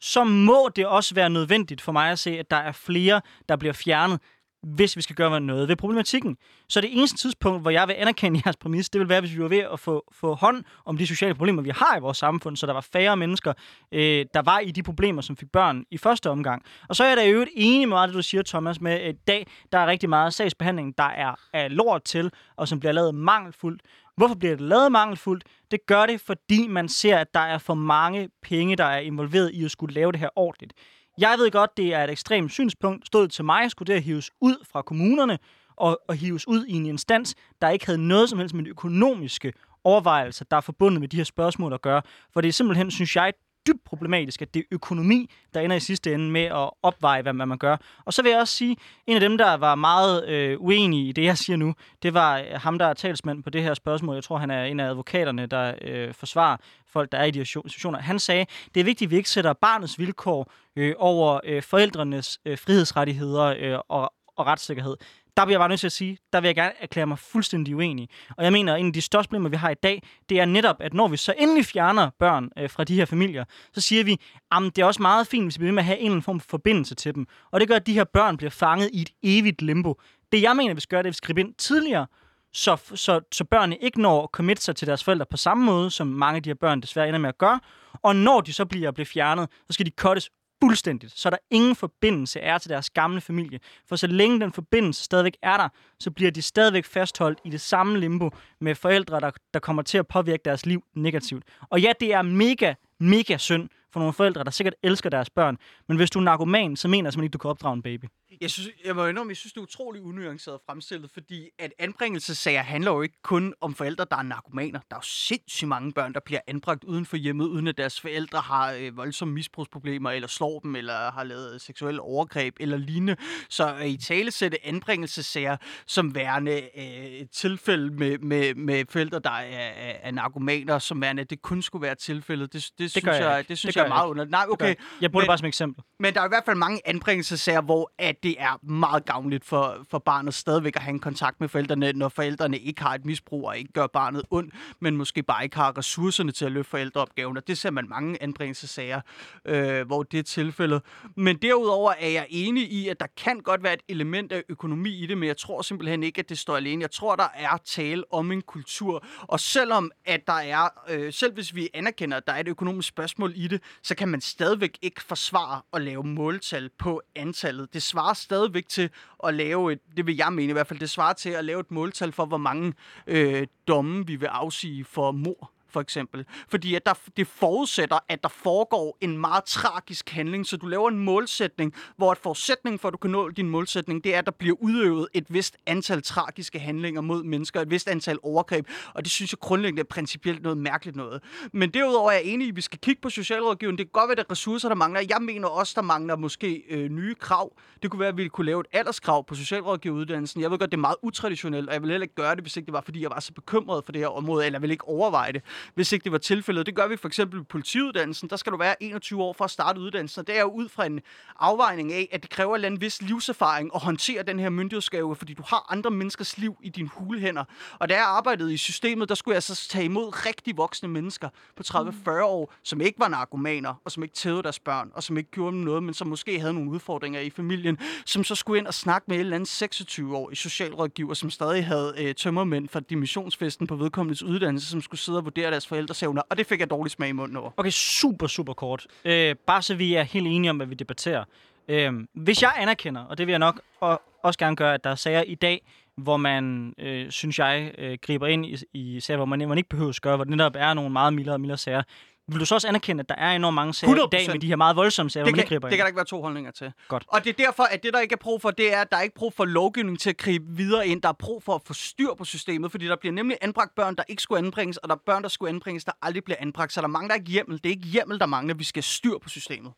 så 0.01 0.23
må 0.23 0.69
det 0.75 0.85
også 0.87 1.15
være 1.15 1.29
nødvendigt 1.29 1.81
for 1.81 1.91
mig 1.91 2.11
at 2.11 2.19
se, 2.19 2.39
at 2.39 2.51
der 2.51 2.57
er 2.57 2.71
flere, 2.71 3.21
der 3.49 3.55
bliver 3.55 3.73
fjernet, 3.73 4.21
hvis 4.63 4.95
vi 4.95 5.01
skal 5.01 5.15
gøre 5.15 5.41
noget 5.41 5.67
ved 5.67 5.75
problematikken. 5.75 6.37
Så 6.69 6.81
det 6.81 6.97
eneste 6.97 7.17
tidspunkt, 7.17 7.61
hvor 7.61 7.69
jeg 7.69 7.87
vil 7.87 7.93
anerkende 7.93 8.41
jeres 8.45 8.57
præmis, 8.57 8.89
det 8.89 8.99
vil 8.99 9.09
være, 9.09 9.19
hvis 9.19 9.35
vi 9.35 9.41
var 9.41 9.47
ved 9.47 9.63
at 9.73 9.79
få, 9.79 10.03
få 10.11 10.33
hånd 10.33 10.63
om 10.85 10.97
de 10.97 11.07
sociale 11.07 11.35
problemer, 11.35 11.61
vi 11.61 11.69
har 11.69 11.97
i 11.97 11.99
vores 11.99 12.17
samfund, 12.17 12.57
så 12.57 12.65
der 12.65 12.73
var 12.73 12.87
færre 12.93 13.17
mennesker, 13.17 13.53
øh, 13.91 14.25
der 14.33 14.41
var 14.41 14.59
i 14.59 14.71
de 14.71 14.83
problemer, 14.83 15.21
som 15.21 15.37
fik 15.37 15.51
børn 15.51 15.83
i 15.91 15.97
første 15.97 16.29
omgang. 16.29 16.63
Og 16.89 16.95
så 16.95 17.03
er 17.03 17.07
jeg 17.07 17.17
da 17.17 17.25
i 17.25 17.31
øvrigt 17.31 17.51
enig 17.55 17.87
med 17.87 17.95
meget 17.95 18.09
det, 18.09 18.15
du 18.15 18.21
siger, 18.21 18.43
Thomas, 18.43 18.81
med 18.81 18.91
at 18.91 19.15
i 19.15 19.17
dag, 19.27 19.47
der 19.71 19.77
er 19.77 19.87
rigtig 19.87 20.09
meget 20.09 20.33
sagsbehandling, 20.33 20.97
der 20.97 21.03
er, 21.03 21.35
er 21.53 21.67
lort 21.67 22.03
til, 22.03 22.31
og 22.55 22.67
som 22.67 22.79
bliver 22.79 22.93
lavet 22.93 23.15
mangelfuldt. 23.15 23.81
Hvorfor 24.17 24.35
bliver 24.35 24.55
det 24.55 24.61
lavet 24.61 24.91
mangelfuldt? 24.91 25.43
Det 25.71 25.85
gør 25.85 26.05
det, 26.05 26.21
fordi 26.21 26.67
man 26.67 26.89
ser, 26.89 27.17
at 27.17 27.33
der 27.33 27.39
er 27.39 27.57
for 27.57 27.73
mange 27.73 28.29
penge, 28.41 28.75
der 28.75 28.85
er 28.85 28.99
involveret 28.99 29.51
i 29.53 29.65
at 29.65 29.71
skulle 29.71 29.93
lave 29.93 30.11
det 30.11 30.19
her 30.19 30.29
ordentligt. 30.35 30.73
Jeg 31.17 31.35
ved 31.37 31.51
godt, 31.51 31.77
det 31.77 31.93
er 31.93 32.03
et 32.03 32.09
ekstremt 32.09 32.51
synspunkt. 32.51 33.07
Stod 33.07 33.27
til 33.27 33.45
mig, 33.45 33.71
skulle 33.71 33.93
det 33.93 34.03
hives 34.03 34.31
ud 34.41 34.65
fra 34.71 34.81
kommunerne 34.81 35.39
og, 35.75 35.99
og 36.07 36.15
hives 36.15 36.47
ud 36.47 36.65
i 36.65 36.73
en 36.73 36.85
instans, 36.85 37.35
der 37.61 37.69
ikke 37.69 37.85
havde 37.85 38.07
noget 38.07 38.29
som 38.29 38.39
helst 38.39 38.55
med 38.55 38.63
de 38.63 38.69
økonomiske 38.69 39.53
overvejelser, 39.83 40.45
der 40.51 40.57
er 40.57 40.61
forbundet 40.61 41.01
med 41.01 41.07
de 41.07 41.17
her 41.17 41.23
spørgsmål 41.23 41.73
at 41.73 41.81
gøre. 41.81 42.01
For 42.33 42.41
det 42.41 42.47
er 42.47 42.53
simpelthen, 42.53 42.91
synes 42.91 43.15
jeg, 43.15 43.33
dybt 43.67 43.83
problematisk, 43.83 44.41
at 44.41 44.53
det 44.53 44.59
er 44.59 44.63
økonomi, 44.71 45.29
der 45.53 45.61
ender 45.61 45.75
i 45.75 45.79
sidste 45.79 46.13
ende 46.13 46.31
med 46.31 46.41
at 46.41 46.69
opveje, 46.83 47.21
hvad 47.21 47.33
man 47.33 47.57
gør. 47.57 47.77
Og 48.05 48.13
så 48.13 48.21
vil 48.21 48.29
jeg 48.29 48.39
også 48.39 48.53
sige, 48.53 48.77
en 49.07 49.15
af 49.15 49.19
dem, 49.19 49.37
der 49.37 49.53
var 49.53 49.75
meget 49.75 50.27
øh, 50.27 50.61
uenig 50.61 51.07
i 51.07 51.11
det, 51.11 51.23
jeg 51.23 51.37
siger 51.37 51.57
nu, 51.57 51.73
det 52.03 52.13
var 52.13 52.37
øh, 52.37 52.45
ham, 52.53 52.77
der 52.77 52.85
er 52.85 52.93
talsmand 52.93 53.43
på 53.43 53.49
det 53.49 53.63
her 53.63 53.73
spørgsmål. 53.73 54.15
Jeg 54.15 54.23
tror, 54.23 54.37
han 54.37 54.51
er 54.51 54.63
en 54.63 54.79
af 54.79 54.89
advokaterne, 54.89 55.45
der 55.45 55.73
øh, 55.81 56.13
forsvarer 56.13 56.57
folk, 56.87 57.11
der 57.11 57.17
er 57.17 57.25
i 57.25 57.31
de 57.31 57.39
her 57.39 57.45
situationer. 57.45 57.99
Han 57.99 58.19
sagde, 58.19 58.45
det 58.73 58.79
er 58.79 58.83
vigtigt, 58.83 59.07
at 59.07 59.11
vi 59.11 59.15
ikke 59.15 59.29
sætter 59.29 59.53
barnets 59.53 59.99
vilkår 59.99 60.51
øh, 60.75 60.93
over 60.97 61.39
øh, 61.43 61.63
forældrenes 61.63 62.39
øh, 62.45 62.57
frihedsrettigheder 62.57 63.55
øh, 63.59 63.79
og, 63.89 64.13
og 64.37 64.47
retssikkerhed 64.47 64.95
der 65.37 65.45
bliver 65.45 65.53
jeg 65.53 65.59
bare 65.59 65.69
nødt 65.69 65.79
til 65.79 65.87
at 65.87 65.91
sige, 65.91 66.17
der 66.33 66.41
vil 66.41 66.47
jeg 66.47 66.55
gerne 66.55 66.73
erklære 66.79 67.07
mig 67.07 67.19
fuldstændig 67.19 67.75
uenig. 67.75 68.09
Og 68.37 68.43
jeg 68.43 68.51
mener, 68.51 68.73
at 68.73 68.79
en 68.79 68.87
af 68.87 68.93
de 68.93 69.01
største 69.01 69.29
problemer, 69.29 69.49
vi 69.49 69.55
har 69.55 69.69
i 69.69 69.75
dag, 69.83 70.03
det 70.29 70.39
er 70.39 70.45
netop, 70.45 70.75
at 70.79 70.93
når 70.93 71.07
vi 71.07 71.17
så 71.17 71.33
endelig 71.37 71.65
fjerner 71.65 72.09
børn 72.19 72.49
øh, 72.57 72.69
fra 72.69 72.83
de 72.83 72.95
her 72.95 73.05
familier, 73.05 73.43
så 73.73 73.81
siger 73.81 74.03
vi, 74.03 74.19
at 74.51 74.63
det 74.75 74.81
er 74.81 74.85
også 74.85 75.01
meget 75.01 75.27
fint, 75.27 75.45
hvis 75.45 75.59
vi 75.59 75.61
bliver 75.61 75.73
med 75.73 75.81
at 75.81 75.85
have 75.85 75.97
en 75.97 76.05
eller 76.05 76.11
anden 76.11 76.21
form 76.21 76.39
for 76.39 76.47
forbindelse 76.49 76.95
til 76.95 77.15
dem. 77.15 77.27
Og 77.51 77.59
det 77.59 77.67
gør, 77.67 77.75
at 77.75 77.87
de 77.87 77.93
her 77.93 78.03
børn 78.03 78.37
bliver 78.37 78.49
fanget 78.49 78.89
i 78.93 79.01
et 79.01 79.09
evigt 79.23 79.61
limbo. 79.61 80.01
Det 80.31 80.41
jeg 80.41 80.55
mener, 80.55 80.73
vi 80.73 80.81
skal 80.81 80.95
gøre, 80.95 81.03
det 81.03 81.07
er, 81.07 81.09
at 81.09 81.13
vi 81.13 81.17
skal 81.17 81.27
gribe 81.27 81.41
ind 81.41 81.53
tidligere, 81.53 82.07
så, 82.53 82.77
så, 82.95 83.19
så 83.31 83.43
børnene 83.43 83.77
ikke 83.77 84.01
når 84.01 84.23
at 84.23 84.29
committe 84.33 84.63
sig 84.63 84.75
til 84.75 84.87
deres 84.87 85.03
forældre 85.03 85.25
på 85.31 85.37
samme 85.37 85.65
måde, 85.65 85.91
som 85.91 86.07
mange 86.07 86.35
af 86.35 86.43
de 86.43 86.49
her 86.49 86.55
børn 86.55 86.81
desværre 86.81 87.07
ender 87.07 87.19
med 87.19 87.29
at 87.29 87.37
gøre. 87.37 87.59
Og 88.01 88.15
når 88.15 88.41
de 88.41 88.53
så 88.53 88.65
bliver, 88.65 88.91
bliver 88.91 89.05
fjernet, 89.05 89.49
så 89.51 89.73
skal 89.73 89.85
de 89.85 89.91
cuttes 89.97 90.29
fuldstændigt, 90.63 91.19
så 91.19 91.29
der 91.29 91.37
ingen 91.51 91.75
forbindelse 91.75 92.39
er 92.39 92.57
til 92.57 92.69
deres 92.69 92.89
gamle 92.89 93.21
familie. 93.21 93.59
For 93.87 93.95
så 93.95 94.07
længe 94.07 94.39
den 94.39 94.51
forbindelse 94.51 95.03
stadigvæk 95.03 95.37
er 95.41 95.57
der, 95.57 95.69
så 95.99 96.11
bliver 96.11 96.31
de 96.31 96.41
stadigvæk 96.41 96.85
fastholdt 96.85 97.39
i 97.45 97.49
det 97.49 97.61
samme 97.61 97.99
limbo 97.99 98.29
med 98.61 98.75
forældre, 98.75 99.19
der, 99.19 99.31
der 99.53 99.59
kommer 99.59 99.81
til 99.81 99.97
at 99.97 100.07
påvirke 100.07 100.41
deres 100.45 100.65
liv 100.65 100.83
negativt. 100.95 101.43
Og 101.69 101.81
ja, 101.81 101.91
det 101.99 102.13
er 102.13 102.21
mega, 102.21 102.73
mega 102.99 103.37
synd 103.37 103.69
for 103.97 103.99
nogle 103.99 104.13
forældre, 104.13 104.43
der 104.43 104.51
sikkert 104.51 104.75
elsker 104.83 105.09
deres 105.09 105.29
børn. 105.29 105.57
Men 105.87 105.97
hvis 105.97 106.09
du 106.09 106.19
er 106.19 106.23
narkoman, 106.23 106.75
så 106.75 106.87
mener 106.87 107.07
jeg 107.07 107.13
simpelthen 107.13 107.23
ikke, 107.23 107.33
du 107.33 107.37
kan 107.37 107.49
opdrage 107.49 107.73
en 107.73 107.81
baby. 107.81 108.05
Jeg, 108.41 108.51
synes, 108.51 108.69
jeg 108.85 108.95
må 108.95 109.05
indrømme, 109.05 109.31
jeg 109.31 109.37
synes, 109.37 109.53
det 109.53 109.59
er 109.59 109.63
utrolig 109.63 110.01
unuanceret 110.01 110.59
fremstillet, 110.65 111.11
fordi 111.13 111.49
at 111.59 111.73
anbringelsessager 111.79 112.61
handler 112.61 112.91
jo 112.91 113.01
ikke 113.01 113.21
kun 113.23 113.53
om 113.61 113.75
forældre, 113.75 114.05
der 114.11 114.17
er 114.17 114.23
narkomaner. 114.23 114.79
Der 114.89 114.95
er 114.95 114.99
jo 114.99 115.07
sindssygt 115.07 115.67
mange 115.67 115.91
børn, 115.91 116.13
der 116.13 116.19
bliver 116.25 116.39
anbragt 116.47 116.83
uden 116.83 117.05
for 117.05 117.17
hjemmet, 117.17 117.45
uden 117.45 117.67
at 117.67 117.77
deres 117.77 118.01
forældre 118.01 118.39
har 118.39 118.73
øh, 118.73 118.97
voldsomme 118.97 119.33
misbrugsproblemer, 119.33 120.11
eller 120.11 120.27
slår 120.27 120.59
dem, 120.59 120.75
eller 120.75 121.11
har 121.11 121.23
lavet 121.23 121.61
seksuelle 121.61 122.01
overgreb, 122.01 122.55
eller 122.59 122.77
lignende. 122.77 123.15
Så 123.49 123.77
i 123.77 123.97
tale 123.97 124.31
sætte 124.31 124.67
anbringelsessager 124.67 125.57
som 125.87 126.15
værende 126.15 126.69
øh, 126.77 127.27
tilfælde 127.33 127.93
med, 127.93 128.17
med, 128.17 128.55
med 128.55 128.85
forældre, 128.89 129.19
der 129.19 129.29
er, 129.29 129.69
er, 129.69 129.93
er 130.01 130.11
narkomaner, 130.11 130.79
som 130.79 131.01
værende, 131.01 131.23
det 131.23 131.41
kun 131.41 131.61
skulle 131.61 131.83
være 131.83 131.95
tilfældet, 131.95 132.53
det, 132.53 132.63
det, 132.63 132.79
det 132.79 132.91
synes 132.91 133.05
jeg, 133.05 133.21
jeg, 133.21 133.49
det 133.49 133.57
synes 133.57 133.75
det 133.75 133.81
jeg 133.81 133.86
er 133.91 133.95
meget 133.95 134.09
under. 134.09 134.25
Nej, 134.25 134.45
okay. 134.49 134.75
Jeg 135.01 135.11
bruger 135.11 135.21
men, 135.21 135.25
det 135.25 135.29
bare 135.29 135.37
som 135.37 135.47
eksempel. 135.47 135.83
Men 135.99 136.13
der 136.13 136.21
er 136.21 136.25
i 136.25 136.29
hvert 136.29 136.45
fald 136.45 136.57
mange 136.57 136.81
anbringelsessager, 136.85 137.61
hvor 137.61 137.91
at 137.97 138.23
det 138.23 138.35
er 138.39 138.65
meget 138.65 139.05
gavnligt 139.05 139.45
for, 139.45 139.85
for 139.91 139.99
barnet 139.99 140.33
stadigvæk 140.33 140.75
at 140.75 140.81
have 140.81 140.93
en 140.93 140.99
kontakt 140.99 141.39
med 141.39 141.49
forældrene, 141.49 141.93
når 141.93 142.09
forældrene 142.09 142.59
ikke 142.59 142.81
har 142.81 142.95
et 142.95 143.05
misbrug 143.05 143.47
og 143.47 143.57
ikke 143.57 143.73
gør 143.73 143.87
barnet 143.87 144.23
ondt, 144.31 144.53
men 144.79 144.97
måske 144.97 145.23
bare 145.23 145.43
ikke 145.43 145.55
har 145.55 145.77
ressourcerne 145.77 146.31
til 146.31 146.45
at 146.45 146.51
løfte 146.51 146.69
forældreopgaven. 146.69 147.37
Og 147.37 147.47
det 147.47 147.57
ser 147.57 147.71
man 147.71 147.89
mange 147.89 148.23
anbringelsessager, 148.23 149.01
øh, 149.45 149.87
hvor 149.87 150.03
det 150.03 150.19
er 150.19 150.23
tilfældet. 150.23 150.81
Men 151.15 151.37
derudover 151.37 151.93
er 151.99 152.09
jeg 152.09 152.25
enig 152.29 152.71
i, 152.71 152.87
at 152.87 152.99
der 152.99 153.07
kan 153.17 153.39
godt 153.39 153.63
være 153.63 153.73
et 153.73 153.81
element 153.89 154.31
af 154.31 154.43
økonomi 154.49 155.03
i 155.03 155.05
det, 155.05 155.17
men 155.17 155.27
jeg 155.27 155.37
tror 155.37 155.61
simpelthen 155.61 156.03
ikke, 156.03 156.19
at 156.19 156.29
det 156.29 156.39
står 156.39 156.55
alene. 156.55 156.81
Jeg 156.81 156.91
tror, 156.91 157.15
der 157.15 157.27
er 157.35 157.57
tale 157.65 158.03
om 158.13 158.31
en 158.31 158.41
kultur. 158.41 159.05
Og 159.21 159.39
selvom 159.39 159.91
at 160.05 160.27
der 160.27 160.33
er, 160.33 160.69
øh, 160.89 161.13
selv 161.13 161.33
hvis 161.33 161.55
vi 161.55 161.69
anerkender, 161.73 162.17
at 162.17 162.27
der 162.27 162.33
er 162.33 162.39
et 162.39 162.47
økonomisk 162.47 162.87
spørgsmål 162.89 163.33
i 163.35 163.47
det, 163.47 163.61
så 163.83 163.95
kan 163.95 164.07
man 164.07 164.21
stadigvæk 164.21 164.77
ikke 164.81 165.03
forsvare 165.03 165.61
at 165.73 165.81
lave 165.81 166.03
måltal 166.03 166.69
på 166.77 167.01
antallet. 167.15 167.73
Det 167.73 167.83
svarer 167.83 168.13
stadigvæk 168.13 168.67
til 168.67 168.89
at 169.23 169.33
lave 169.33 169.73
et, 169.73 169.79
det 169.97 170.07
vil 170.07 170.15
jeg 170.15 170.33
mene 170.33 170.49
i 170.49 170.53
hvert 170.53 170.67
fald, 170.67 170.79
det 170.79 170.89
svarer 170.89 171.13
til 171.13 171.29
at 171.29 171.45
lave 171.45 171.59
et 171.59 171.71
måltal 171.71 172.11
for, 172.11 172.25
hvor 172.25 172.37
mange 172.37 172.73
øh, 173.07 173.47
domme 173.67 174.07
vi 174.07 174.15
vil 174.15 174.27
afsige 174.27 174.85
for 174.85 175.11
mor 175.11 175.51
for 175.69 175.81
eksempel. 175.81 176.25
Fordi 176.49 176.75
at 176.75 176.85
der, 176.85 176.93
det 177.17 177.27
forudsætter, 177.27 177.99
at 178.09 178.23
der 178.23 178.29
foregår 178.29 178.97
en 179.01 179.17
meget 179.17 179.43
tragisk 179.43 180.09
handling, 180.09 180.45
så 180.45 180.57
du 180.57 180.65
laver 180.65 180.89
en 180.89 180.99
målsætning, 180.99 181.73
hvor 181.97 182.11
et 182.11 182.17
forudsætning 182.17 182.79
for, 182.79 182.87
at 182.87 182.91
du 182.91 182.97
kan 182.97 183.11
nå 183.11 183.29
din 183.29 183.49
målsætning, 183.49 184.03
det 184.03 184.15
er, 184.15 184.19
at 184.19 184.25
der 184.25 184.31
bliver 184.31 184.55
udøvet 184.59 185.07
et 185.13 185.25
vist 185.29 185.57
antal 185.65 186.03
tragiske 186.03 186.59
handlinger 186.59 187.01
mod 187.01 187.23
mennesker, 187.23 187.61
et 187.61 187.71
vist 187.71 187.87
antal 187.87 188.17
overgreb, 188.23 188.67
og 188.93 189.03
det 189.03 189.11
synes 189.11 189.31
jeg 189.31 189.39
grundlæggende 189.39 189.79
er 189.79 189.83
principielt 189.83 190.43
noget 190.43 190.57
mærkeligt 190.57 190.95
noget. 190.95 191.23
Men 191.53 191.69
derudover 191.69 192.11
er 192.11 192.15
jeg 192.15 192.23
enig 192.25 192.45
i, 192.47 192.49
at 192.49 192.55
vi 192.55 192.61
skal 192.61 192.79
kigge 192.79 193.01
på 193.01 193.09
socialrådgivning. 193.09 193.77
Det 193.77 193.85
kan 193.85 193.91
godt 193.91 194.07
være, 194.07 194.11
at 194.11 194.17
der 194.17 194.23
er 194.23 194.31
ressourcer, 194.31 194.67
der 194.67 194.75
mangler. 194.75 195.01
Jeg 195.09 195.21
mener 195.21 195.47
også, 195.47 195.73
der 195.75 195.81
mangler 195.81 196.15
måske 196.15 196.63
øh, 196.69 196.89
nye 196.89 197.15
krav. 197.15 197.51
Det 197.83 197.91
kunne 197.91 197.99
være, 197.99 198.09
at 198.09 198.17
vi 198.17 198.27
kunne 198.27 198.45
lave 198.45 198.59
et 198.59 198.67
alderskrav 198.71 199.25
på 199.25 199.35
socialrådgiveruddannelsen. 199.35 200.41
Jeg 200.41 200.51
ved 200.51 200.59
godt, 200.59 200.71
det 200.71 200.77
er 200.77 200.81
meget 200.81 200.95
utraditionelt, 201.01 201.67
og 201.67 201.73
jeg 201.73 201.81
vil 201.81 201.89
heller 201.89 202.03
ikke 202.03 202.15
gøre 202.15 202.35
det, 202.35 202.43
hvis 202.43 202.57
ikke 202.57 202.65
det 202.65 202.73
var, 202.73 202.81
fordi 202.81 203.01
jeg 203.01 203.09
var 203.09 203.19
så 203.19 203.33
bekymret 203.33 203.85
for 203.85 203.91
det 203.91 204.01
her 204.01 204.07
område, 204.07 204.45
eller 204.45 204.57
jeg 204.57 204.61
vil 204.61 204.71
ikke 204.71 204.87
overveje 204.87 205.31
det 205.33 205.43
hvis 205.73 205.91
ikke 205.91 206.03
det 206.03 206.11
var 206.11 206.17
tilfældet. 206.17 206.65
Det 206.65 206.75
gør 206.75 206.87
vi 206.87 206.97
for 206.97 207.07
eksempel 207.07 207.39
på 207.39 207.45
politiuddannelsen. 207.45 208.29
Der 208.29 208.35
skal 208.35 208.51
du 208.51 208.57
være 208.57 208.83
21 208.83 209.23
år 209.23 209.33
for 209.33 209.45
at 209.45 209.51
starte 209.51 209.79
uddannelsen. 209.79 210.19
Og 210.19 210.27
det 210.27 210.37
er 210.37 210.41
jo 210.41 210.47
ud 210.47 210.69
fra 210.69 210.85
en 210.85 211.01
afvejning 211.39 211.93
af, 211.93 212.09
at 212.11 212.21
det 212.21 212.29
kræver 212.29 212.57
en 212.57 212.81
vis 212.81 213.01
livserfaring 213.01 213.71
at 213.75 213.81
håndtere 213.81 214.23
den 214.23 214.39
her 214.39 214.49
myndighedsgave, 214.49 215.15
fordi 215.15 215.33
du 215.33 215.43
har 215.47 215.65
andre 215.71 215.91
menneskers 215.91 216.37
liv 216.37 216.57
i 216.63 216.69
dine 216.69 216.89
hulehænder. 216.89 217.43
Og 217.79 217.89
da 217.89 217.95
jeg 217.95 218.03
arbejdede 218.03 218.53
i 218.53 218.57
systemet, 218.57 219.09
der 219.09 219.15
skulle 219.15 219.35
jeg 219.35 219.43
så 219.43 219.67
tage 219.67 219.85
imod 219.85 220.25
rigtig 220.25 220.57
voksne 220.57 220.89
mennesker 220.89 221.29
på 221.55 221.63
30-40 221.67 222.21
år, 222.21 222.53
som 222.63 222.81
ikke 222.81 222.99
var 222.99 223.07
narkomaner, 223.07 223.73
og 223.85 223.91
som 223.91 224.03
ikke 224.03 224.15
tævede 224.15 224.43
deres 224.43 224.59
børn, 224.59 224.91
og 224.93 225.03
som 225.03 225.17
ikke 225.17 225.31
gjorde 225.31 225.55
dem 225.55 225.63
noget, 225.63 225.83
men 225.83 225.93
som 225.93 226.07
måske 226.07 226.39
havde 226.39 226.53
nogle 226.53 226.69
udfordringer 226.69 227.19
i 227.19 227.29
familien, 227.29 227.77
som 228.05 228.23
så 228.23 228.35
skulle 228.35 228.59
ind 228.59 228.67
og 228.67 228.73
snakke 228.73 229.05
med 229.07 229.15
et 229.15 229.19
eller 229.19 229.35
andet 229.35 229.49
26 229.49 230.17
år 230.17 230.31
i 230.31 230.35
socialrådgiver, 230.35 231.13
som 231.13 231.29
stadig 231.29 231.65
havde 231.65 231.93
øh, 231.97 232.15
tømmermænd 232.15 232.69
fra 232.69 232.79
dimissionsfesten 232.79 233.67
på 233.67 233.75
vedkommendes 233.75 234.23
uddannelse, 234.23 234.69
som 234.69 234.81
skulle 234.81 234.99
sidde 234.99 235.17
og 235.17 235.25
vurdere 235.25 235.46
deres 235.51 235.67
forældresævner, 235.67 236.21
og 236.29 236.37
det 236.37 236.45
fik 236.45 236.59
jeg 236.59 236.69
dårlig 236.69 236.91
smag 236.91 237.09
i 237.09 237.11
munden 237.11 237.37
over. 237.37 237.51
Okay, 237.57 237.69
super, 237.69 238.27
super 238.27 238.53
kort. 238.53 238.87
Øh, 239.05 239.35
bare 239.35 239.61
så 239.61 239.75
vi 239.75 239.93
er 239.93 240.03
helt 240.03 240.27
enige 240.27 240.49
om, 240.49 240.57
hvad 240.57 240.67
vi 240.67 240.75
debatterer. 240.75 241.23
Øh, 241.67 241.93
hvis 242.13 242.41
jeg 242.41 242.53
anerkender, 242.57 243.01
og 243.05 243.17
det 243.17 243.27
vil 243.27 243.31
jeg 243.31 243.39
nok 243.39 243.61
og, 243.81 244.01
også 244.23 244.39
gerne 244.39 244.55
gøre, 244.55 244.73
at 244.73 244.83
der 244.83 244.89
er 244.89 244.95
sager 244.95 245.21
i 245.21 245.35
dag, 245.35 245.61
hvor 245.97 246.17
man, 246.17 246.73
øh, 246.77 247.11
synes 247.11 247.39
jeg, 247.39 247.71
øh, 247.77 247.97
griber 248.01 248.27
ind 248.27 248.45
i, 248.45 248.57
i 248.73 248.99
sager, 248.99 249.17
hvor 249.17 249.25
man, 249.25 249.47
man 249.47 249.57
ikke 249.57 249.69
behøver 249.69 249.89
at 249.89 250.01
gøre, 250.01 250.15
hvor 250.15 250.23
det 250.23 250.31
netop 250.31 250.55
er 250.55 250.73
nogle 250.73 250.89
meget 250.89 251.13
mildere 251.13 251.35
og 251.35 251.41
mildere 251.41 251.57
sager, 251.57 251.83
vil 252.27 252.39
du 252.39 252.45
så 252.45 252.55
også 252.55 252.67
anerkende, 252.67 253.01
at 253.01 253.09
der 253.09 253.15
er 253.15 253.31
enormt 253.31 253.55
mange 253.55 253.73
sager 253.73 253.93
100%. 253.93 254.05
i 254.05 254.09
dag 254.11 254.27
med 254.31 254.39
de 254.39 254.47
her 254.47 254.55
meget 254.55 254.75
voldsomme 254.75 255.09
sager, 255.09 255.25
det 255.25 255.35
kan, 255.35 255.45
griber 255.45 255.69
Det 255.69 255.77
kan 255.77 255.83
der 255.83 255.87
ikke 255.87 255.97
være 255.97 256.05
to 256.05 256.21
holdninger 256.21 256.51
til. 256.51 256.71
Godt. 256.87 257.03
Og 257.07 257.23
det 257.23 257.29
er 257.29 257.45
derfor, 257.45 257.63
at 257.63 257.83
det, 257.83 257.93
der 257.93 257.99
ikke 257.99 258.13
er 258.13 258.17
brug 258.21 258.41
for, 258.41 258.51
det 258.51 258.73
er, 258.73 258.81
at 258.81 258.91
der 258.91 258.97
er 258.97 259.01
ikke 259.01 259.15
brug 259.15 259.33
for 259.33 259.45
lovgivning 259.45 259.99
til 259.99 260.09
at 260.09 260.17
gribe 260.17 260.45
videre 260.49 260.87
ind. 260.87 261.01
Der 261.01 261.09
er 261.09 261.13
brug 261.13 261.43
for 261.43 261.55
at 261.55 261.61
få 261.65 261.73
styr 261.73 262.13
på 262.17 262.25
systemet, 262.25 262.71
fordi 262.71 262.85
der 262.85 262.95
bliver 262.95 263.13
nemlig 263.13 263.37
anbragt 263.41 263.75
børn, 263.75 263.95
der 263.95 264.03
ikke 264.07 264.21
skulle 264.21 264.39
anbringes, 264.39 264.77
og 264.77 264.89
der 264.89 264.95
er 264.95 264.99
børn, 265.05 265.23
der 265.23 265.29
skulle 265.29 265.49
anbringes, 265.49 265.85
der 265.85 265.91
aldrig 266.01 266.23
bliver 266.23 266.37
anbragt. 266.39 266.73
Så 266.73 266.81
der 266.81 266.87
mangler 266.87 267.15
ikke 267.15 267.31
hjemmel. 267.31 267.57
Det 267.57 267.65
er 267.65 267.69
ikke 267.69 267.87
hjemmel, 267.87 268.19
der 268.19 268.25
mangler. 268.25 268.55
Vi 268.55 268.63
skal 268.63 268.83
styr 268.83 269.17
på 269.23 269.29
systemet. 269.29 269.71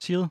Siger 0.00 0.28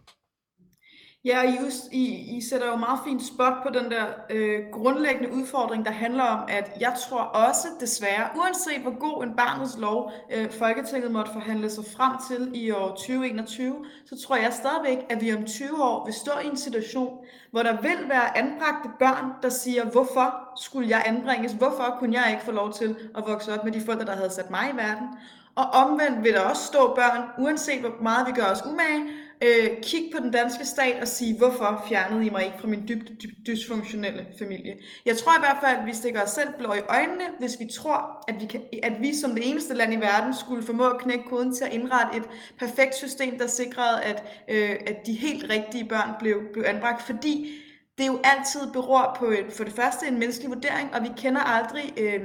Ja, 1.26 1.42
I, 1.44 1.58
I, 1.92 2.38
I 2.38 2.42
sætter 2.42 2.68
jo 2.68 2.76
meget 2.76 3.00
fint 3.06 3.24
spot 3.26 3.54
på 3.64 3.70
den 3.74 3.92
der 3.92 4.06
øh, 4.30 4.60
grundlæggende 4.72 5.34
udfordring, 5.34 5.86
der 5.86 5.92
handler 5.92 6.24
om, 6.24 6.40
at 6.50 6.72
jeg 6.80 6.94
tror 7.08 7.20
også 7.20 7.68
desværre, 7.80 8.30
uanset 8.36 8.82
hvor 8.82 9.00
god 9.00 9.24
en 9.24 9.36
barnets 9.36 9.78
lov 9.78 10.12
øh, 10.32 10.52
Folketinget 10.52 11.12
måtte 11.12 11.32
forhandle 11.32 11.70
sig 11.70 11.84
frem 11.98 12.12
til 12.30 12.52
i 12.54 12.72
år 12.72 12.88
2021, 12.88 13.86
så 14.06 14.22
tror 14.28 14.36
jeg 14.36 14.54
stadigvæk, 14.54 14.98
at 15.10 15.22
vi 15.22 15.34
om 15.34 15.46
20 15.46 15.84
år 15.84 16.06
vil 16.06 16.14
stå 16.14 16.32
i 16.44 16.48
en 16.48 16.58
situation, 16.58 17.18
hvor 17.52 17.64
der 17.64 17.82
vil 17.82 18.10
være 18.10 18.38
anbragte 18.38 18.90
børn, 19.00 19.32
der 19.42 19.50
siger, 19.50 19.86
hvorfor 19.86 20.50
skulle 20.56 20.90
jeg 20.90 21.04
anbringes? 21.06 21.52
Hvorfor 21.52 21.96
kunne 22.00 22.22
jeg 22.22 22.32
ikke 22.32 22.44
få 22.44 22.52
lov 22.52 22.74
til 22.74 22.96
at 23.18 23.24
vokse 23.28 23.54
op 23.54 23.64
med 23.64 23.72
de 23.72 23.82
forældre, 23.82 24.06
der 24.06 24.16
havde 24.16 24.30
sat 24.30 24.50
mig 24.50 24.70
i 24.74 24.78
verden? 24.78 25.08
Og 25.56 25.66
omvendt 25.66 26.24
vil 26.24 26.34
der 26.34 26.42
også 26.42 26.64
stå 26.64 26.96
børn, 26.96 27.30
uanset 27.38 27.80
hvor 27.80 27.94
meget 28.02 28.28
vi 28.28 28.32
gør 28.32 28.46
os 28.46 28.66
umage, 28.66 29.10
øh, 29.42 29.82
kigge 29.82 30.12
på 30.16 30.24
den 30.24 30.32
danske 30.32 30.66
stat 30.66 31.02
og 31.02 31.08
sige, 31.08 31.38
hvorfor 31.38 31.86
fjernede 31.90 32.26
I 32.26 32.30
mig 32.30 32.46
ikke 32.46 32.58
fra 32.60 32.68
min 32.68 32.88
dybt, 32.88 33.12
dyb, 33.24 33.30
dysfunktionelle 33.48 34.26
familie? 34.40 34.74
Jeg 35.06 35.18
tror 35.18 35.32
i 35.32 35.40
hvert 35.40 35.58
fald, 35.64 35.78
at 35.78 35.86
vi 35.86 35.94
stikker 35.94 36.22
os 36.22 36.30
selv 36.30 36.50
blå 36.60 36.74
i 36.74 36.80
øjnene, 36.90 37.24
hvis 37.40 37.60
vi 37.60 37.70
tror, 37.74 38.24
at 38.28 38.36
vi, 38.42 38.46
kan, 38.46 38.62
at 38.84 38.94
vi 39.02 39.16
som 39.16 39.36
det 39.36 39.50
eneste 39.50 39.74
land 39.74 39.94
i 39.94 39.96
verden 39.96 40.34
skulle 40.36 40.64
formå 40.64 40.84
at 40.84 41.02
knække 41.02 41.24
koden 41.30 41.56
til 41.56 41.64
at 41.64 41.74
indrette 41.74 42.18
et 42.18 42.24
perfekt 42.60 42.96
system, 42.96 43.38
der 43.38 43.48
sikrede, 43.48 44.02
at, 44.04 44.24
øh, 44.50 44.76
at 44.88 45.06
de 45.06 45.14
helt 45.14 45.50
rigtige 45.50 45.86
børn 45.86 46.10
blev, 46.20 46.42
blev 46.54 46.64
anbragt, 46.68 47.02
fordi 47.02 47.52
det 47.98 48.08
jo 48.08 48.20
altid 48.24 48.72
beror 48.74 49.16
på 49.20 49.26
et, 49.26 49.46
for 49.50 49.64
det 49.64 49.74
første 49.74 50.08
en 50.08 50.20
menneskelig 50.20 50.50
vurdering, 50.50 50.96
og 50.96 51.04
vi 51.04 51.10
kender 51.18 51.42
aldrig... 51.42 51.94
Øh, 51.98 52.22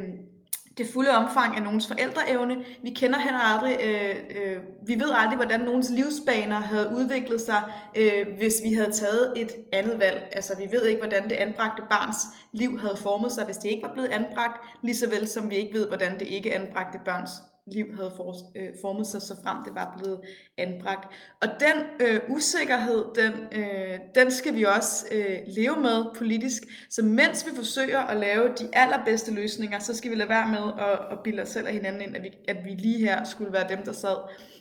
det 0.78 0.86
fulde 0.92 1.10
omfang 1.10 1.56
af 1.56 1.62
nogens 1.62 1.86
forældreevne. 1.86 2.56
Vi 2.82 2.90
kender 2.90 3.18
heller 3.18 3.38
aldrig, 3.38 3.78
øh, 3.84 4.16
øh, 4.30 4.56
vi 4.86 4.94
ved 4.94 5.10
aldrig, 5.14 5.36
hvordan 5.36 5.60
nogens 5.60 5.90
livsbaner 5.90 6.60
havde 6.60 6.92
udviklet 6.96 7.40
sig, 7.40 7.62
øh, 7.96 8.26
hvis 8.38 8.54
vi 8.64 8.72
havde 8.72 8.92
taget 8.92 9.32
et 9.36 9.52
andet 9.72 9.98
valg. 9.98 10.28
Altså, 10.32 10.56
vi 10.56 10.68
ved 10.72 10.86
ikke, 10.86 11.00
hvordan 11.00 11.24
det 11.24 11.36
anbragte 11.36 11.82
barns 11.90 12.18
liv 12.52 12.78
havde 12.80 12.96
formet 12.96 13.32
sig, 13.32 13.44
hvis 13.44 13.56
det 13.56 13.68
ikke 13.68 13.82
var 13.82 13.92
blevet 13.92 14.08
anbragt, 14.08 14.60
lige 14.82 14.96
så 14.96 15.08
vel 15.08 15.28
som 15.28 15.50
vi 15.50 15.56
ikke 15.56 15.74
ved, 15.74 15.88
hvordan 15.88 16.18
det 16.18 16.28
ikke 16.28 16.54
anbragte 16.54 16.98
børns 17.04 17.30
liv 17.66 17.96
havde 17.96 18.12
for, 18.16 18.36
øh, 18.56 18.68
formet 18.80 19.06
sig, 19.06 19.22
så 19.22 19.36
frem 19.42 19.64
det 19.64 19.74
var 19.74 19.94
blevet 19.98 20.20
anbragt. 20.58 21.14
Og 21.42 21.48
den 21.60 22.06
øh, 22.06 22.20
usikkerhed, 22.28 23.04
den, 23.14 23.32
øh, 23.52 23.98
den 24.14 24.30
skal 24.30 24.54
vi 24.54 24.64
også 24.64 25.06
øh, 25.12 25.38
leve 25.46 25.76
med 25.80 26.04
politisk. 26.14 26.62
Så 26.90 27.02
mens 27.02 27.46
vi 27.46 27.56
forsøger 27.56 27.98
at 27.98 28.16
lave 28.16 28.48
de 28.48 28.68
allerbedste 28.72 29.34
løsninger, 29.34 29.78
så 29.78 29.94
skal 29.94 30.10
vi 30.10 30.16
lade 30.16 30.28
være 30.28 30.48
med 30.48 30.72
at, 30.78 30.98
at 31.10 31.18
bilde 31.24 31.42
os 31.42 31.48
selv 31.48 31.66
og 31.66 31.72
hinanden 31.72 32.02
ind, 32.02 32.16
at 32.16 32.22
vi, 32.22 32.30
at 32.48 32.56
vi 32.64 32.70
lige 32.70 32.98
her 32.98 33.24
skulle 33.24 33.52
være 33.52 33.68
dem, 33.68 33.84
der 33.84 33.92
sad 33.92 34.16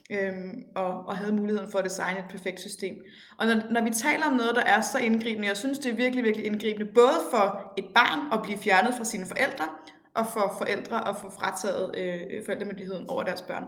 øh, 0.09 0.33
og, 0.75 1.05
og 1.07 1.17
havde 1.17 1.31
muligheden 1.31 1.71
for 1.71 1.79
at 1.79 1.85
designe 1.85 2.19
et 2.19 2.25
perfekt 2.29 2.59
system. 2.59 2.95
Og 3.37 3.47
når, 3.47 3.55
når 3.71 3.83
vi 3.83 3.89
taler 3.89 4.25
om 4.25 4.33
noget, 4.33 4.55
der 4.55 4.63
er 4.63 4.81
så 4.81 4.97
indgribende, 4.97 5.47
jeg 5.47 5.57
synes, 5.57 5.79
det 5.79 5.91
er 5.91 5.95
virkelig, 5.95 6.23
virkelig 6.23 6.45
indgribende, 6.45 6.85
både 6.85 7.19
for 7.31 7.73
et 7.77 7.85
barn 7.95 8.33
at 8.33 8.43
blive 8.43 8.57
fjernet 8.57 8.93
fra 8.97 9.03
sine 9.03 9.25
forældre, 9.25 9.65
og 10.15 10.25
for 10.33 10.55
forældre 10.57 11.07
at 11.07 11.15
få 11.21 11.31
frataget 11.39 11.95
øh, 11.97 12.45
forældremyndigheden 12.45 13.09
over 13.09 13.23
deres 13.23 13.41
børn. 13.41 13.63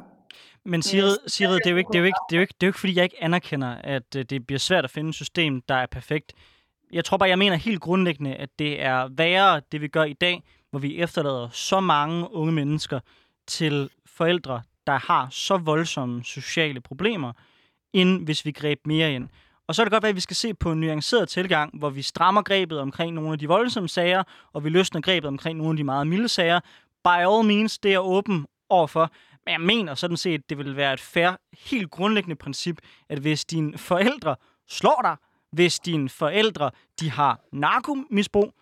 Men 0.66 0.82
Sigrid, 0.82 1.18
Sigrid 1.28 1.56
det, 1.56 1.68
er 1.68 1.72
jo 1.72 1.78
ikke, 1.78 1.88
det, 1.88 1.96
er 1.96 2.00
jo 2.00 2.06
ikke, 2.06 2.20
det, 2.30 2.36
er 2.36 2.38
jo 2.38 2.42
ikke, 2.42 2.54
det 2.62 2.64
er 2.64 2.68
jo 2.68 2.70
ikke, 2.70 2.80
fordi 2.80 2.96
jeg 2.96 3.04
ikke 3.04 3.24
anerkender, 3.24 3.68
at 3.68 4.16
øh, 4.16 4.26
det 4.30 4.48
bliver 4.48 4.60
svært 4.60 4.84
at 4.84 4.92
finde 4.92 5.10
et 5.10 5.16
system, 5.16 5.62
der 5.62 5.76
er 5.76 5.86
perfekt. 5.86 6.34
Jeg 6.92 7.06
tror 7.06 7.18
bare, 7.18 7.30
jeg 7.30 7.38
mener 7.38 7.56
helt 7.56 7.82
grundlæggende, 7.82 8.36
at 8.36 8.50
det 8.60 8.82
er 8.82 9.08
værre, 9.12 9.62
det 9.72 9.82
vi 9.82 9.88
gør 9.88 10.04
i 10.04 10.14
dag, 10.14 10.44
hvor 10.70 10.80
vi 10.80 10.98
efterlader 10.98 11.50
så 11.50 11.80
mange 11.80 12.34
unge 12.34 12.54
mennesker 12.54 13.00
til 13.48 13.90
forældre, 14.06 14.62
der 14.88 15.12
har 15.12 15.28
så 15.32 15.58
voldsomme 15.58 16.24
sociale 16.24 16.82
problemer, 16.82 17.34
end 17.94 18.26
hvis 18.26 18.46
vi 18.46 18.52
greb 18.52 18.80
mere 18.86 19.14
ind. 19.14 19.30
Og 19.68 19.76
så 19.76 19.82
er 19.82 19.84
det 19.84 19.92
godt 19.92 20.04
være, 20.04 20.10
at 20.10 20.16
vi 20.16 20.22
skal 20.22 20.36
se 20.36 20.54
på 20.54 20.72
en 20.72 20.80
nuanceret 20.80 21.30
tilgang, 21.30 21.80
hvor 21.80 21.90
vi 21.90 22.02
strammer 22.02 22.42
grebet 22.42 22.80
omkring 22.80 23.14
nogle 23.14 23.32
af 23.32 23.40
de 23.40 23.48
voldsomme 23.48 23.90
sager, 23.90 24.24
og 24.54 24.64
vi 24.64 24.70
løsner 24.70 25.02
grebet 25.02 25.28
omkring 25.28 25.58
nogle 25.58 25.72
af 25.72 25.78
de 25.78 25.84
meget 25.84 26.08
milde 26.08 26.28
sager. 26.28 26.60
By 27.04 27.08
all 27.08 27.48
means, 27.48 27.78
det 27.78 27.94
er 27.94 28.00
åben 28.00 28.46
overfor. 28.70 29.12
Men 29.46 29.52
jeg 29.52 29.62
mener 29.62 29.96
sådan 29.96 30.18
set, 30.18 30.50
det 30.50 30.58
vil 30.58 30.76
være 30.76 30.94
et 30.94 31.00
fair, 31.00 31.32
helt 31.70 31.92
grundlæggende 31.92 32.36
princip, 32.36 32.78
at 33.10 33.20
hvis 33.20 33.46
dine 33.46 33.78
forældre 33.78 34.36
slår 34.70 35.00
dig, 35.04 35.16
hvis 35.52 35.80
dine 35.80 36.10
forældre 36.10 36.72
de 37.00 37.12
har 37.12 37.40
narkomisbrug, 37.52 38.54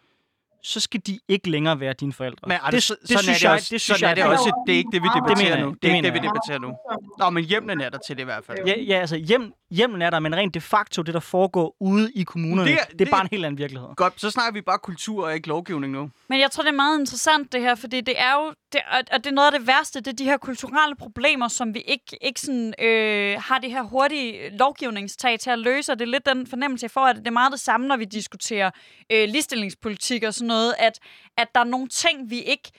så 0.65 0.79
skal 0.79 1.01
de 1.07 1.19
ikke 1.27 1.49
længere 1.49 1.79
være 1.79 1.93
dine 1.93 2.13
forældre. 2.13 2.47
Men 2.47 2.57
det, 2.65 2.73
det, 2.73 3.09
det 3.09 3.19
synes 3.19 3.43
jeg, 3.43 3.61
det 3.71 3.81
synes 3.81 4.01
jeg, 4.01 4.09
er 4.09 4.15
det 4.15 4.23
også. 4.23 4.63
Det 4.67 4.73
er 4.73 4.77
ikke 4.77 4.89
det, 4.93 5.03
vi 5.03 5.07
debatterer 5.15 5.59
nu. 5.65 5.75
Det 5.81 5.91
er 5.91 5.95
ikke 5.95 6.05
det, 6.05 6.13
vi 6.13 6.19
debatterer 6.19 6.59
nu. 6.59 6.73
Nå, 7.19 7.29
men 7.29 7.43
hjemlen 7.43 7.81
er 7.81 7.89
der 7.89 7.97
til 8.07 8.15
det 8.15 8.21
i 8.21 8.25
hvert 8.25 8.45
fald. 8.45 8.57
Ja, 8.67 8.79
ja 8.79 8.99
altså 8.99 9.15
hjem, 9.15 9.53
hjemlen 9.71 10.01
er 10.01 10.09
der, 10.09 10.19
men 10.19 10.35
rent 10.35 10.53
de 10.53 10.61
facto, 10.61 11.01
det 11.01 11.13
der 11.13 11.19
foregår 11.19 11.75
ude 11.79 12.11
i 12.11 12.23
kommunerne, 12.23 12.69
det 12.69 12.73
er, 12.73 12.83
det 12.83 12.93
er 12.93 12.97
det, 12.97 13.09
bare 13.09 13.21
en 13.21 13.27
helt 13.31 13.45
anden 13.45 13.57
virkelighed. 13.57 13.89
Godt, 13.95 14.21
så 14.21 14.31
snakker 14.31 14.53
vi 14.53 14.61
bare 14.61 14.79
kultur 14.79 15.25
og 15.25 15.35
ikke 15.35 15.47
lovgivning 15.47 15.93
nu. 15.93 16.09
Men 16.29 16.39
jeg 16.39 16.51
tror, 16.51 16.63
det 16.63 16.69
er 16.69 16.75
meget 16.75 16.99
interessant 16.99 17.51
det 17.51 17.61
her, 17.61 17.75
fordi 17.75 18.01
det 18.01 18.13
er 18.17 18.33
jo, 18.33 18.53
det, 18.73 18.81
og 19.11 19.23
det 19.23 19.27
er 19.27 19.31
noget 19.31 19.53
af 19.53 19.59
det 19.59 19.67
værste, 19.67 19.99
det 19.99 20.07
er 20.07 20.15
de 20.15 20.23
her 20.23 20.37
kulturelle 20.37 20.95
problemer, 20.95 21.47
som 21.47 21.73
vi 21.73 21.79
ikke, 21.79 22.17
ikke 22.21 22.41
sådan, 22.41 22.73
øh, 22.81 23.41
har 23.41 23.59
det 23.59 23.71
her 23.71 23.83
hurtige 23.83 24.57
lovgivningstag 24.57 25.39
til 25.39 25.49
at 25.49 25.59
løse, 25.59 25.91
og 25.91 25.99
det 25.99 26.05
er 26.05 26.11
lidt 26.11 26.25
den 26.25 26.47
fornemmelse, 26.47 26.83
jeg 26.83 26.91
får, 26.91 27.05
at 27.05 27.15
det 27.15 27.27
er 27.27 27.31
meget 27.31 27.51
det 27.51 27.59
samme, 27.59 27.87
når 27.87 27.97
vi 27.97 28.05
diskuterer 28.05 28.71
øh, 29.11 29.29
ligestillingspolitik 29.29 30.23
og 30.23 30.33
sådan 30.33 30.47
noget, 30.47 30.54
at, 30.79 30.99
at 31.37 31.47
der 31.55 31.61
er 31.61 31.65
nogle 31.65 31.87
ting, 31.87 32.29
vi 32.29 32.41
ikke 32.41 32.71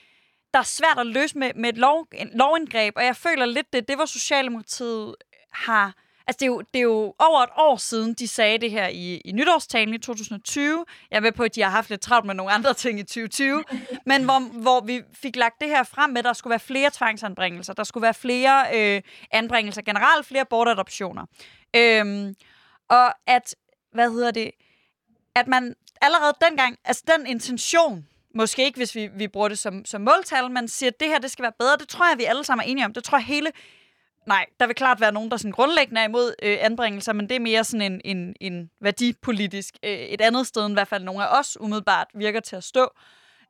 der 0.53 0.59
er 0.59 0.63
svært 0.63 0.99
at 0.99 1.07
løse 1.07 1.37
med, 1.37 1.51
med 1.55 1.69
et 1.69 1.77
lov, 1.77 2.07
en 2.13 2.29
lovindgreb, 2.33 2.93
og 2.95 3.05
jeg 3.05 3.15
føler 3.15 3.45
lidt, 3.45 3.73
det 3.73 3.87
det, 3.87 3.95
hvor 3.95 4.05
Socialdemokratiet 4.05 5.15
har 5.51 5.93
Altså, 6.27 6.37
det 6.39 6.45
er, 6.45 6.47
jo, 6.47 6.61
det 6.73 6.79
er 6.79 6.83
jo 6.83 7.13
over 7.19 7.43
et 7.43 7.49
år 7.57 7.77
siden, 7.77 8.13
de 8.13 8.27
sagde 8.27 8.57
det 8.57 8.71
her 8.71 8.87
i, 8.87 9.17
i 9.25 9.31
nytårstalen 9.31 9.93
i 9.93 9.97
2020. 9.97 10.85
Jeg 11.11 11.17
er 11.17 11.21
med 11.21 11.31
på, 11.31 11.43
at 11.43 11.55
de 11.55 11.61
har 11.61 11.69
haft 11.69 11.89
lidt 11.89 12.01
travlt 12.01 12.25
med 12.25 12.35
nogle 12.35 12.51
andre 12.51 12.73
ting 12.73 12.99
i 12.99 13.03
2020. 13.03 13.63
Men 14.05 14.23
hvor, 14.23 14.39
hvor 14.39 14.81
vi 14.81 15.01
fik 15.13 15.35
lagt 15.35 15.61
det 15.61 15.69
her 15.69 15.83
frem 15.83 16.09
med, 16.09 16.17
at 16.17 16.25
der 16.25 16.33
skulle 16.33 16.51
være 16.51 16.59
flere 16.59 16.89
tvangsanbringelser. 16.93 17.73
Der 17.73 17.83
skulle 17.83 18.01
være 18.01 18.13
flere 18.13 18.65
øh, 18.75 19.01
anbringelser 19.31 19.81
generelt, 19.81 20.25
flere 20.25 20.45
bortadoptioner. 20.45 21.25
Øhm, 21.75 22.35
og 22.89 23.13
at, 23.27 23.55
hvad 23.93 24.11
hedder 24.11 24.31
det, 24.31 24.51
at 25.35 25.47
man 25.47 25.75
allerede 26.01 26.33
dengang, 26.41 26.77
altså 26.85 27.03
den 27.17 27.27
intention, 27.27 28.07
måske 28.35 28.65
ikke 28.65 28.77
hvis 28.77 28.95
vi, 28.95 29.09
vi 29.15 29.27
bruger 29.27 29.47
det 29.47 29.59
som, 29.59 29.85
som 29.85 30.01
måltal, 30.01 30.51
men 30.51 30.67
siger, 30.67 30.89
at 30.89 30.99
det 30.99 31.07
her 31.07 31.19
det 31.19 31.31
skal 31.31 31.43
være 31.43 31.53
bedre, 31.59 31.77
det 31.77 31.87
tror 31.87 32.09
jeg, 32.09 32.17
vi 32.17 32.23
alle 32.23 32.43
sammen 32.43 32.67
er 32.67 32.71
enige 32.71 32.85
om. 32.85 32.93
Det 32.93 33.03
tror 33.03 33.17
jeg 33.17 33.25
hele 33.25 33.51
Nej, 34.27 34.45
der 34.59 34.67
vil 34.67 34.75
klart 34.75 35.01
være 35.01 35.11
nogen, 35.11 35.31
der 35.31 35.37
sådan 35.37 35.51
grundlæggende 35.51 36.01
er 36.01 36.05
imod 36.05 36.33
øh, 36.43 36.57
anbringelser, 36.61 37.13
men 37.13 37.29
det 37.29 37.35
er 37.35 37.39
mere 37.39 37.63
sådan 37.63 37.91
en, 37.91 38.01
en, 38.17 38.35
en 38.41 38.69
værdipolitisk 38.81 39.77
øh, 39.83 39.91
et 39.91 40.21
andet 40.21 40.47
sted, 40.47 40.65
end 40.65 40.71
i 40.71 40.75
hvert 40.75 40.87
fald 40.87 41.03
nogle 41.03 41.27
af 41.27 41.39
os 41.39 41.57
umiddelbart 41.59 42.07
virker 42.13 42.39
til 42.39 42.55
at 42.55 42.63
stå. 42.63 42.89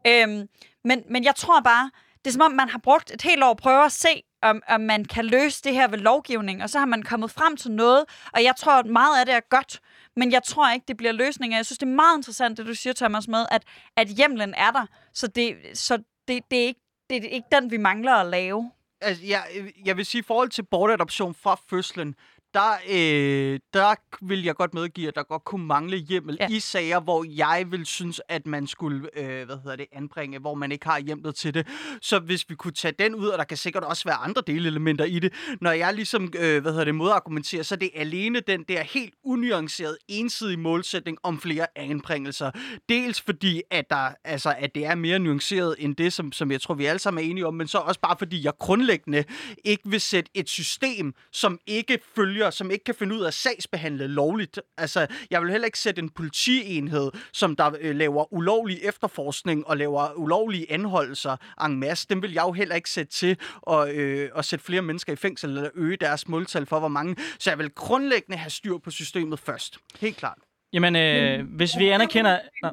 Øhm, 0.07 0.47
men, 0.83 1.03
men 1.09 1.23
jeg 1.23 1.35
tror 1.35 1.61
bare, 1.61 1.91
det 2.17 2.27
er 2.27 2.31
som 2.31 2.41
om, 2.41 2.51
man 2.51 2.69
har 2.69 2.79
brugt 2.79 3.11
et 3.11 3.21
helt 3.21 3.43
år 3.43 3.51
at 3.51 3.57
prøve 3.57 3.85
at 3.85 3.91
se, 3.91 4.23
om, 4.41 4.61
om 4.69 4.81
man 4.81 5.05
kan 5.05 5.25
løse 5.25 5.63
det 5.63 5.73
her 5.73 5.87
ved 5.87 5.97
lovgivning, 5.97 6.63
og 6.63 6.69
så 6.69 6.79
har 6.79 6.85
man 6.85 7.03
kommet 7.03 7.31
frem 7.31 7.57
til 7.57 7.71
noget, 7.71 8.05
og 8.33 8.43
jeg 8.43 8.53
tror, 8.57 8.71
at 8.71 8.85
meget 8.85 9.19
af 9.19 9.25
det 9.25 9.35
er 9.35 9.39
godt, 9.49 9.79
men 10.17 10.31
jeg 10.31 10.43
tror 10.43 10.71
ikke, 10.71 10.85
det 10.87 10.97
bliver 10.97 11.11
løsninger. 11.11 11.57
Jeg 11.57 11.65
synes, 11.65 11.77
det 11.77 11.85
er 11.85 11.91
meget 11.91 12.17
interessant, 12.17 12.57
det 12.57 12.65
du 12.65 12.73
siger, 12.73 12.93
Thomas, 12.93 13.27
med, 13.27 13.45
at, 13.51 13.63
at 13.97 14.07
hjemlen 14.07 14.53
er 14.53 14.71
der, 14.71 14.85
så 15.13 15.27
det, 15.27 15.55
så 15.73 15.97
det, 16.27 16.43
det, 16.51 16.59
er 16.63 16.67
ikke, 16.67 16.81
det 17.09 17.25
er 17.25 17.29
ikke 17.29 17.47
den, 17.51 17.71
vi 17.71 17.77
mangler 17.77 18.13
at 18.13 18.25
lave 18.25 18.71
altså, 19.01 19.25
jeg, 19.25 19.43
jeg 19.85 19.97
vil 19.97 20.05
sige, 20.05 20.19
i 20.19 20.23
forhold 20.27 20.49
til 20.49 20.63
bortadoption 20.63 21.35
fra 21.35 21.59
fødslen, 21.69 22.15
der, 22.53 22.71
øh, 22.89 23.59
der 23.73 23.95
vil 24.21 24.43
jeg 24.43 24.55
godt 24.55 24.73
medgive, 24.73 25.07
at 25.07 25.15
der 25.15 25.23
godt 25.23 25.43
kunne 25.43 25.65
mangle 25.65 25.97
hjemmel 25.97 26.37
ja. 26.39 26.47
i 26.49 26.59
sager, 26.59 26.99
hvor 26.99 27.25
jeg 27.37 27.65
vil 27.69 27.85
synes, 27.85 28.21
at 28.29 28.47
man 28.47 28.67
skulle 28.67 29.09
øh, 29.17 29.45
hvad 29.45 29.57
hedder 29.63 29.75
det, 29.75 29.85
anbringe, 29.91 30.39
hvor 30.39 30.53
man 30.53 30.71
ikke 30.71 30.85
har 30.85 30.99
hjemmel 30.99 31.33
til 31.33 31.53
det. 31.53 31.67
Så 32.01 32.19
hvis 32.19 32.45
vi 32.49 32.55
kunne 32.55 32.73
tage 32.73 32.93
den 32.99 33.15
ud, 33.15 33.27
og 33.27 33.37
der 33.37 33.43
kan 33.43 33.57
sikkert 33.57 33.83
også 33.83 34.03
være 34.05 34.15
andre 34.15 34.41
delelementer 34.47 35.05
i 35.05 35.19
det, 35.19 35.33
når 35.61 35.71
jeg 35.71 35.93
ligesom 35.93 36.33
øh, 36.39 36.61
hvad 36.61 36.71
hedder 36.71 36.85
det, 36.85 36.95
modargumenterer, 36.95 37.63
så 37.63 37.75
det 37.75 37.89
er 37.95 37.99
alene 37.99 38.39
den 38.39 38.63
der 38.63 38.83
helt 38.83 39.13
unuanceret, 39.23 39.97
ensidige 40.07 40.57
målsætning 40.57 41.17
om 41.23 41.41
flere 41.41 41.67
anbringelser. 41.75 42.51
Dels 42.89 43.21
fordi, 43.21 43.61
at, 43.71 43.89
der, 43.89 44.09
altså, 44.23 44.55
at 44.57 44.75
det 44.75 44.85
er 44.85 44.95
mere 44.95 45.19
nuanceret 45.19 45.75
end 45.79 45.95
det, 45.95 46.13
som, 46.13 46.31
som 46.31 46.51
jeg 46.51 46.61
tror, 46.61 46.73
vi 46.73 46.85
alle 46.85 46.99
sammen 46.99 47.23
er 47.23 47.29
enige 47.29 47.47
om, 47.47 47.53
men 47.53 47.67
så 47.67 47.77
også 47.77 47.99
bare 47.99 48.15
fordi, 48.19 48.45
jeg 48.45 48.53
grundlæggende 48.59 49.23
ikke 49.65 49.89
vil 49.89 50.01
sætte 50.01 50.31
et 50.33 50.49
system, 50.49 51.13
som 51.31 51.59
ikke 51.67 51.99
følger 52.15 52.36
politikere, 52.37 52.51
som 52.51 52.71
ikke 52.71 52.83
kan 52.83 52.95
finde 52.95 53.15
ud 53.15 53.21
af 53.21 53.27
at 53.27 53.33
sagsbehandle 53.33 54.07
lovligt. 54.07 54.59
Altså, 54.77 55.07
jeg 55.31 55.41
vil 55.41 55.51
heller 55.51 55.65
ikke 55.65 55.79
sætte 55.79 56.01
en 56.01 56.09
politienhed, 56.09 57.11
som 57.33 57.55
der 57.55 57.71
øh, 57.81 57.95
laver 57.95 58.33
ulovlig 58.33 58.79
efterforskning 58.83 59.67
og 59.67 59.77
laver 59.77 60.13
ulovlige 60.15 60.71
anholdelser 60.71 61.37
en 61.65 61.79
masse. 61.79 62.07
Dem 62.09 62.21
vil 62.21 62.33
jeg 62.33 62.43
jo 62.43 62.51
heller 62.51 62.75
ikke 62.75 62.89
sætte 62.89 63.11
til 63.11 63.37
at, 63.69 63.95
øh, 63.95 64.29
at 64.35 64.45
sætte 64.45 64.65
flere 64.65 64.81
mennesker 64.81 65.13
i 65.13 65.15
fængsel 65.15 65.49
eller 65.49 65.69
øge 65.75 65.97
deres 65.97 66.27
måltal 66.27 66.65
for, 66.65 66.79
hvor 66.79 66.87
mange. 66.87 67.15
Så 67.39 67.49
jeg 67.49 67.57
vil 67.57 67.69
grundlæggende 67.69 68.37
have 68.37 68.49
styr 68.49 68.77
på 68.77 68.91
systemet 68.91 69.39
først. 69.39 69.77
Helt 69.99 70.17
klart. 70.17 70.37
Jamen, 70.73 70.95
øh, 70.95 71.45
hvis 71.55 71.77
vi 71.77 71.89
anerkender... 71.89 72.39
Nå, 72.63 72.69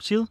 Side? 0.00 0.26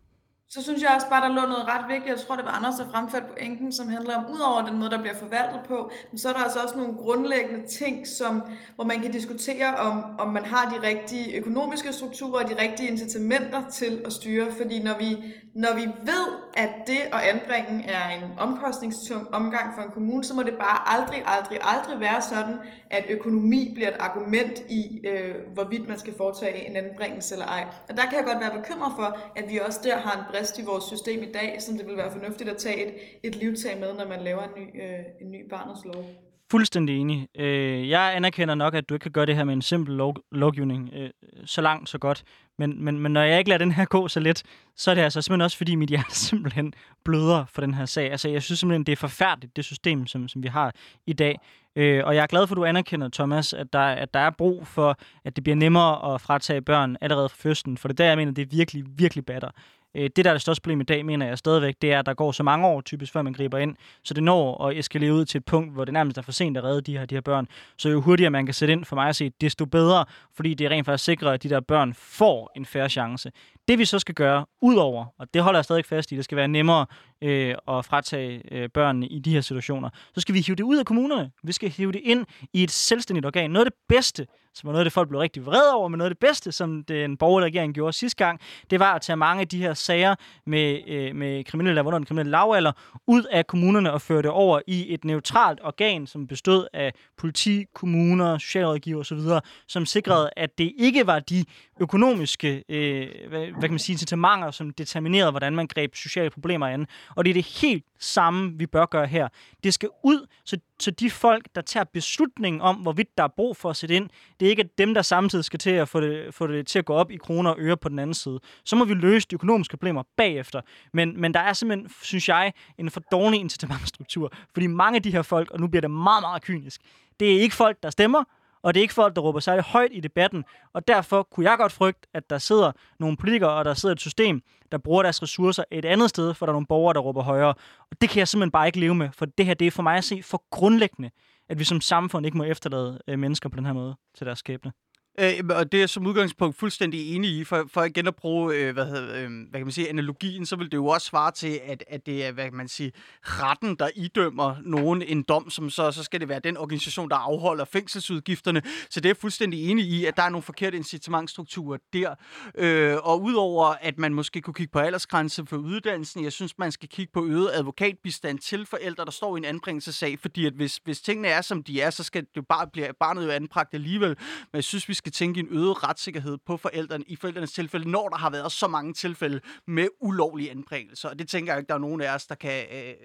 Så 0.51 0.63
synes 0.63 0.81
jeg 0.81 0.91
også 0.95 1.09
bare, 1.09 1.21
der 1.21 1.35
lå 1.35 1.41
noget 1.41 1.67
ret 1.67 1.85
vigtigt. 1.89 2.09
Jeg 2.09 2.19
tror, 2.19 2.35
det 2.35 2.45
var 2.45 2.51
Anders, 2.51 2.75
der 2.75 2.91
fremførte 2.91 3.25
pointen, 3.37 3.71
som 3.71 3.89
handler 3.89 4.15
om, 4.15 4.25
udover 4.33 4.65
den 4.65 4.77
måde, 4.79 4.89
der 4.89 5.01
bliver 5.01 5.15
forvaltet 5.15 5.61
på, 5.67 5.91
men 6.11 6.19
så 6.19 6.29
er 6.29 6.33
der 6.33 6.39
altså 6.39 6.59
også 6.59 6.77
nogle 6.77 6.93
grundlæggende 6.93 7.67
ting, 7.67 8.07
som, 8.07 8.41
hvor 8.75 8.83
man 8.83 9.01
kan 9.01 9.11
diskutere, 9.11 9.75
om, 9.75 10.03
om 10.19 10.33
man 10.33 10.45
har 10.45 10.69
de 10.69 10.87
rigtige 10.87 11.37
økonomiske 11.37 11.93
strukturer 11.93 12.43
og 12.43 12.49
de 12.49 12.61
rigtige 12.61 12.89
incitamenter 12.89 13.69
til 13.71 14.01
at 14.05 14.13
styre. 14.13 14.51
Fordi 14.51 14.83
når 14.83 14.97
vi, 14.99 15.17
når 15.55 15.75
vi 15.75 15.85
ved, 15.85 16.27
at 16.53 16.69
det 16.87 16.99
at 17.13 17.21
anbringe 17.33 17.89
er 17.89 18.09
en 18.09 18.23
omkostningstung 18.39 19.33
omgang 19.33 19.75
for 19.75 19.81
en 19.81 19.91
kommune, 19.91 20.23
så 20.23 20.33
må 20.33 20.43
det 20.43 20.53
bare 20.53 20.99
aldrig, 20.99 21.23
aldrig, 21.25 21.59
aldrig 21.61 21.99
være 21.99 22.21
sådan, 22.21 22.55
at 22.89 23.05
økonomi 23.09 23.71
bliver 23.75 23.89
et 23.89 23.97
argument 23.99 24.59
i, 24.69 25.01
øh, 25.07 25.35
hvorvidt 25.53 25.87
man 25.87 25.99
skal 25.99 26.13
foretage 26.17 26.69
en 26.69 26.75
anbringelse 26.75 27.35
eller 27.35 27.47
ej. 27.47 27.65
Og 27.89 27.97
der 27.97 28.03
kan 28.03 28.13
jeg 28.17 28.25
godt 28.25 28.39
være 28.39 28.57
bekymret 28.59 28.93
for, 28.95 29.17
at 29.35 29.49
vi 29.49 29.59
også 29.67 29.79
der 29.83 29.97
har 29.97 30.19
en 30.19 30.38
brist 30.39 30.59
i 30.59 30.61
vores 30.65 30.83
system 30.83 31.23
i 31.23 31.31
dag, 31.31 31.57
som 31.59 31.77
det 31.77 31.87
vil 31.87 31.97
være 31.97 32.11
fornuftigt 32.11 32.49
at 32.49 32.57
tage 32.57 32.87
et, 32.87 32.93
et 33.23 33.35
livtag 33.35 33.79
med, 33.79 33.93
når 33.93 34.07
man 34.07 34.21
laver 34.23 34.43
en 34.43 34.49
ny, 34.57 34.81
øh, 34.83 34.99
en 35.21 35.31
ny 35.31 35.49
barnets 35.49 35.85
lov. 35.85 36.05
Fuldstændig 36.51 36.97
enig. 36.97 37.27
Øh, 37.39 37.89
jeg 37.89 38.15
anerkender 38.15 38.55
nok, 38.55 38.75
at 38.75 38.89
du 38.89 38.93
ikke 38.93 39.03
kan 39.03 39.11
gøre 39.11 39.25
det 39.25 39.35
her 39.35 39.43
med 39.43 39.53
en 39.53 39.61
simpel 39.61 39.95
lov, 39.95 40.15
lovgivning 40.31 40.89
øh, 40.93 41.09
så 41.45 41.61
langt, 41.61 41.89
så 41.89 41.97
godt. 41.97 42.23
Men, 42.57 42.83
men, 42.83 42.99
men 42.99 43.11
når 43.11 43.21
jeg 43.21 43.39
ikke 43.39 43.49
lader 43.49 43.65
den 43.65 43.71
her 43.71 43.85
gå 43.85 44.07
så 44.07 44.19
let, 44.19 44.43
så 44.75 44.91
er 44.91 44.95
det 44.95 45.01
altså 45.01 45.21
simpelthen 45.21 45.41
også, 45.41 45.57
fordi 45.57 45.75
mit 45.75 45.89
hjerte 45.93 46.15
simpelthen 46.15 46.73
bløder 47.05 47.45
for 47.45 47.61
den 47.61 47.73
her 47.73 47.85
sag. 47.85 48.11
Altså, 48.11 48.29
jeg 48.29 48.43
synes 48.43 48.59
simpelthen, 48.59 48.83
det 48.83 48.91
er 48.91 48.95
forfærdeligt, 48.95 49.55
det 49.55 49.65
system, 49.65 50.07
som, 50.07 50.27
som 50.27 50.43
vi 50.43 50.47
har 50.47 50.75
i 51.07 51.13
dag. 51.13 51.35
Øh, 51.75 52.05
og 52.05 52.15
jeg 52.15 52.23
er 52.23 52.27
glad 52.27 52.47
for, 52.47 52.55
at 52.55 52.57
du 52.57 52.65
anerkender, 52.65 53.09
Thomas, 53.13 53.53
at 53.53 53.73
der, 53.73 53.79
at 53.79 54.13
der 54.13 54.19
er 54.19 54.29
brug 54.29 54.67
for, 54.67 54.97
at 55.25 55.35
det 55.35 55.43
bliver 55.43 55.55
nemmere 55.55 56.13
at 56.13 56.21
fratage 56.21 56.61
børn 56.61 56.97
allerede 57.01 57.29
fra 57.29 57.37
fødslen. 57.39 57.77
For 57.77 57.87
det 57.87 57.99
er 57.99 58.03
der, 58.03 58.09
jeg 58.09 58.17
mener, 58.17 58.31
det 58.31 58.41
er 58.41 58.55
virkelig, 58.57 58.83
virkelig 58.97 59.25
batter. 59.25 59.49
Øh, 59.95 60.09
det, 60.15 60.25
der 60.25 60.31
er 60.31 60.33
det 60.33 60.41
største 60.41 60.61
problem 60.61 60.81
i 60.81 60.83
dag, 60.83 61.05
mener 61.05 61.27
jeg 61.27 61.37
stadigvæk, 61.37 61.75
det 61.81 61.93
er, 61.93 61.99
at 61.99 62.05
der 62.05 62.13
går 62.13 62.31
så 62.31 62.43
mange 62.43 62.67
år 62.67 62.81
typisk, 62.81 63.13
før 63.13 63.21
man 63.21 63.33
griber 63.33 63.57
ind, 63.57 63.75
så 64.03 64.13
det 64.13 64.23
når 64.23 64.67
at 64.67 64.77
eskalere 64.77 65.13
ud 65.13 65.25
til 65.25 65.37
et 65.37 65.45
punkt, 65.45 65.73
hvor 65.73 65.85
det 65.85 65.93
nærmest 65.93 66.17
er 66.17 66.21
for 66.21 66.31
sent 66.31 66.57
at 66.57 66.63
redde 66.63 66.81
de 66.81 66.97
her, 66.97 67.05
de 67.05 67.15
her 67.15 67.21
børn. 67.21 67.47
Så 67.77 67.89
jo 67.89 68.01
hurtigere 68.01 68.31
man 68.31 68.45
kan 68.45 68.53
sætte 68.53 68.71
ind, 68.71 68.85
for 68.85 68.95
mig 68.95 69.09
at 69.09 69.15
se, 69.15 69.29
desto 69.41 69.65
bedre, 69.65 70.05
fordi 70.35 70.53
det 70.53 70.71
rent 70.71 70.85
faktisk 70.85 71.05
sikrer, 71.05 71.31
at 71.31 71.43
de 71.43 71.49
der 71.49 71.59
børn 71.59 71.93
får 71.93 72.51
en 72.55 72.65
færre 72.65 72.89
chance. 72.89 73.31
Det 73.67 73.79
vi 73.79 73.85
så 73.85 73.99
skal 73.99 74.15
gøre, 74.15 74.45
udover, 74.61 75.05
og 75.19 75.33
det 75.33 75.41
holder 75.41 75.57
jeg 75.57 75.65
stadig 75.65 75.85
fast 75.85 76.11
i, 76.11 76.15
det 76.15 76.23
skal 76.23 76.35
være 76.35 76.47
nemmere 76.47 76.85
øh, 77.21 77.55
at 77.67 77.85
fratage 77.85 78.41
øh, 78.51 78.69
børnene 78.69 79.07
i 79.07 79.19
de 79.19 79.33
her 79.33 79.41
situationer, 79.41 79.89
så 80.15 80.21
skal 80.21 80.35
vi 80.35 80.39
hive 80.39 80.55
det 80.55 80.63
ud 80.63 80.77
af 80.77 80.85
kommunerne. 80.85 81.31
Vi 81.43 81.51
skal 81.51 81.69
hive 81.69 81.91
det 81.91 82.01
ind 82.03 82.25
i 82.53 82.63
et 82.63 82.71
selvstændigt 82.71 83.25
organ. 83.25 83.51
Noget 83.51 83.65
af 83.65 83.71
det 83.71 83.79
bedste, 83.89 84.27
som 84.59 84.67
var 84.67 84.71
noget 84.71 84.81
af 84.81 84.85
det, 84.85 84.93
folk 84.93 85.09
blev 85.09 85.19
rigtig 85.19 85.45
vrede 85.45 85.73
over, 85.73 85.87
men 85.87 85.97
noget 85.97 86.09
af 86.09 86.15
det 86.15 86.19
bedste, 86.19 86.51
som 86.51 86.83
den 86.83 87.17
borgerlige 87.17 87.47
regering 87.47 87.73
gjorde 87.73 87.93
sidste 87.93 88.25
gang, 88.25 88.39
det 88.69 88.79
var 88.79 88.93
at 88.93 89.01
tage 89.01 89.15
mange 89.15 89.41
af 89.41 89.47
de 89.47 89.57
her 89.57 89.73
sager 89.73 90.15
med, 90.45 90.79
øh, 90.87 91.15
med 91.15 91.43
kriminelle, 91.43 91.75
der 91.75 91.83
var 91.83 91.87
under 91.87 91.99
den 91.99 92.05
kriminelle 92.05 92.31
lavalder, 92.31 92.71
ud 93.07 93.23
af 93.23 93.47
kommunerne 93.47 93.93
og 93.93 94.01
føre 94.01 94.21
det 94.21 94.31
over 94.31 94.61
i 94.67 94.93
et 94.93 95.05
neutralt 95.05 95.59
organ, 95.63 96.07
som 96.07 96.27
bestod 96.27 96.67
af 96.73 96.93
politi, 97.17 97.65
kommuner, 97.73 98.37
socialrådgiver 98.37 98.99
osv., 98.99 99.19
som 99.67 99.85
sikrede, 99.85 100.29
at 100.37 100.57
det 100.57 100.73
ikke 100.77 101.07
var 101.07 101.19
de 101.19 101.45
økonomiske 101.81 102.63
øh, 102.69 103.07
hvad, 103.29 103.45
hvad 103.45 103.61
kan 103.61 103.71
man 103.71 103.79
sige, 103.79 103.93
incitamenter, 103.93 104.51
som 104.51 104.69
determinerede, 104.69 105.31
hvordan 105.31 105.55
man 105.55 105.67
greb 105.67 105.95
sociale 105.95 106.29
problemer 106.29 106.67
an. 106.67 106.87
Og 107.15 107.25
det 107.25 107.29
er 107.29 107.33
det 107.33 107.45
helt 107.61 107.83
samme, 107.99 108.53
vi 108.57 108.65
bør 108.65 108.85
gøre 108.85 109.07
her. 109.07 109.27
Det 109.63 109.73
skal 109.73 109.89
ud, 110.03 110.27
så, 110.45 110.57
så 110.79 110.91
de 110.91 111.09
folk, 111.09 111.47
der 111.55 111.61
tager 111.61 111.83
beslutningen 111.83 112.61
om, 112.61 112.75
hvorvidt 112.75 113.17
der 113.17 113.23
er 113.23 113.27
brug 113.27 113.57
for 113.57 113.69
at 113.69 113.75
sætte 113.75 113.95
ind, 113.95 114.09
det 114.39 114.45
er 114.45 114.49
ikke 114.49 114.69
dem, 114.77 114.93
der 114.93 115.01
samtidig 115.01 115.45
skal 115.45 115.59
til 115.59 115.69
at 115.69 115.89
få 115.89 116.01
det, 116.01 116.33
få 116.33 116.47
det 116.47 116.67
til 116.67 116.79
at 116.79 116.85
gå 116.85 116.93
op 116.93 117.11
i 117.11 117.17
kroner 117.17 117.51
og 117.51 117.55
øre 117.59 117.77
på 117.77 117.89
den 117.89 117.99
anden 117.99 118.13
side. 118.13 118.39
Så 118.65 118.75
må 118.75 118.85
vi 118.85 118.93
løse 118.93 119.27
de 119.27 119.35
økonomiske 119.35 119.77
problemer 119.77 120.03
bagefter. 120.17 120.61
Men, 120.93 121.21
men 121.21 121.33
der 121.33 121.39
er 121.39 121.53
simpelthen, 121.53 121.89
synes 122.01 122.29
jeg, 122.29 122.53
en 122.77 122.89
for 122.89 122.99
dårlig 123.11 123.39
incitamentstruktur. 123.39 124.31
Fordi 124.53 124.67
mange 124.67 124.95
af 124.95 125.03
de 125.03 125.11
her 125.11 125.21
folk, 125.21 125.51
og 125.51 125.59
nu 125.59 125.67
bliver 125.67 125.81
det 125.81 125.91
meget, 125.91 126.21
meget 126.21 126.41
kynisk, 126.41 126.81
det 127.19 127.35
er 127.35 127.41
ikke 127.41 127.55
folk, 127.55 127.83
der 127.83 127.89
stemmer, 127.89 128.23
og 128.63 128.73
det 128.73 128.79
er 128.79 128.81
ikke 128.81 128.93
folk, 128.93 129.15
der 129.15 129.21
råber 129.21 129.39
særlig 129.39 129.63
højt 129.63 129.89
i 129.93 129.99
debatten. 129.99 130.43
Og 130.73 130.87
derfor 130.87 131.23
kunne 131.23 131.49
jeg 131.49 131.57
godt 131.57 131.71
frygte, 131.71 132.07
at 132.13 132.29
der 132.29 132.37
sidder 132.37 132.71
nogle 132.99 133.17
politikere, 133.17 133.51
og 133.51 133.65
der 133.65 133.73
sidder 133.73 133.95
et 133.95 134.01
system, 134.01 134.41
der 134.71 134.77
bruger 134.77 135.03
deres 135.03 135.21
ressourcer 135.23 135.63
et 135.71 135.85
andet 135.85 136.09
sted, 136.09 136.33
for 136.33 136.45
der 136.45 136.51
er 136.51 136.55
nogle 136.55 136.67
borgere, 136.67 136.93
der 136.93 136.99
råber 136.99 137.21
højere. 137.21 137.53
Og 137.91 138.01
det 138.01 138.09
kan 138.09 138.19
jeg 138.19 138.27
simpelthen 138.27 138.51
bare 138.51 138.67
ikke 138.67 138.79
leve 138.79 138.95
med, 138.95 139.09
for 139.13 139.25
det 139.25 139.45
her 139.45 139.53
det 139.53 139.67
er 139.67 139.71
for 139.71 139.83
mig 139.83 139.97
at 139.97 140.03
se 140.03 140.23
for 140.23 140.43
grundlæggende, 140.51 141.11
at 141.49 141.59
vi 141.59 141.63
som 141.63 141.81
samfund 141.81 142.25
ikke 142.25 142.37
må 142.37 142.43
efterlade 142.43 142.99
øh, 143.07 143.19
mennesker 143.19 143.49
på 143.49 143.55
den 143.55 143.65
her 143.65 143.73
måde 143.73 143.95
til 144.17 144.25
deres 144.25 144.39
skæbne. 144.39 144.71
Øh, 145.19 145.57
og 145.57 145.71
det 145.71 145.77
er 145.77 145.81
jeg 145.81 145.89
som 145.89 146.07
udgangspunkt 146.07 146.57
fuldstændig 146.57 147.15
enig 147.15 147.29
i. 147.29 147.43
For, 147.43 147.65
for 147.73 147.83
igen 147.83 148.07
at 148.07 148.15
bruge, 148.15 148.55
øh, 148.55 148.73
hvad, 148.73 148.85
hedder, 148.85 149.23
øh, 149.23 149.29
hvad 149.49 149.59
kan 149.59 149.65
man 149.65 149.71
sige, 149.71 149.89
analogien, 149.89 150.45
så 150.45 150.55
vil 150.55 150.71
det 150.71 150.77
jo 150.77 150.85
også 150.85 151.07
svare 151.07 151.31
til, 151.31 151.59
at, 151.63 151.83
at 151.87 152.05
det 152.05 152.25
er, 152.25 152.31
hvad 152.31 152.43
kan 152.43 152.53
man 152.53 152.67
sige, 152.67 152.91
retten, 153.23 153.75
der 153.75 153.89
idømmer 153.95 154.55
nogen 154.63 155.01
en 155.01 155.23
dom, 155.23 155.49
som 155.49 155.69
så, 155.69 155.91
så 155.91 156.03
skal 156.03 156.19
det 156.19 156.29
være 156.29 156.39
den 156.39 156.57
organisation, 156.57 157.09
der 157.09 157.15
afholder 157.15 157.65
fængselsudgifterne. 157.65 158.61
Så 158.89 158.99
det 158.99 159.05
er 159.05 159.09
jeg 159.09 159.17
fuldstændig 159.17 159.71
enig 159.71 159.85
i, 159.85 160.05
at 160.05 160.17
der 160.17 160.23
er 160.23 160.29
nogle 160.29 160.43
forkerte 160.43 160.77
incitamentstrukturer 160.77 161.77
der. 161.93 162.15
Øh, 162.55 162.97
og 163.03 163.21
udover, 163.21 163.65
at 163.81 163.97
man 163.97 164.13
måske 164.13 164.41
kunne 164.41 164.53
kigge 164.53 164.71
på 164.71 164.79
aldersgrænse 164.79 165.45
for 165.45 165.57
uddannelsen, 165.57 166.23
jeg 166.23 166.33
synes, 166.33 166.57
man 166.57 166.71
skal 166.71 166.89
kigge 166.89 167.11
på 167.13 167.25
øget 167.25 167.49
advokatbistand 167.53 168.39
til 168.39 168.65
forældre, 168.65 169.05
der 169.05 169.11
står 169.11 169.35
i 169.35 169.37
en 169.37 169.45
anbringelsessag, 169.45 170.19
fordi 170.19 170.45
at 170.45 170.53
hvis, 170.53 170.79
hvis 170.83 171.01
tingene 171.01 171.27
er, 171.27 171.41
som 171.41 171.63
de 171.63 171.81
er, 171.81 171.89
så 171.89 172.03
skal 172.03 172.21
det 172.21 172.37
jo 172.37 172.41
bare 172.41 172.67
blive 172.67 172.87
barnet 172.99 173.25
jo 173.25 173.31
anbragt 173.31 173.73
alligevel. 173.73 174.09
Men 174.09 174.53
jeg 174.53 174.63
synes, 174.63 174.89
vi 174.89 174.93
skal 174.93 175.08
tænke 175.11 175.39
en 175.39 175.47
øget 175.51 175.83
retssikkerhed 175.83 176.37
på 176.45 176.57
forældrene, 176.57 177.03
i 177.07 177.15
forældrenes 177.15 177.51
tilfælde, 177.51 177.89
når 177.89 178.09
der 178.09 178.17
har 178.17 178.29
været 178.29 178.51
så 178.51 178.67
mange 178.67 178.93
tilfælde 178.93 179.41
med 179.67 179.87
ulovlige 180.01 180.51
anbringelser. 180.51 181.09
Og 181.09 181.19
det 181.19 181.29
tænker 181.29 181.53
jeg 181.53 181.59
ikke, 181.59 181.67
der 181.67 181.75
er 181.75 181.79
nogen 181.79 182.01
af 182.01 182.15
os, 182.15 182.25
der 182.25 182.35
kan 182.35 182.65
øh, 182.71 182.89
øh 182.89 182.95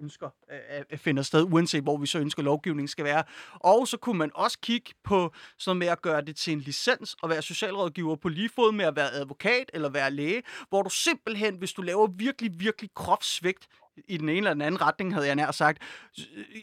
ønsker 0.00 0.26
øh, 0.52 0.84
at 0.90 1.00
finde 1.00 1.24
sted, 1.24 1.42
uanset 1.42 1.82
hvor 1.82 1.96
vi 1.96 2.06
så 2.06 2.18
ønsker 2.18 2.42
lovgivningen 2.42 2.88
skal 2.88 3.04
være. 3.04 3.24
Og 3.54 3.88
så 3.88 3.96
kunne 3.96 4.18
man 4.18 4.30
også 4.34 4.58
kigge 4.62 4.94
på 5.04 5.32
sådan 5.58 5.78
med 5.78 5.86
at 5.86 6.02
gøre 6.02 6.20
det 6.20 6.36
til 6.36 6.52
en 6.52 6.60
licens 6.60 7.16
og 7.22 7.30
være 7.30 7.42
socialrådgiver 7.42 8.16
på 8.16 8.28
lige 8.28 8.48
fod 8.48 8.72
med 8.72 8.84
at 8.84 8.96
være 8.96 9.12
advokat 9.12 9.70
eller 9.74 9.88
være 9.88 10.10
læge, 10.10 10.42
hvor 10.68 10.82
du 10.82 10.90
simpelthen, 10.90 11.56
hvis 11.56 11.72
du 11.72 11.82
laver 11.82 12.06
virkelig, 12.06 12.50
virkelig 12.60 12.90
kropssvigt, 12.94 13.68
i 14.08 14.16
den 14.16 14.28
ene 14.28 14.38
eller 14.38 14.52
den 14.52 14.62
anden 14.62 14.80
retning, 14.80 15.14
havde 15.14 15.26
jeg 15.26 15.36
nær 15.36 15.50
sagt, 15.50 15.82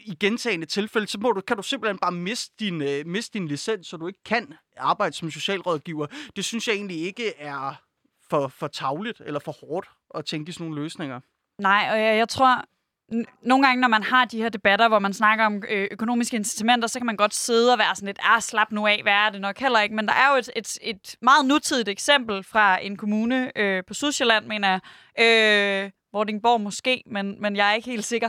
i 0.04 0.16
gentagende 0.20 0.66
tilfælde, 0.66 1.06
så 1.06 1.18
må 1.18 1.32
du, 1.32 1.40
kan 1.40 1.56
du 1.56 1.62
simpelthen 1.62 1.98
bare 1.98 2.12
miste 2.12 2.54
din, 2.60 2.82
øh, 2.82 3.06
miste 3.06 3.38
din 3.38 3.48
licens, 3.48 3.86
så 3.86 3.96
du 3.96 4.06
ikke 4.06 4.24
kan 4.24 4.54
arbejde 4.76 5.16
som 5.16 5.30
socialrådgiver. 5.30 6.06
Det 6.36 6.44
synes 6.44 6.68
jeg 6.68 6.74
egentlig 6.74 7.02
ikke 7.02 7.36
er 7.38 7.74
for, 8.30 8.48
for 8.48 8.66
tavligt 8.66 9.22
eller 9.24 9.40
for 9.40 9.52
hårdt 9.52 9.88
at 10.14 10.24
tænke 10.24 10.50
i 10.50 10.52
sådan 10.52 10.66
nogle 10.66 10.82
løsninger. 10.82 11.20
Nej, 11.58 11.88
og 11.90 12.00
jeg, 12.00 12.16
jeg 12.16 12.28
tror, 12.28 12.64
nogle 13.42 13.66
gange, 13.66 13.80
når 13.80 13.88
man 13.88 14.02
har 14.02 14.24
de 14.24 14.38
her 14.38 14.48
debatter, 14.48 14.88
hvor 14.88 14.98
man 14.98 15.12
snakker 15.12 15.46
om 15.46 15.62
ø- 15.68 15.86
økonomiske 15.90 16.36
incitamenter, 16.36 16.88
så 16.88 16.98
kan 16.98 17.06
man 17.06 17.16
godt 17.16 17.34
sidde 17.34 17.72
og 17.72 17.78
være 17.78 17.94
sådan 17.94 18.06
lidt, 18.06 18.18
ah, 18.22 18.42
slap 18.42 18.72
nu 18.72 18.86
af, 18.86 19.00
hvad 19.02 19.12
er 19.12 19.30
det 19.30 19.40
nok 19.40 19.58
heller 19.58 19.80
ikke. 19.80 19.94
Men 19.94 20.08
der 20.08 20.14
er 20.14 20.30
jo 20.32 20.36
et, 20.36 20.50
et, 20.56 20.78
et 20.82 21.16
meget 21.22 21.46
nutidigt 21.46 21.88
eksempel 21.88 22.44
fra 22.44 22.84
en 22.84 22.96
kommune 22.96 23.58
øh, 23.58 23.82
på 23.86 23.94
Sydsjælland, 23.94 24.46
mener 24.46 24.68
jeg, 24.68 25.84
øh, 25.84 25.90
Vordingborg 26.14 26.60
måske, 26.60 27.02
men, 27.06 27.36
men 27.40 27.56
jeg 27.56 27.70
er 27.70 27.74
ikke 27.74 27.90
helt 27.90 28.04
sikker, 28.04 28.28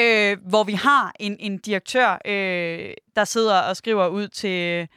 øh, 0.00 0.36
hvor 0.48 0.64
vi 0.64 0.72
har 0.72 1.12
en, 1.20 1.36
en 1.40 1.58
direktør, 1.58 2.18
øh, 2.24 2.94
der 3.16 3.24
sidder 3.24 3.60
og 3.60 3.76
skriver 3.76 4.08
ud 4.08 4.28
til, 4.28 4.88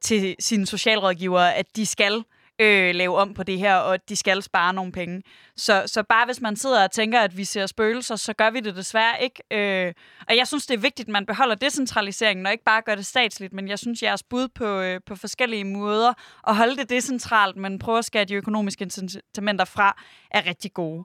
til 0.00 0.36
sine 0.38 0.66
socialrådgiver, 0.66 1.40
at 1.40 1.76
de 1.76 1.86
skal 1.86 2.24
øh, 2.58 2.94
lave 2.94 3.16
om 3.16 3.34
på 3.34 3.42
det 3.42 3.58
her, 3.58 3.76
og 3.76 3.94
at 3.94 4.08
de 4.08 4.16
skal 4.16 4.42
spare 4.42 4.74
nogle 4.74 4.92
penge. 4.92 5.22
Så, 5.56 5.82
så 5.86 6.02
bare 6.02 6.26
hvis 6.26 6.40
man 6.40 6.56
sidder 6.56 6.84
og 6.84 6.90
tænker, 6.90 7.20
at 7.20 7.36
vi 7.36 7.44
ser 7.44 7.66
spøgelser, 7.66 8.16
så 8.16 8.32
gør 8.32 8.50
vi 8.50 8.60
det 8.60 8.76
desværre 8.76 9.22
ikke. 9.22 9.42
Øh, 9.50 9.94
og 10.28 10.36
jeg 10.36 10.48
synes, 10.48 10.66
det 10.66 10.74
er 10.74 10.78
vigtigt, 10.78 11.08
at 11.08 11.12
man 11.12 11.26
beholder 11.26 11.54
decentraliseringen, 11.54 12.46
og 12.46 12.52
ikke 12.52 12.64
bare 12.64 12.82
gør 12.82 12.94
det 12.94 13.06
statsligt, 13.06 13.52
men 13.52 13.68
jeg 13.68 13.78
synes, 13.78 14.02
jeres 14.02 14.22
bud 14.22 14.48
på, 14.48 14.80
øh, 14.80 15.00
på 15.06 15.16
forskellige 15.16 15.64
måder 15.64 16.12
at 16.46 16.56
holde 16.56 16.76
det 16.76 16.90
decentralt, 16.90 17.56
men 17.56 17.78
prøve 17.78 17.98
at 17.98 18.04
skære 18.04 18.24
de 18.24 18.34
økonomiske 18.34 18.82
incitamenter 18.82 19.64
fra, 19.64 20.02
er 20.30 20.46
rigtig 20.46 20.72
gode. 20.72 21.04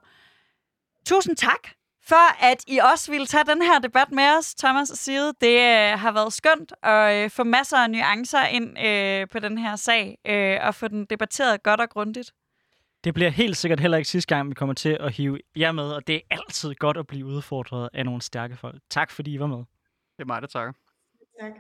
Tusind 1.10 1.36
tak 1.36 1.64
for 2.02 2.44
at 2.52 2.64
I 2.68 2.78
også 2.78 3.12
ville 3.12 3.26
tage 3.26 3.44
den 3.44 3.62
her 3.62 3.80
debat 3.80 4.12
med 4.12 4.38
os, 4.38 4.56
Thomas 4.56 4.90
og 4.90 4.98
Side. 4.98 5.34
Det 5.42 5.58
øh, 5.58 6.00
har 6.00 6.12
været 6.12 6.34
skønt 6.34 6.74
at 6.84 7.24
øh, 7.24 7.30
få 7.30 7.44
masser 7.44 7.78
af 7.78 7.90
nuancer 7.90 8.46
ind 8.46 8.80
øh, 8.86 9.28
på 9.30 9.40
den 9.40 9.58
her 9.58 9.76
sag, 9.76 10.18
øh, 10.28 10.58
og 10.62 10.76
få 10.76 10.88
den 10.88 11.06
debatteret 11.06 11.64
godt 11.64 11.82
og 11.82 11.90
grundigt. 11.90 12.32
Det 13.04 13.14
bliver 13.14 13.30
helt 13.30 13.58
sikkert 13.58 13.80
heller 13.80 13.98
ikke 13.98 14.10
sidste 14.10 14.36
gang, 14.36 14.50
vi 14.50 14.54
kommer 14.54 14.76
til 14.76 14.98
at 15.00 15.14
hive 15.14 15.40
jer 15.56 15.72
med, 15.72 15.92
og 15.92 16.08
det 16.08 16.16
er 16.16 16.22
altid 16.30 16.76
godt 16.76 16.98
at 16.98 17.08
blive 17.08 17.26
udfordret 17.26 17.90
af 17.94 18.06
nogle 18.06 18.22
stærke 18.22 18.58
folk. 18.58 18.82
Tak 18.90 19.12
fordi 19.12 19.34
I 19.34 19.40
var 19.40 19.48
med. 19.48 19.58
Det 19.58 20.20
er 20.20 20.26
mig, 20.26 20.42
der 20.42 20.48
takker. 20.48 20.74
Tak. 21.42 21.52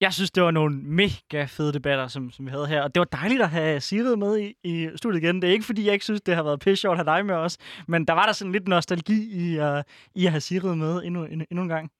Jeg 0.00 0.12
synes, 0.12 0.30
det 0.30 0.42
var 0.42 0.50
nogle 0.50 0.76
mega 0.76 1.44
fede 1.44 1.72
debatter, 1.72 2.08
som, 2.08 2.30
som 2.30 2.46
vi 2.46 2.50
havde 2.50 2.66
her. 2.66 2.82
Og 2.82 2.94
det 2.94 3.00
var 3.00 3.04
dejligt 3.04 3.42
at 3.42 3.50
have 3.50 3.80
Sigrid 3.80 4.16
med 4.16 4.38
i, 4.38 4.54
i 4.64 4.88
studiet 4.96 5.22
igen. 5.22 5.42
Det 5.42 5.48
er 5.48 5.52
ikke, 5.52 5.64
fordi 5.64 5.84
jeg 5.84 5.92
ikke 5.92 6.04
synes, 6.04 6.20
det 6.20 6.34
har 6.34 6.42
været 6.42 6.60
pisse 6.60 6.80
sjovt 6.80 7.00
at 7.00 7.06
have 7.06 7.16
dig 7.16 7.26
med 7.26 7.34
os. 7.34 7.58
Men 7.88 8.04
der 8.06 8.12
var 8.12 8.26
der 8.26 8.32
sådan 8.32 8.52
lidt 8.52 8.68
nostalgi 8.68 9.30
i, 9.32 9.60
uh, 9.60 9.82
i 10.14 10.26
at 10.26 10.30
have 10.30 10.40
Sigrid 10.40 10.74
med 10.74 11.02
endnu, 11.04 11.24
endnu, 11.24 11.44
endnu 11.50 11.62
en 11.62 11.68
gang. 11.68 11.90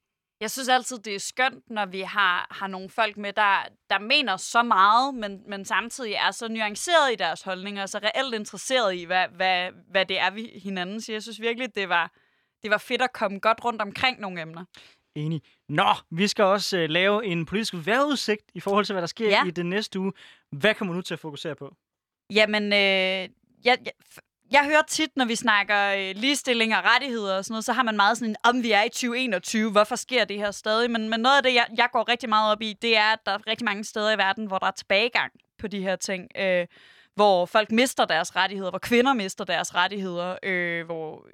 Jeg 0.41 0.51
synes 0.51 0.69
altid, 0.69 0.99
det 0.99 1.15
er 1.15 1.19
skønt, 1.19 1.71
når 1.71 1.87
vi 1.87 2.01
har, 2.01 2.47
har 2.51 2.67
nogle 2.67 2.89
folk 2.91 3.17
med, 3.17 3.33
der, 3.33 3.57
der 3.91 3.99
mener 3.99 4.37
så 4.37 4.63
meget, 4.63 5.15
men, 5.15 5.41
men 5.49 5.65
samtidig 5.65 6.13
er 6.13 6.31
så 6.31 6.49
nuanceret 6.49 7.13
i 7.13 7.17
deres 7.17 7.43
holdninger, 7.43 7.83
og 7.83 7.89
så 7.89 7.99
reelt 7.99 8.35
interesseret 8.35 8.95
i, 8.95 9.05
hvad, 9.05 9.29
hvad, 9.37 9.71
hvad 9.91 10.07
det 10.07 10.21
er, 10.21 10.31
vi 10.31 10.61
hinanden 10.63 11.01
siger. 11.01 11.15
Jeg 11.15 11.23
synes 11.23 11.41
virkelig, 11.41 11.75
det 11.75 11.89
var, 11.89 12.13
det 12.63 12.71
var 12.71 12.79
fedt 12.79 13.03
at 13.03 13.13
komme 13.13 13.39
godt 13.39 13.65
rundt 13.65 13.83
omkring 13.83 14.21
nogle 14.21 14.41
emner. 14.41 14.65
Enig. 15.15 15.43
Nå, 15.69 15.95
vi 16.11 16.29
skal 16.29 16.45
også 16.45 16.83
uh, 16.83 16.91
lave 16.91 17.25
en 17.25 17.47
politisk 17.47 17.75
vejrudsigt 17.87 18.43
i 18.55 18.61
forhold 18.61 18.85
til, 18.85 18.93
hvad 18.93 19.01
der 19.01 19.07
sker 19.07 19.29
ja. 19.29 19.45
i 19.47 19.51
den 19.51 19.71
næste 19.71 20.01
uge. 20.01 20.13
Hvad 20.51 20.75
kommer 20.75 20.95
du 20.95 21.03
til 21.03 21.15
at 21.15 21.21
fokusere 21.21 21.55
på? 21.55 21.75
Jamen, 22.31 22.65
øh, 22.73 22.79
jeg, 22.79 23.29
jeg, 23.65 23.93
jeg 24.51 24.65
hører 24.65 24.83
tit, 24.89 25.17
når 25.17 25.25
vi 25.25 25.35
snakker 25.35 25.95
øh, 25.95 26.17
ligestilling 26.17 26.77
og 26.77 26.85
rettigheder 26.85 27.37
og 27.37 27.45
sådan 27.45 27.53
noget, 27.53 27.65
så 27.65 27.73
har 27.73 27.83
man 27.83 27.97
meget 27.97 28.19
sådan 28.19 28.31
en, 28.31 28.37
om 28.45 28.63
vi 28.63 28.73
er 28.73 28.83
i 28.83 28.89
2021, 28.89 29.71
hvorfor 29.71 29.97
sker 29.97 30.25
det 30.25 30.37
her 30.37 30.51
stadig? 30.51 30.91
Men, 30.91 31.09
men 31.09 31.21
noget 31.21 31.37
af 31.37 31.43
det, 31.43 31.55
jeg, 31.55 31.67
jeg 31.77 31.89
går 31.93 32.09
rigtig 32.09 32.29
meget 32.29 32.53
op 32.53 32.63
i, 32.63 32.73
det 32.83 32.97
er, 32.97 33.13
at 33.13 33.19
der 33.27 33.33
er 33.33 33.47
rigtig 33.47 33.65
mange 33.65 33.85
steder 33.85 34.13
i 34.13 34.19
verden, 34.19 34.47
hvor 34.47 34.59
der 34.59 34.67
er 34.67 34.71
tilbagegang 34.71 35.33
på 35.59 35.67
de 35.67 35.83
her 35.83 35.97
ting. 35.97 36.29
Øh, 36.39 36.67
hvor 37.15 37.47
folk 37.47 37.71
mister 37.71 38.05
deres 38.05 38.37
rettigheder, 38.37 38.71
hvor 38.71 38.79
kvinder 38.79 39.13
mister 39.13 39.45
deres 39.45 39.75
rettigheder, 39.75 40.37
øh, 40.43 40.87
hvor 40.87 41.27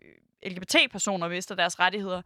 LGBT-personer 0.47 1.29
mister 1.29 1.55
deres 1.55 1.81
rettigheder. 1.81 2.23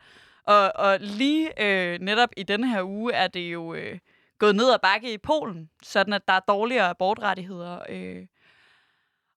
Og, 0.46 0.72
og 0.74 0.98
lige 1.00 1.62
øh, 1.64 2.00
netop 2.00 2.28
i 2.36 2.42
denne 2.42 2.68
her 2.68 2.82
uge 2.82 3.12
er 3.12 3.28
det 3.28 3.52
jo 3.52 3.74
øh, 3.74 3.98
gået 4.38 4.56
ned 4.56 4.72
ad 4.72 4.78
bakke 4.82 5.12
i 5.12 5.18
Polen, 5.18 5.70
sådan 5.82 6.12
at 6.12 6.28
der 6.28 6.34
er 6.34 6.40
dårligere 6.40 6.88
abortrettigheder. 6.88 7.78
Øh. 7.88 8.26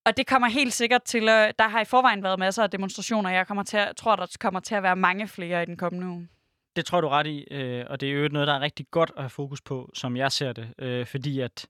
Og 0.06 0.18
det 0.18 0.28
kommer 0.28 0.48
helt 0.48 0.74
sikkert 0.74 1.04
til, 1.04 1.30
at 1.30 1.60
der 1.60 1.68
har 1.68 1.82
i 1.82 1.86
forvejen 1.86 2.24
været 2.24 2.40
masser 2.40 2.64
af 2.64 2.70
demonstrationer. 2.70 3.30
Jeg 3.30 3.48
kommer 3.48 3.64
til 3.64 3.78
at, 3.78 3.96
tror, 3.96 4.16
der 4.16 4.38
kommer 4.40 4.60
til 4.60 4.76
at 4.76 4.84
være 4.84 4.96
mange 4.96 5.28
flere 5.28 5.64
i 5.64 5.66
den 5.66 5.78
kommende 5.78 6.08
uge. 6.08 6.28
Det 6.76 6.86
tror 6.86 7.02
du 7.02 7.08
ret 7.08 7.28
i, 7.28 7.48
øh, 7.52 7.86
og 7.90 8.02
det 8.02 8.10
er 8.10 8.14
jo 8.14 8.28
noget, 8.28 8.48
der 8.48 8.54
er 8.54 8.60
rigtig 8.60 8.86
godt 8.92 9.12
at 9.16 9.24
have 9.24 9.30
fokus 9.30 9.62
på, 9.62 9.90
som 9.94 10.18
jeg 10.18 10.32
ser 10.32 10.54
det, 10.54 10.74
øh, 10.80 11.06
fordi 11.06 11.40
at, 11.40 11.68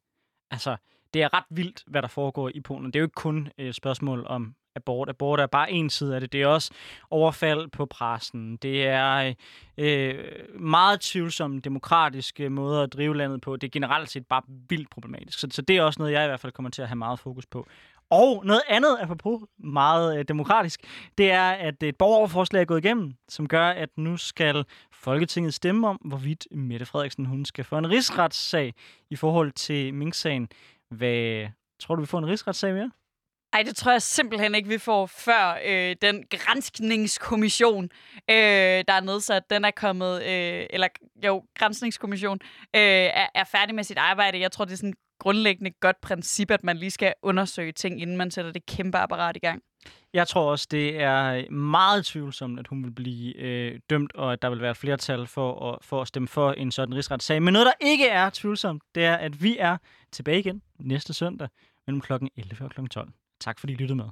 altså, 0.52 0.78
det 1.14 1.24
er 1.24 1.34
ret 1.34 1.44
vildt, 1.50 1.84
hvad 1.88 2.02
der 2.02 2.08
foregår 2.08 2.52
i 2.56 2.60
Polen. 2.60 2.86
Det 2.86 2.96
er 2.96 3.00
jo 3.00 3.06
ikke 3.06 3.14
kun 3.14 3.50
øh, 3.58 3.68
et 3.68 3.76
spørgsmål 3.76 4.26
om 4.28 4.56
abort. 4.78 5.10
Abort 5.10 5.40
er 5.40 5.48
bare 5.48 5.72
en 5.72 5.90
side 5.90 6.16
af 6.16 6.22
det. 6.22 6.32
Det 6.32 6.42
er 6.42 6.48
også 6.48 6.72
overfald 7.10 7.68
på 7.68 7.86
pressen. 7.86 8.56
Det 8.56 8.88
er 8.88 9.34
øh, 9.78 10.16
meget 10.60 11.02
tvivlsomme 11.02 11.60
demokratiske 11.60 12.50
måder 12.50 12.84
at 12.84 12.94
drive 12.94 13.18
landet 13.18 13.42
på. 13.42 13.56
Det 13.56 13.68
er 13.68 13.72
generelt 13.72 14.10
set 14.10 14.26
bare 14.26 14.42
vildt 14.70 14.90
problematisk. 14.90 15.40
Så, 15.40 15.48
så 15.52 15.62
det 15.62 15.78
er 15.78 15.84
også 15.84 16.02
noget, 16.02 16.14
jeg 16.14 16.24
i 16.24 16.28
hvert 16.28 16.40
fald 16.40 16.54
kommer 16.54 16.70
til 16.70 16.82
at 16.82 16.88
have 16.88 16.96
meget 16.96 17.20
fokus 17.20 17.46
på. 17.46 17.68
Og 18.10 18.46
noget 18.46 18.62
andet, 18.68 18.98
apropos 19.02 19.42
meget 19.58 20.20
øh, 20.20 20.26
demokratisk, 20.28 20.82
det 21.18 21.32
er, 21.32 21.50
at 21.52 21.84
et 21.84 21.98
borgerforslag 21.98 22.62
er 22.62 22.66
gået 22.66 22.86
igennem, 22.86 23.14
som 23.30 23.48
gør, 23.48 23.68
at 23.68 23.90
nu 23.98 24.18
skal 24.18 24.66
Folketinget 24.92 25.54
stemme 25.54 25.88
om, 25.88 25.96
hvorvidt 25.96 26.48
Mette 26.52 26.86
Frederiksen 26.86 27.26
hun 27.26 27.46
skal 27.46 27.64
få 27.64 27.78
en 27.78 27.90
rigsretssag 27.90 28.74
i 29.10 29.16
forhold 29.16 29.52
til 29.52 29.94
Mink-sagen. 29.94 30.50
Hvad 30.90 31.48
tror 31.80 31.96
du, 31.96 32.02
vi 32.02 32.08
får 32.08 32.20
en 32.20 32.28
rigsretssag 32.28 32.74
mere? 32.74 32.92
Ej, 33.54 33.64
det 33.64 33.76
tror 33.76 33.92
jeg 33.92 34.02
simpelthen 34.02 34.56
ikke, 34.56 34.70
vi 34.70 34.78
får, 34.78 35.06
før 35.06 35.60
øh, 35.66 35.96
den 36.02 36.24
grænskningskommission, 36.30 37.84
øh, 38.30 38.84
der 38.88 38.94
er 38.94 39.02
nedsat, 39.02 39.44
den 39.50 39.66
er 39.66 39.72
kommet, 39.72 40.24
øh, 40.24 40.66
eller 40.70 40.88
jo, 41.26 41.44
grænskningskommission, 41.56 42.40
øh, 42.76 42.82
er, 42.82 43.28
er 43.36 43.44
færdig 43.44 43.76
med 43.76 43.84
sit 43.84 43.98
arbejde. 43.98 44.40
Jeg 44.40 44.52
tror, 44.52 44.66
det 44.66 44.74
er 44.74 44.78
sådan 44.78 44.90
et 44.90 44.96
grundlæggende 45.20 45.72
godt 45.72 46.02
princip, 46.02 46.52
at 46.52 46.64
man 46.64 46.78
lige 46.78 46.92
skal 46.92 47.14
undersøge 47.22 47.72
ting, 47.72 48.02
inden 48.02 48.18
man 48.18 48.32
sætter 48.32 48.52
det 48.52 48.66
kæmpe 48.66 48.98
apparat 48.98 49.36
i 49.36 49.40
gang. 49.40 49.62
Jeg 50.14 50.28
tror 50.28 50.52
også, 50.52 50.68
det 50.72 51.02
er 51.02 51.52
meget 51.52 52.06
tvivlsomt, 52.06 52.60
at 52.60 52.68
hun 52.68 52.84
vil 52.84 52.92
blive 52.92 53.36
øh, 53.36 53.80
dømt, 53.90 54.16
og 54.16 54.34
at 54.34 54.42
der 54.42 54.50
vil 54.50 54.62
være 54.62 54.72
et 54.72 54.78
flertal 54.78 55.28
for 55.28 55.74
at, 55.74 55.80
for 55.86 56.02
at 56.02 56.08
stemme 56.08 56.28
for 56.28 56.52
en 56.52 56.72
sådan 56.72 56.96
rigsretssag. 56.96 57.42
Men 57.42 57.54
noget, 57.54 57.66
der 57.66 57.88
ikke 57.88 58.08
er 58.08 58.30
tvivlsomt, 58.30 58.84
det 58.96 59.06
er, 59.06 59.16
at 59.16 59.44
vi 59.44 59.58
er 59.60 59.78
tilbage 60.12 60.40
igen 60.40 60.62
næste 60.80 61.14
søndag 61.14 61.48
mellem 61.88 62.02
kl. 62.02 62.14
11 62.36 62.64
og 62.66 62.72
kl. 62.72 62.86
12. 62.86 63.10
Tak 63.40 63.60
fordi 63.60 63.74
I 63.74 63.76
lyttede 63.76 63.96
med. 63.98 64.10